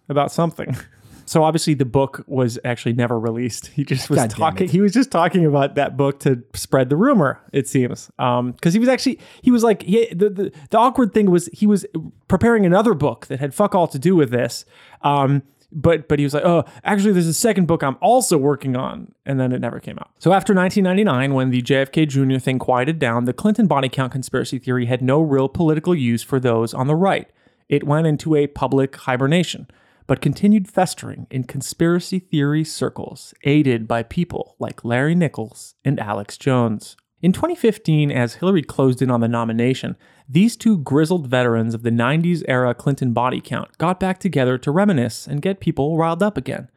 [0.08, 0.76] about something.
[1.28, 3.66] So obviously the book was actually never released.
[3.76, 4.68] He just was God talking.
[4.68, 7.40] He was just talking about that book to spread the rumor.
[7.52, 11.30] It seems because he was actually he was like he, the, the the awkward thing
[11.30, 11.84] was he was
[12.28, 14.64] preparing another book that had fuck all to do with this.
[15.02, 15.42] Um,
[15.72, 19.12] but but he was like, oh, actually, there's a second book I'm also working on,
[19.24, 20.10] and then it never came out.
[20.18, 22.38] So after 1999, when the JFK Jr.
[22.38, 26.40] thing quieted down, the Clinton body count conspiracy theory had no real political use for
[26.40, 27.28] those on the right.
[27.68, 29.66] It went into a public hibernation,
[30.06, 36.38] but continued festering in conspiracy theory circles, aided by people like Larry Nichols and Alex
[36.38, 36.96] Jones.
[37.22, 39.96] In 2015, as Hillary closed in on the nomination,
[40.28, 44.70] these two grizzled veterans of the 90s era Clinton body count got back together to
[44.72, 46.68] reminisce and get people riled up again.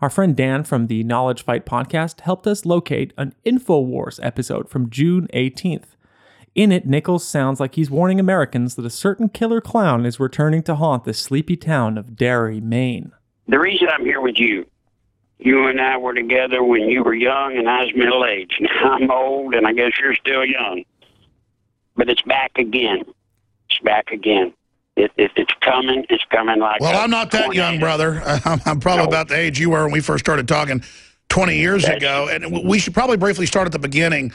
[0.00, 4.90] Our friend Dan from the Knowledge Fight podcast helped us locate an InfoWars episode from
[4.90, 5.94] June 18th.
[6.56, 10.62] In it, Nichols sounds like he's warning Americans that a certain killer clown is returning
[10.64, 13.12] to haunt the sleepy town of Derry, Maine.
[13.46, 14.66] The reason I'm here with you,
[15.38, 18.60] you and I were together when you were young and I was middle aged.
[18.82, 20.84] Now I'm old and I guess you're still young.
[21.96, 23.04] But it's back again.
[23.70, 24.52] It's back again.
[24.96, 26.06] It, it, it's coming.
[26.08, 26.80] It's coming like.
[26.80, 28.22] Well, I'm not that young, brother.
[28.44, 29.08] I'm, I'm probably No.
[29.08, 30.82] about the age you were when we first started talking
[31.28, 32.28] 20 years That's- ago.
[32.30, 34.32] And we should probably briefly start at the beginning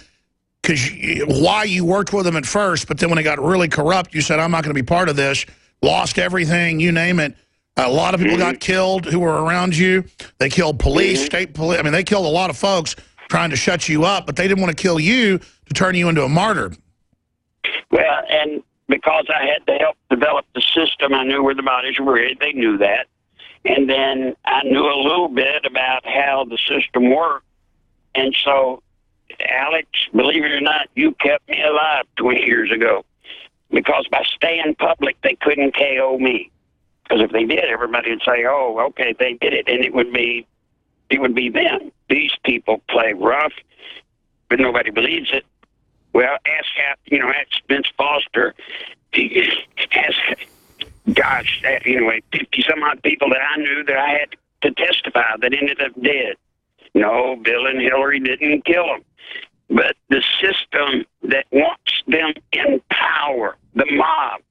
[0.62, 0.92] because
[1.26, 4.22] why you worked with them at first, but then when it got really corrupt, you
[4.22, 5.46] said, I'm not going to be part of this,
[5.82, 7.36] lost everything, you name it.
[7.78, 8.60] A lot of people got mm-hmm.
[8.60, 10.04] killed who were around you.
[10.38, 11.26] They killed police, mm-hmm.
[11.26, 11.80] state police.
[11.80, 12.96] I mean, they killed a lot of folks
[13.30, 16.10] trying to shut you up, but they didn't want to kill you to turn you
[16.10, 16.74] into a martyr.
[17.92, 22.00] Well, and because I had to help develop the system, I knew where the bodies
[22.00, 22.20] were.
[22.40, 23.08] They knew that.
[23.64, 27.46] And then I knew a little bit about how the system worked.
[28.16, 28.82] And so,
[29.50, 33.06] Alex, believe it or not, you kept me alive 20 years ago.
[33.70, 36.52] Because by staying public, they couldn't KO me.
[37.04, 39.68] Because if they did, everybody would say, oh, okay, they did it.
[39.68, 40.46] And it would be,
[41.10, 41.92] it would be them.
[42.10, 43.54] These people play rough,
[44.50, 45.46] but nobody believes it.
[46.14, 46.68] Well, ask
[47.06, 48.54] you know, ask Vince Foster.
[49.14, 50.18] Ask,
[51.14, 54.30] gosh, anyway, 50 some odd people that I knew that I had
[54.62, 56.36] to testify that ended up dead.
[56.94, 59.04] No, Bill and Hillary didn't kill them.
[59.70, 64.42] But the system that wants them in power, the mob,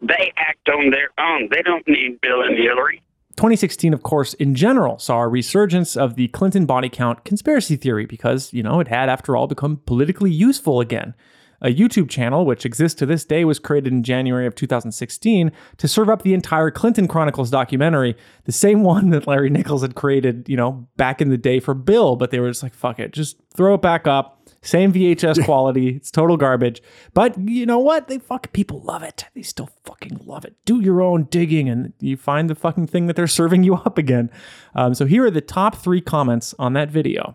[0.00, 1.48] they act on their own.
[1.50, 3.02] They don't need Bill and Hillary.
[3.40, 8.04] 2016, of course, in general, saw a resurgence of the Clinton body count conspiracy theory
[8.04, 11.14] because, you know, it had, after all, become politically useful again.
[11.62, 15.88] A YouTube channel, which exists to this day, was created in January of 2016 to
[15.88, 18.14] serve up the entire Clinton Chronicles documentary,
[18.44, 21.72] the same one that Larry Nichols had created, you know, back in the day for
[21.72, 22.16] Bill.
[22.16, 24.39] But they were just like, fuck it, just throw it back up.
[24.62, 25.96] Same VHS quality.
[25.96, 26.82] It's total garbage.
[27.14, 28.08] But you know what?
[28.08, 29.24] They fuck people love it.
[29.34, 30.56] They still fucking love it.
[30.64, 33.98] Do your own digging and you find the fucking thing that they're serving you up
[33.98, 34.30] again.
[34.74, 37.34] Um, so here are the top three comments on that video.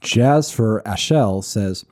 [0.00, 1.84] Jazz for Ashell says,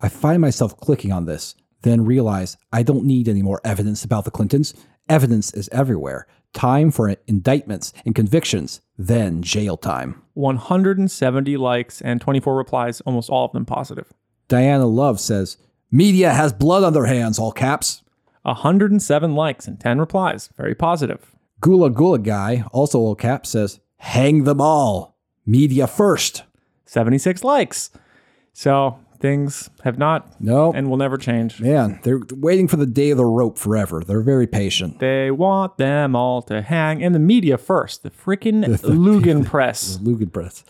[0.00, 4.24] I find myself clicking on this, then realize I don't need any more evidence about
[4.24, 4.74] the Clintons.
[5.08, 6.26] Evidence is everywhere.
[6.52, 10.22] Time for indictments and convictions, then jail time.
[10.34, 14.12] 170 likes and 24 replies, almost all of them positive.
[14.50, 15.56] Diana Love says,
[15.90, 18.02] Media has blood on their hands, all caps.
[18.42, 21.34] 107 likes and 10 replies, very positive.
[21.60, 25.16] Gula Gula Guy, also all caps, says, Hang them all.
[25.46, 26.42] Media first.
[26.86, 27.90] 76 likes.
[28.52, 30.72] So things have not No.
[30.72, 31.60] and will never change.
[31.60, 34.02] Man, they're waiting for the day of the rope forever.
[34.04, 34.98] They're very patient.
[34.98, 39.98] They want them all to hang, and the media first, the freaking Lügen press.
[39.98, 40.64] Lügen Press.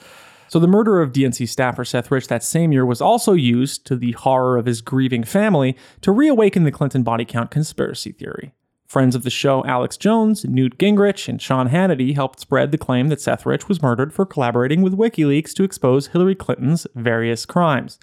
[0.50, 3.94] So the murder of DNC staffer Seth Rich that same year was also used, to
[3.94, 8.52] the horror of his grieving family, to reawaken the Clinton body count conspiracy theory.
[8.88, 13.10] Friends of the show Alex Jones, Newt Gingrich, and Sean Hannity helped spread the claim
[13.10, 18.00] that Seth Rich was murdered for collaborating with WikiLeaks to expose Hillary Clinton's various crimes.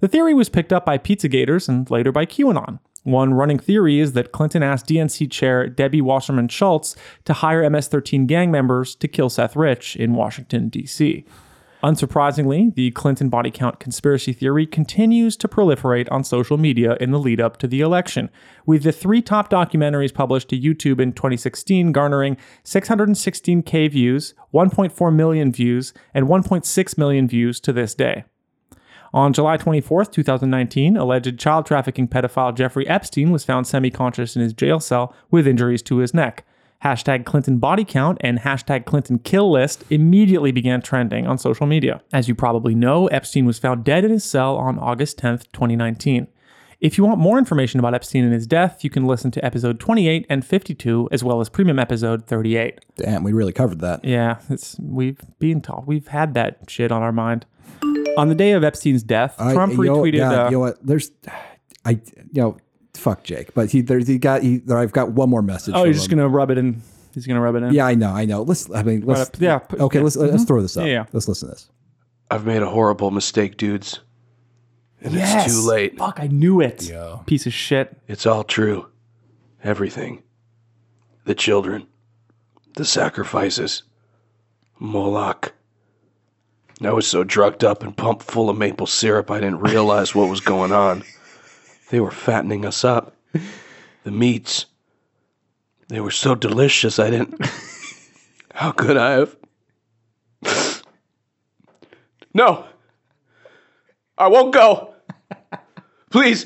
[0.00, 2.80] The theory was picked up by Pizzagators and later by QAnon.
[3.04, 6.96] One running theory is that Clinton asked DNC chair Debbie Wasserman Schultz
[7.26, 11.24] to hire MS 13 gang members to kill Seth Rich in Washington, D.C.
[11.82, 17.18] Unsurprisingly, the Clinton body count conspiracy theory continues to proliferate on social media in the
[17.18, 18.30] lead up to the election,
[18.64, 25.52] with the three top documentaries published to YouTube in 2016 garnering 616k views, 1.4 million
[25.52, 28.24] views, and 1.6 million views to this day.
[29.12, 34.42] On July 24, 2019, alleged child trafficking pedophile Jeffrey Epstein was found semi conscious in
[34.42, 36.45] his jail cell with injuries to his neck.
[36.84, 42.02] Hashtag Clinton body count and hashtag Clinton kill list immediately began trending on social media.
[42.12, 46.28] As you probably know, Epstein was found dead in his cell on August 10th, 2019.
[46.78, 49.80] If you want more information about Epstein and his death, you can listen to episode
[49.80, 52.78] 28 and 52, as well as premium episode 38.
[52.96, 54.04] Damn, we really covered that.
[54.04, 57.46] Yeah, it's we've been taught we've had that shit on our mind.
[58.18, 60.18] On the day of Epstein's death, I- Trump retweeted.
[60.18, 60.86] yeah, uh, you know what?
[60.86, 61.10] There's,
[61.86, 62.56] I, you know,
[62.98, 65.74] fuck Jake, but he, there's, he got, he, there, I've got one more message.
[65.74, 66.18] oh, from you're just him.
[66.18, 66.82] gonna rub it in.
[67.14, 67.72] He's gonna rub it in.
[67.72, 68.42] Yeah, I know, I know.
[68.42, 70.04] Let's, I mean, let's, up- yeah, put- okay, yeah.
[70.04, 70.46] let's, let's Mhm.
[70.46, 70.84] throw this up.
[70.86, 71.04] Yeah, yeah.
[71.12, 71.68] Let's listen to this.
[72.30, 74.00] I've made a horrible mistake, dudes.
[75.00, 75.46] And Yes!
[75.46, 75.96] it's too late.
[75.98, 76.90] Fuck, I knew it.
[77.26, 77.96] Piece of shit.
[78.08, 78.86] It's all true.
[79.62, 80.22] Everything.
[81.24, 81.86] The children.
[82.76, 83.82] The sacrifices.
[84.78, 85.52] Moloch.
[86.82, 90.28] I was so drugged up and pumped full of maple syrup I didn't realize what
[90.28, 91.02] was going on.
[91.90, 93.16] They were fattening us up.
[94.04, 94.66] The meats.
[95.88, 97.44] They were so delicious I didn't.
[98.54, 99.36] How could I have?
[102.34, 102.66] No!
[104.18, 104.94] I won't go!
[106.10, 106.44] Please,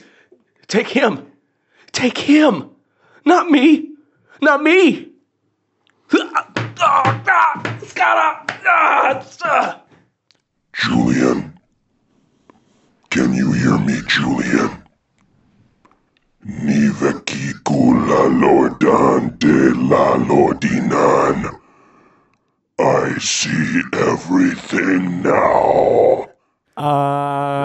[0.68, 1.26] take him.
[1.90, 2.70] Take him.
[3.24, 3.90] Not me.
[4.40, 5.10] Not me.
[10.72, 11.58] Julian.
[13.10, 14.79] Can you hear me, Julian?
[22.78, 26.26] I see everything now.
[26.76, 26.80] Uh,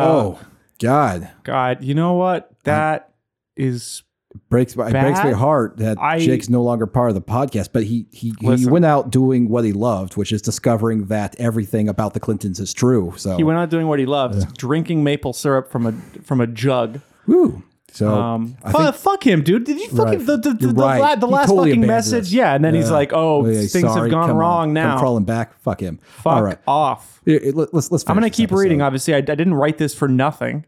[0.07, 0.39] oh
[0.79, 2.51] God, God, you know what?
[2.63, 3.13] That
[3.55, 4.03] is
[4.49, 7.69] breaks my, it breaks my heart that I- Jake's no longer part of the podcast,
[7.71, 11.87] but he he, he went out doing what he loved, which is discovering that everything
[11.87, 13.13] about the Clintons is true.
[13.15, 15.93] So he went out doing what he loved, drinking maple syrup from a
[16.23, 16.99] from a jug.
[17.25, 17.63] Woo.
[17.95, 19.63] So Um, I think- fuck him, dude.
[19.63, 20.25] Did you fucking Right.
[20.25, 20.99] the the, the, right.
[20.99, 22.25] la- the last totally fucking message?
[22.25, 22.31] us.
[22.31, 24.73] Yeah, and then he's like, "Oh, Yeah, things sorry, have gone come on, wrong come
[24.73, 25.57] now." crawling back.
[25.61, 25.99] Fuck him.
[26.03, 26.57] Fuck All right.
[26.67, 27.21] off.
[27.25, 28.03] Here, here, let- let's let's.
[28.09, 28.81] I'm gonna keep reading.
[28.81, 30.65] Obviously, I, I didn't write this for nothing.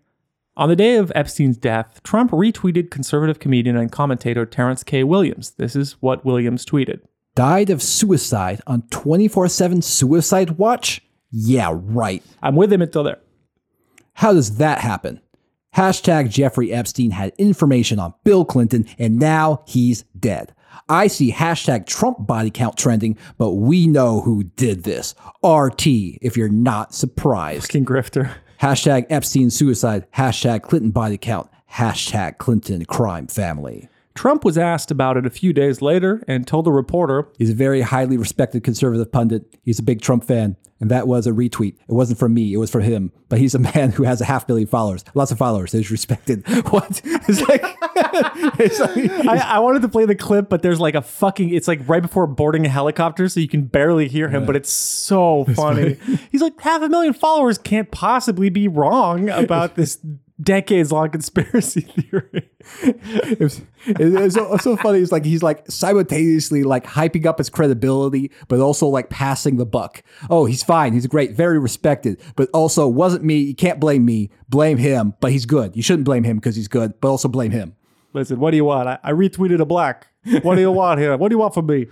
[0.56, 5.04] On the day of Epstein's death, Trump retweeted conservative comedian and commentator Terrence K.
[5.04, 5.52] Williams.
[5.52, 7.02] This is what Williams tweeted.
[7.36, 11.02] Died of suicide on 24 7 suicide watch?
[11.30, 12.24] Yeah, right.
[12.42, 13.20] I'm with him until there.
[14.14, 15.20] How does that happen?
[15.76, 20.54] Hashtag Jeffrey Epstein had information on Bill Clinton and now he's dead.
[20.90, 25.16] I see hashtag Trump body count trending, but we know who did this.
[25.44, 27.70] RT, if you're not surprised.
[27.70, 28.32] King Grifter.
[28.62, 30.10] Hashtag Epstein suicide.
[30.14, 31.50] Hashtag Clinton body count.
[31.74, 33.90] Hashtag Clinton crime family.
[34.18, 37.54] Trump was asked about it a few days later and told a reporter, He's a
[37.54, 39.56] very highly respected conservative pundit.
[39.64, 40.58] He's a big Trump fan.
[40.80, 41.76] And that was a retweet.
[41.88, 43.12] It wasn't from me, it was from him.
[43.30, 45.04] But he's a man who has a half million followers.
[45.14, 45.72] Lots of followers.
[45.72, 46.44] He's respected.
[46.68, 47.02] What?
[47.04, 47.62] It's like,
[48.60, 51.54] it's like I, I wanted to play the clip, but there's like a fucking.
[51.54, 54.46] It's like right before boarding a helicopter, so you can barely hear him.
[54.46, 55.98] But it's so funny.
[56.32, 60.00] He's like half a million followers can't possibly be wrong about this
[60.42, 61.82] decades long conspiracy
[62.12, 62.50] theory.
[62.84, 65.00] it it so, so funny.
[65.00, 69.66] It's like he's like simultaneously like hyping up his credibility, but also like passing the
[69.66, 70.04] buck.
[70.30, 70.94] Oh, he's fine.
[70.94, 73.38] He's great, very respected, but also wasn't me.
[73.38, 74.30] You can't blame me.
[74.50, 75.76] Blame him, but he's good.
[75.76, 77.76] You shouldn't blame him because he's good, but also blame him.
[78.14, 78.88] Listen, what do you want?
[78.88, 80.08] I, I retweeted a black.
[80.42, 81.16] What do you want here?
[81.18, 81.88] What do you want from me?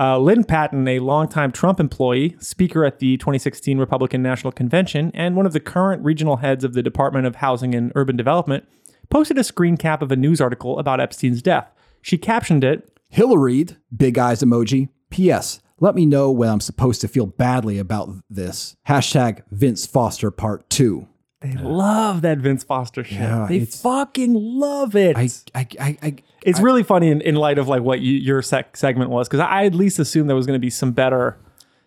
[0.00, 5.36] Uh, Lynn Patton, a longtime Trump employee, speaker at the 2016 Republican National Convention, and
[5.36, 8.64] one of the current regional heads of the Department of Housing and Urban Development,
[9.10, 11.70] posted a screen cap of a news article about Epstein's death.
[12.00, 14.88] She captioned it, Hillaried, big eyes emoji.
[15.10, 15.60] P.S.
[15.80, 18.76] Let me know when I'm supposed to feel badly about this.
[18.88, 21.06] Hashtag Vince Foster Part 2.
[21.40, 23.18] They love that Vince Foster shit.
[23.18, 25.16] Yeah, they fucking love it.
[25.16, 28.42] I, I, I, I it's really funny in, in light of like what you, your
[28.42, 31.36] sec- segment was, because I at least assumed there was going to be some better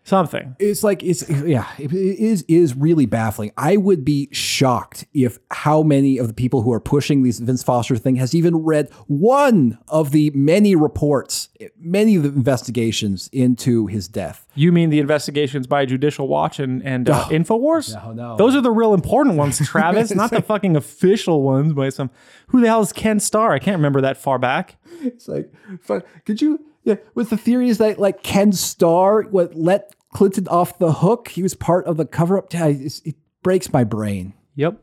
[0.03, 0.55] something.
[0.59, 5.81] it's like it's yeah it is is really baffling i would be shocked if how
[5.81, 9.77] many of the people who are pushing these vince foster thing has even read one
[9.88, 11.49] of the many reports
[11.80, 16.84] many of the investigations into his death You mean the investigations by Judicial Watch and,
[16.84, 17.93] and uh, Infowars?
[17.95, 18.38] No, no.
[18.38, 22.11] Those are the real important ones, Travis, not the fucking official ones by some.
[22.47, 23.51] Who the hell is Ken Starr?
[23.53, 24.75] I can't remember that far back.
[25.01, 25.51] it's like
[25.81, 30.77] fuck, could you yeah with the theories that like ken starr what let clinton off
[30.80, 34.80] the hook he was part of the cover-up it breaks my brain Yep.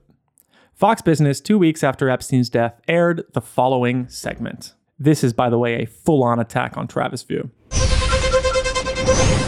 [0.74, 4.74] Fox Business, two weeks after Epstein's death, aired the following segment.
[4.98, 7.50] This is, by the way, a full on attack on Travis View.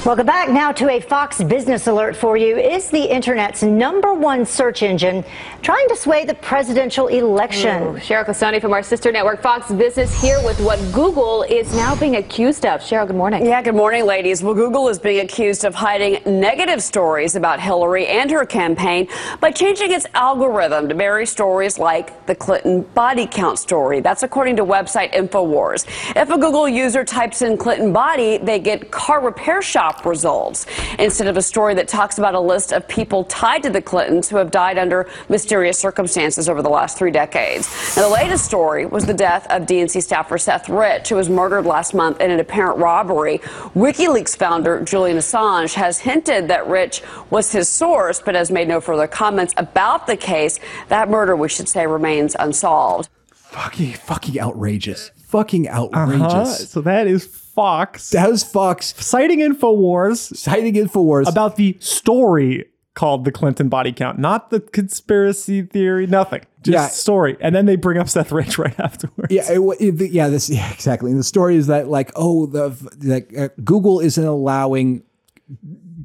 [0.04, 2.56] Welcome back now to a Fox Business Alert for you.
[2.56, 5.24] Is the internet's number one search engine
[5.62, 7.84] trying to sway the presidential election?
[7.84, 11.94] Ooh, Cheryl Casone from our sister network Fox Business here with what Google is now
[11.94, 12.80] being accused of.
[12.80, 13.46] Cheryl, good morning.
[13.46, 14.42] Yeah, good morning, ladies.
[14.42, 19.06] Well, Google is being accused of hiding negative stories about Hillary and her campaign
[19.38, 24.00] by changing its algorithm to bury stories like the Clinton body count story.
[24.00, 25.86] That's according to website InfoWars.
[26.16, 30.66] If a Google user types in Clinton body, they get car repair shop results
[30.98, 34.28] instead of a story that talks about a list of people tied to the Clintons
[34.28, 37.68] who have died under mysterious circumstances over the last three decades.
[37.96, 41.66] Now, the latest story was the death of DNC staffer Seth Rich, who was murdered
[41.66, 43.38] last month in an apparent robbery.
[43.74, 48.80] WikiLeaks founder Julian Assange has hinted that Rich was his source, but has made no
[48.80, 50.58] further comments about the case.
[50.88, 53.08] That murder, we should say, remains unsolved.
[53.32, 55.10] Fucking, fucking outrageous.
[55.26, 56.22] Fucking outrageous.
[56.22, 56.44] Uh-huh.
[56.46, 58.10] So that is Fox.
[58.10, 58.94] That was Fox.
[59.04, 60.36] Citing InfoWars.
[60.36, 61.28] Citing InfoWars.
[61.28, 66.42] About the story called the Clinton body count, not the conspiracy theory, nothing.
[66.62, 66.86] Just Yeah.
[66.88, 67.36] story.
[67.40, 69.32] And then they bring up Seth Rich right afterwards.
[69.32, 71.10] Yeah, it, it, yeah, this yeah, exactly.
[71.10, 75.02] And the story is that like, oh, the like uh, Google isn't allowing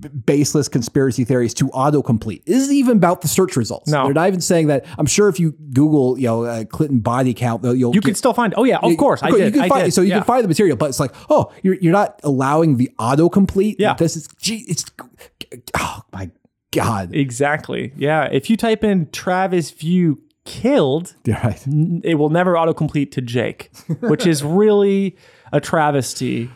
[0.08, 2.46] baseless conspiracy theories to autocomplete.
[2.46, 3.90] This isn't even about the search results.
[3.90, 4.06] No.
[4.06, 4.86] they're not even saying that.
[4.98, 8.16] I'm sure if you Google, you know, uh, Clinton body count, though, you'll You can
[8.16, 8.54] still find.
[8.58, 9.54] Oh yeah, of you- course, I you did.
[9.54, 9.94] can I find, did.
[9.94, 10.16] So you yeah.
[10.18, 13.76] can find the material, but it's like, oh, you're you're not allowing the autocomplete.
[13.80, 13.94] Yeah.
[13.94, 14.86] this is gee, it's
[15.78, 16.32] oh my
[16.72, 17.14] god.
[17.16, 17.94] Exactly.
[17.96, 18.28] Yeah.
[18.32, 21.62] If you type in Travis View killed, right.
[22.04, 23.72] it will never autocomplete to Jake,
[24.02, 25.18] which is really
[25.52, 26.50] a travesty.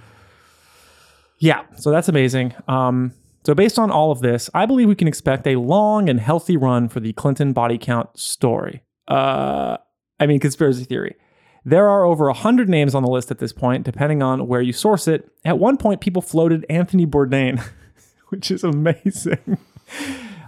[1.39, 1.63] Yeah.
[1.77, 2.53] So that's amazing.
[2.67, 6.19] Um, so based on all of this, I believe we can expect a long and
[6.19, 8.83] healthy run for the Clinton body count story.
[9.07, 9.77] Uh,
[10.19, 11.15] I mean, conspiracy theory.
[11.63, 14.73] There are over 100 names on the list at this point, depending on where you
[14.73, 15.29] source it.
[15.45, 17.63] At one point, people floated Anthony Bourdain,
[18.29, 19.57] which is amazing.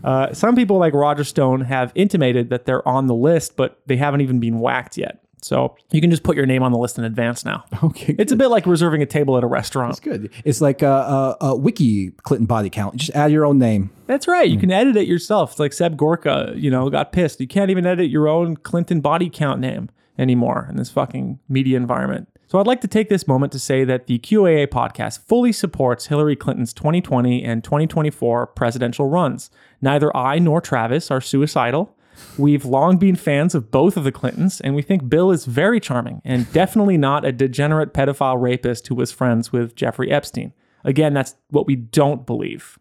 [0.03, 3.95] Uh, some people, like Roger Stone, have intimated that they're on the list, but they
[3.95, 5.22] haven't even been whacked yet.
[5.43, 7.65] So you can just put your name on the list in advance now.
[7.83, 9.91] Okay, It's a bit like reserving a table at a restaurant.
[9.91, 10.31] It's good.
[10.45, 12.95] It's like a, a, a wiki Clinton body count.
[12.95, 13.91] Just add your own name.
[14.07, 14.47] That's right.
[14.47, 14.61] You hmm.
[14.61, 15.51] can edit it yourself.
[15.51, 17.41] It's like Seb Gorka, you know, got pissed.
[17.41, 21.75] You can't even edit your own Clinton body count name anymore in this fucking media
[21.75, 22.29] environment.
[22.47, 26.05] So I'd like to take this moment to say that the QAA podcast fully supports
[26.05, 29.49] Hillary Clinton's 2020 and 2024 presidential runs.
[29.81, 31.97] Neither I nor Travis are suicidal.
[32.37, 35.79] We've long been fans of both of the Clintons, and we think Bill is very
[35.79, 40.53] charming and definitely not a degenerate pedophile rapist who was friends with Jeffrey Epstein.
[40.83, 42.77] Again, that's what we don't believe.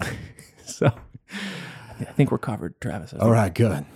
[0.66, 0.92] so
[2.00, 3.14] I think we're covered, Travis.
[3.14, 3.84] All right, good.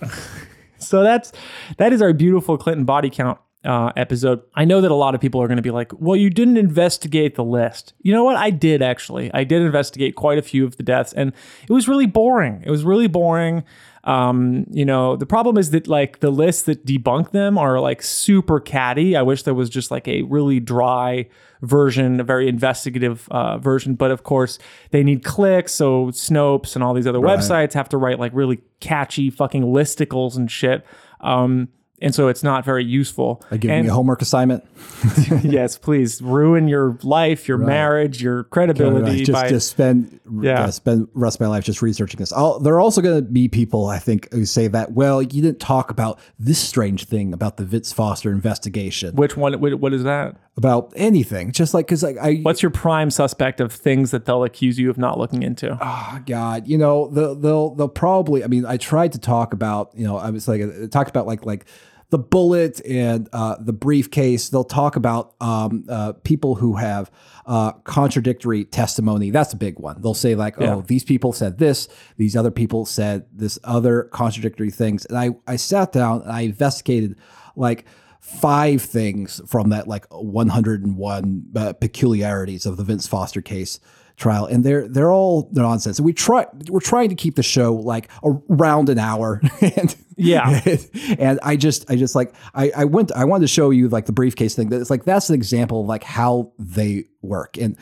[0.85, 1.31] So that's
[1.77, 4.41] that is our beautiful Clinton body count uh, episode.
[4.53, 6.57] I know that a lot of people are going to be like, "Well, you didn't
[6.57, 8.35] investigate the list." You know what?
[8.35, 9.33] I did actually.
[9.33, 11.33] I did investigate quite a few of the deaths, and
[11.67, 12.61] it was really boring.
[12.65, 13.63] It was really boring.
[14.05, 18.03] Um, you know, the problem is that like the lists that debunk them are like
[18.03, 19.15] super catty.
[19.15, 21.27] I wish there was just like a really dry
[21.61, 23.95] version, a very investigative uh, version.
[23.95, 24.59] But of course,
[24.91, 27.39] they need clicks, so Snopes and all these other Right.
[27.39, 30.85] websites have to write like really catchy fucking listicles and shit.
[31.21, 31.69] Um,
[32.01, 33.41] and so it's not very useful.
[33.51, 34.65] I give and, you a homework assignment.
[35.43, 40.69] yes, please ruin your life, your marriage, your credibility just by just spend Yeah.
[40.69, 42.33] spend the rest of my life just researching this.
[42.33, 45.41] I'll, there are also going to be people I think who say that well you
[45.41, 49.53] didn't talk about this strange thing about the Vince Foster investigation which one?
[49.53, 50.35] What is that?
[50.57, 54.45] About anything just like because like I What's your prime suspect of things that they'll
[54.45, 55.77] accuse you of not looking into?
[55.81, 59.91] oh God you know they'll they'll they'll probably I mean I tried to talk about
[59.95, 61.65] you know I was like I talked about like like
[62.11, 64.49] the bullet and uh, the briefcase.
[64.49, 67.09] They'll talk about um, uh, people who have
[67.47, 69.31] uh, contradictory testimony.
[69.31, 69.99] That's a big one.
[70.03, 70.75] They'll say like, Yeah.
[70.75, 71.87] "Oh, these people said this.
[72.15, 76.41] These other people said this other contradictory things." And I I sat down and I
[76.41, 77.17] investigated
[77.55, 77.85] like
[78.25, 83.79] five things from that like 101 uh, peculiarities of the Vince Foster case
[84.17, 84.47] trial.
[84.47, 85.99] And they're they're all nonsense.
[85.99, 89.41] And we try we're trying to keep the show like around an hour.
[89.61, 90.61] And Yeah.
[91.19, 94.07] and i just i just like i i went i wanted to show you like
[94.07, 94.69] the briefcase thing.
[94.69, 97.57] That it's like that's an example of like how they work.
[97.57, 97.77] And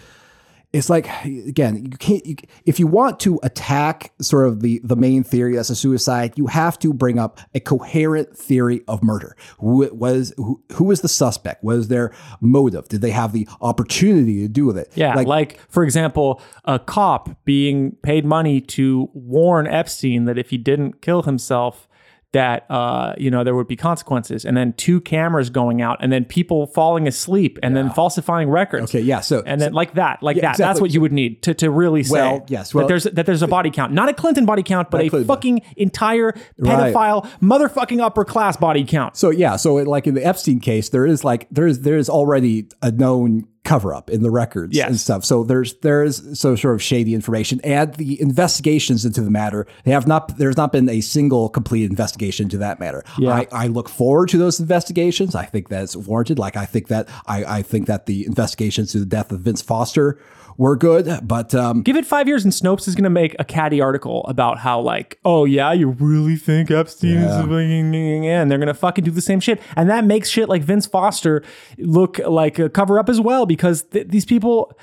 [0.73, 2.35] it's like again you can't you,
[2.65, 6.47] if you want to attack sort of the the main theory as a suicide you
[6.47, 9.35] have to bring up a coherent theory of murder.
[9.59, 11.63] Who was who, who was the suspect?
[11.63, 12.87] Was their motive?
[12.87, 14.91] Did they have the opportunity to do with it?
[14.95, 20.57] Yeah, like, for example, a cop being paid money to warn Epstein that if he
[20.57, 21.87] didn't kill himself,
[22.33, 26.11] that uh, you know there would be consequences, and then two cameras going out, and
[26.11, 28.83] then people falling asleep, and then falsifying records.
[28.91, 29.21] Okay, yeah.
[29.21, 30.57] So and then like that, like Yeah, that.
[30.57, 32.11] That's what you would need to, to really say.
[32.13, 34.89] Well, yes, well- that there's that there's a body count, not a Clinton body count,
[34.91, 35.27] but a Clinton.
[35.27, 36.93] fucking entire Right.
[36.93, 39.15] pedophile motherfucking upper class body count.
[39.15, 41.97] So yeah, so it, like in the Epstein case, there is like there is there
[41.97, 44.89] is already a known cover up in the records Yes.
[44.89, 45.23] and stuff.
[45.23, 49.65] So there's there is so sort of shady information and the investigations into the matter.
[49.85, 53.03] They have not there's not been a single complete investigation into that matter.
[53.17, 53.29] Yeah.
[53.33, 55.33] I, I look forward to those investigations.
[55.33, 56.39] I think that's warranted.
[56.39, 59.61] Like I think that I, I think that the investigations to the death of Vince
[59.61, 60.19] Foster
[60.57, 63.43] were good, but um, Give it five years, and Snopes is going to make a
[63.43, 67.41] catty article about how, like, oh yeah, you really think Epstein is Yeah.
[67.41, 70.61] fucking and they're going to fucking do the same shit, and that makes shit like
[70.63, 71.43] Vince Foster
[71.77, 74.77] look like a cover up as well because th- these people.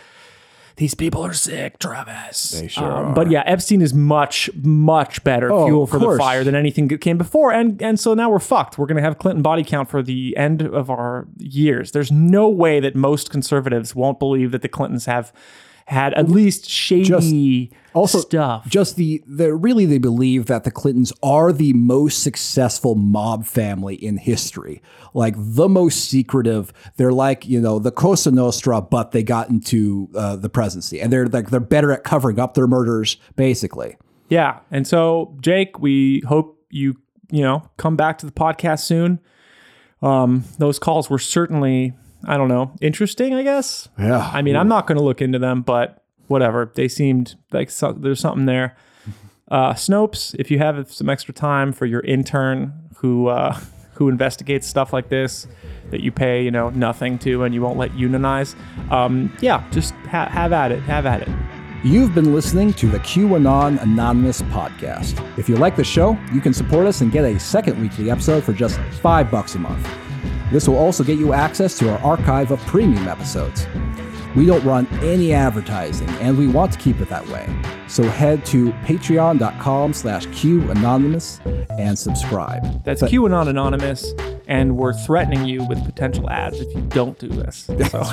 [0.81, 2.53] These people are sick, Travis.
[2.53, 3.13] They sure um, are.
[3.13, 7.03] But yeah, Epstein is much, much better Oh, fuel for the fire than anything that
[7.03, 7.53] came before.
[7.53, 8.79] And and so now we're fucked.
[8.79, 11.93] We're gonna have Clinton body count for the end of our years.
[11.93, 15.35] There's no way that most conservatives won't believe that the Clintons have
[15.85, 18.67] had at least shady also stuff.
[18.69, 23.95] Just the the really they believe that the Clintons are the most successful mob family
[23.95, 24.83] in history,
[25.15, 26.73] like the most secretive.
[26.97, 31.13] They're like you know the Cosa Nostra, but they got into uh, the presidency, and
[31.13, 33.97] they're like they're better at covering up their murders, basically.
[34.31, 34.61] Yeah.
[34.71, 36.97] And so, Jake, we hope you,
[37.31, 39.21] you know, come back to the podcast soon.
[40.01, 41.93] Um, those calls were certainly,
[42.25, 43.89] I don't know, interesting, I guess.
[43.99, 44.31] Yeah.
[44.33, 46.00] I mean, I'm not going to look into them, but
[46.31, 46.71] whatever.
[46.75, 48.77] They seemed like so, there's something there.
[49.51, 53.59] Uh, Snopes, if you have some extra time for your intern who uh,
[53.95, 55.49] who investigates stuff like this
[55.91, 58.55] that you pay, you know, nothing to and you won't let unionize,
[58.93, 60.81] um, yeah, just ha- have at it.
[60.85, 61.29] Have at it.
[61.83, 65.21] You've been listening to the QAnon Anonymous podcast.
[65.37, 68.45] If you like the show, you can support us and get a second weekly episode
[68.45, 69.89] for just five bucks a month.
[70.53, 73.67] This will also get you access to our archive of premium episodes.
[74.37, 77.49] We don't run any advertising, and we want to keep it that way.
[77.89, 81.41] So head to patreon.com slash QAnonymous
[81.79, 82.85] and subscribe.
[82.85, 84.13] That's But- QAnon Anonymous,
[84.47, 87.69] and we're threatening you with potential ads if you don't do this.
[87.91, 88.05] So,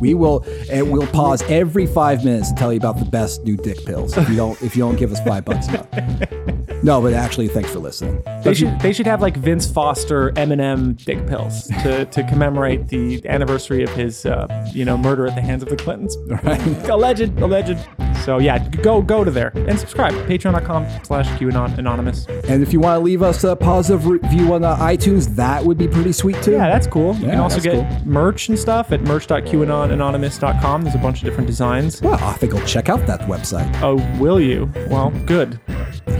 [0.00, 3.56] we will and we'll pause every five minutes to tell you about the best new
[3.56, 6.54] dick pills if you don't if you don't give us five bucks a month.
[6.82, 8.22] No, but actually, thanks for listening.
[8.44, 13.26] they should they should have like Vince Foster Eminem dick pills to, to commemorate the
[13.28, 16.16] anniversary of his uh, you know murder at the hands of the Clintons.
[16.48, 16.88] Right.
[16.88, 17.78] alleged, alleged.
[18.24, 20.12] So yeah, go go to there and subscribe.
[20.28, 22.26] Patreon.com slash QAnon Anonymous.
[22.26, 25.78] And if you want to leave us a positive review on uh, iTunes, that would
[25.78, 26.52] be pretty sweet too.
[26.52, 27.14] Yeah, that's cool.
[27.16, 30.82] You Yeah, can also get merch and stuff at merch.qanonanonymous.com.
[30.82, 32.00] There's a bunch of different designs.
[32.02, 33.68] Well, I think I'll check out that website.
[33.82, 34.70] Oh, will you?
[34.88, 35.58] Well, good.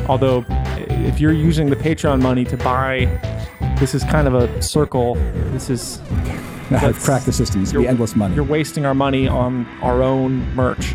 [0.08, 3.06] Although, if you're using the Patreon money to buy,
[3.78, 5.14] this is kind of a circle.
[5.52, 6.00] This is
[6.70, 7.62] I've cracked the system.
[7.62, 8.34] It's gonna be You're- endless money.
[8.34, 10.94] You're wasting our money on our own merch.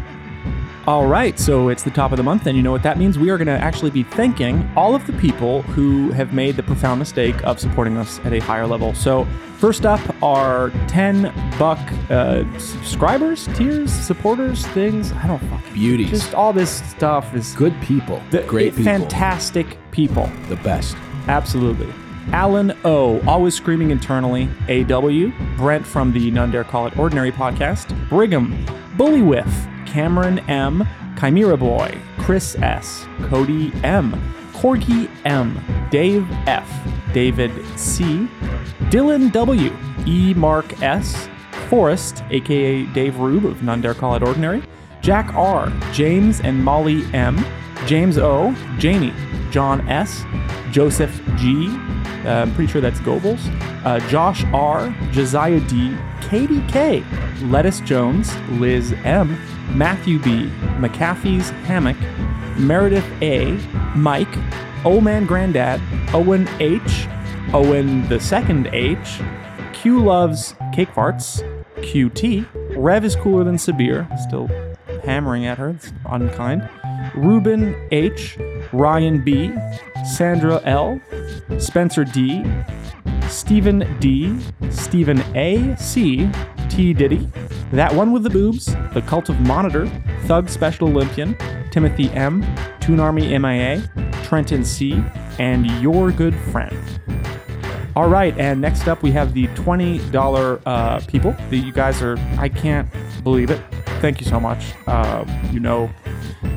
[0.86, 3.18] All right, so it's the top of the month, and you know what that means?
[3.18, 6.64] We are going to actually be thanking all of the people who have made the
[6.64, 8.94] profound mistake of supporting us at a higher level.
[8.94, 9.24] So,
[9.60, 11.80] first up are 10 buck
[12.12, 15.14] uh, subscribers, tiers, supporters, things.
[15.14, 16.10] I don't fucking Beauties.
[16.10, 18.22] Just all this stuff is Good people.
[18.32, 18.84] the, Great people.
[18.84, 20.30] fantastic people.
[20.50, 20.98] The best.
[21.30, 21.88] Absolutely.
[22.34, 24.50] Alan O, always screaming internally.
[24.68, 25.32] AW.
[25.56, 27.88] Brent from the None Dare Call It Ordinary podcast.
[28.10, 28.66] Brigham.
[28.98, 29.48] Bully Whiff.
[29.94, 30.88] Cameron M.
[31.20, 31.96] Chimera Boy.
[32.18, 33.06] Chris S.
[33.26, 34.12] Cody M.
[34.52, 35.64] Corgi M.
[35.92, 36.68] Dave F.
[37.14, 38.28] David C.
[38.90, 39.72] Dylan W.
[40.08, 40.34] E.
[40.34, 41.30] Mark S.
[41.70, 44.64] Forrest, aka Dave Rube of None Dare Call It Ordinary.
[45.02, 45.72] Jack R.
[45.92, 47.46] James and Molly M.
[47.86, 48.56] James O.
[48.80, 49.14] Jamie.
[49.52, 50.24] John S.
[50.72, 51.68] Joseph G.
[52.26, 53.42] Uh, I'm pretty sure that's Goebbels.
[53.86, 54.90] Uh, Josh R.
[55.12, 55.96] Josiah D.
[56.22, 57.04] Katie K.
[57.44, 58.36] Lettuce Jones.
[58.54, 59.38] Liz M.
[59.70, 60.50] Matthew B.
[60.78, 61.98] McAfee's Hammock.
[62.58, 63.52] Meredith A.
[63.96, 64.38] Mike.
[64.86, 65.82] Old Man Granddad.
[66.14, 67.08] Owen H.
[67.54, 69.20] Owen the second H.
[69.74, 71.42] Q loves cake farts.
[71.78, 72.48] QT.
[72.76, 74.08] Rev is cooler than Sabir.
[74.20, 74.48] Still
[75.04, 75.70] hammering at her.
[75.70, 76.70] It's unkind.
[77.16, 78.38] Ruben H.
[78.72, 79.52] Ryan B.
[80.16, 81.02] Sandra L.
[81.58, 82.44] Spencer D.
[83.28, 84.38] Stephen D.
[84.70, 85.76] Stephen A.
[85.78, 86.30] C.
[86.74, 86.92] T.
[86.92, 87.30] Diddy.
[87.72, 88.66] That one with the boobs.
[88.96, 89.86] The Cult of Monitor.
[90.26, 91.38] Thug Special Olympian.
[91.70, 92.44] Timothy M.
[92.80, 93.88] Toon Army MIA.
[94.24, 95.04] Trenton C.
[95.38, 96.76] And Your Good Friend.
[97.96, 101.32] All right, and next up we have the $20 uh, people.
[101.50, 102.90] That you guys are, I can't
[103.24, 103.62] believe it.
[104.02, 104.74] Thank you so much.
[104.88, 105.90] Uh, you know,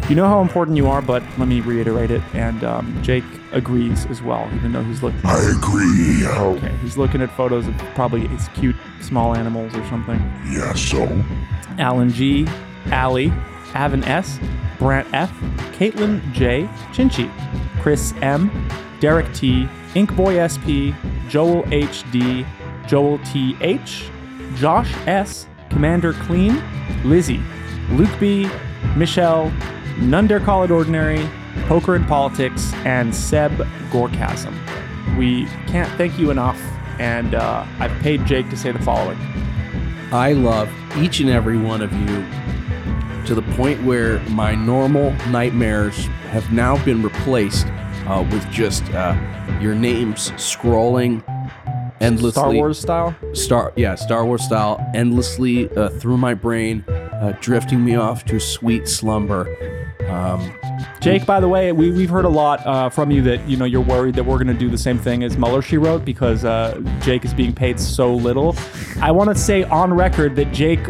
[0.09, 2.23] You know how important you are, but let me reiterate it.
[2.33, 5.21] And um, Jake agrees as well, even though he's looking.
[5.25, 6.27] I agree.
[6.27, 10.19] Okay, he's looking at photos of probably his cute small animals or something.
[10.49, 11.23] Yeah, so?
[11.79, 12.47] Alan G,
[12.87, 13.33] Allie,
[13.75, 14.39] Avon S,
[14.79, 15.31] Brant F,
[15.77, 17.29] Caitlin J, Chinchi,
[17.81, 18.49] Chris M,
[19.01, 20.97] Derek T, Inkboy SP,
[21.29, 22.47] Joel HD,
[22.87, 24.11] Joel TH,
[24.57, 26.63] Josh S, Commander Clean,
[27.05, 27.43] Lizzie,
[27.91, 28.49] Luke B,
[28.97, 29.53] Michelle,
[29.99, 31.29] None Dare Call It Ordinary,
[31.67, 33.53] Poker and Politics, and Seb
[33.91, 34.55] Gorkasm.
[35.17, 36.61] We can't thank you enough,
[36.99, 39.19] and uh, I've paid Jake to say the following.
[40.13, 42.25] I love each and every one of you
[43.27, 47.67] to the point where my normal nightmares have now been replaced
[48.07, 49.17] uh, with just uh,
[49.61, 51.23] your names scrolling
[52.01, 52.31] endlessly.
[52.33, 53.17] Star Wars style?
[53.33, 58.39] Star, yeah, Star Wars style, endlessly uh, through my brain, uh, drifting me off to
[58.39, 59.49] sweet slumber.
[60.09, 60.53] Um,
[61.07, 63.65] Jake, by the way, we, we've heard a lot uh, from you that you know
[63.65, 66.45] you're worried that we're going to do the same thing as Mueller she wrote because
[66.45, 68.57] uh, Jake is being paid so little.
[69.01, 70.81] I want to say on record that Jake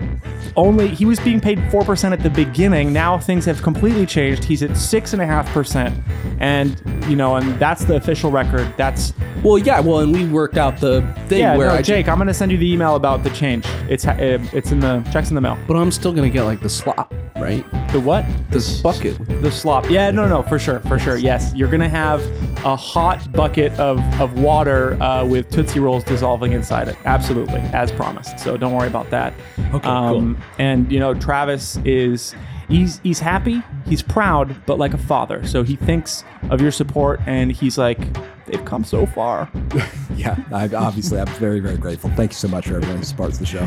[0.56, 2.92] only he was being paid four percent at the beginning.
[2.92, 4.42] Now things have completely changed.
[4.42, 5.94] He's at six and a half percent,
[6.40, 8.72] and you know, and that's the official record.
[8.76, 9.12] That's
[9.42, 11.56] well, yeah, well, and we worked out the thing yeah.
[11.56, 13.64] where no, I Jake, I'm going to send you the email about the change.
[13.88, 14.16] It's uh,
[14.52, 15.58] it's in the checks in the mail.
[15.68, 17.64] but I'm still gonna get like the slop, right?
[17.92, 18.24] The what?
[18.50, 19.42] The bucket.
[19.42, 19.88] The slop.
[19.90, 21.16] Yeah, no, no, for sure, for sure.
[21.16, 22.20] Yes, you're gonna have
[22.64, 26.96] a hot bucket of of water uh, with Tootsie Rolls dissolving inside it.
[27.04, 28.38] Absolutely, as promised.
[28.38, 29.34] So don't worry about that.
[29.74, 32.34] Okay, Um, And you know, Travis is.
[32.68, 35.46] He's, he's happy, he's proud, but like a father.
[35.46, 38.00] So he thinks of your support and he's like,
[38.46, 39.48] they've come so far.
[40.16, 42.10] Yeah, I, obviously, I'm very, very grateful.
[42.16, 43.60] Thank you so much for everyone who supports the show.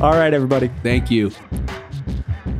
[0.00, 0.70] All right, everybody.
[0.82, 1.32] Thank you.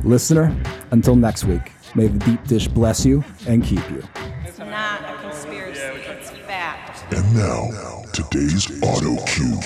[0.03, 0.55] Listener,
[0.91, 4.03] until next week, may the deep dish bless you and keep you.
[4.45, 7.13] It's not a conspiracy, it's fact.
[7.13, 9.59] And now, today's auto cue.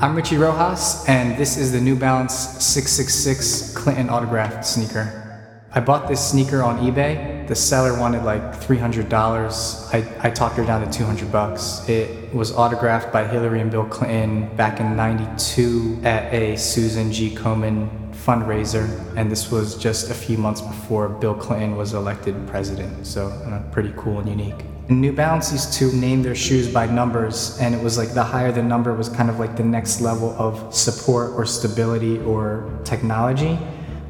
[0.00, 5.27] I'm Richie Rojas, and this is the New Balance 666 Clinton autographed sneaker.
[5.70, 7.46] I bought this sneaker on eBay.
[7.46, 9.94] The seller wanted like $300.
[9.94, 11.86] I, I talked her down to 200 bucks.
[11.86, 17.34] It was autographed by Hillary and Bill Clinton back in 92 at a Susan G.
[17.34, 23.06] Komen fundraiser, and this was just a few months before Bill Clinton was elected president,
[23.06, 24.64] so uh, pretty cool and unique.
[24.88, 28.50] New Balance used to name their shoes by numbers, and it was like the higher
[28.50, 33.58] the number was kind of like the next level of support or stability or technology.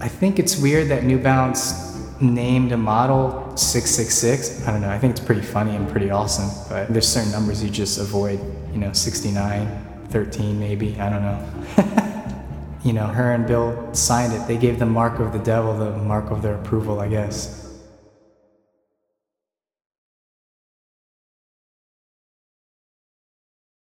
[0.01, 4.67] I think it's weird that New Balance named a model 666.
[4.67, 7.63] I don't know, I think it's pretty funny and pretty awesome, but there's certain numbers
[7.63, 8.41] you just avoid,
[8.73, 12.45] you know, 69, 13 maybe, I don't know.
[12.85, 14.47] you know, her and Bill signed it.
[14.47, 17.68] They gave the mark of the devil the mark of their approval, I guess.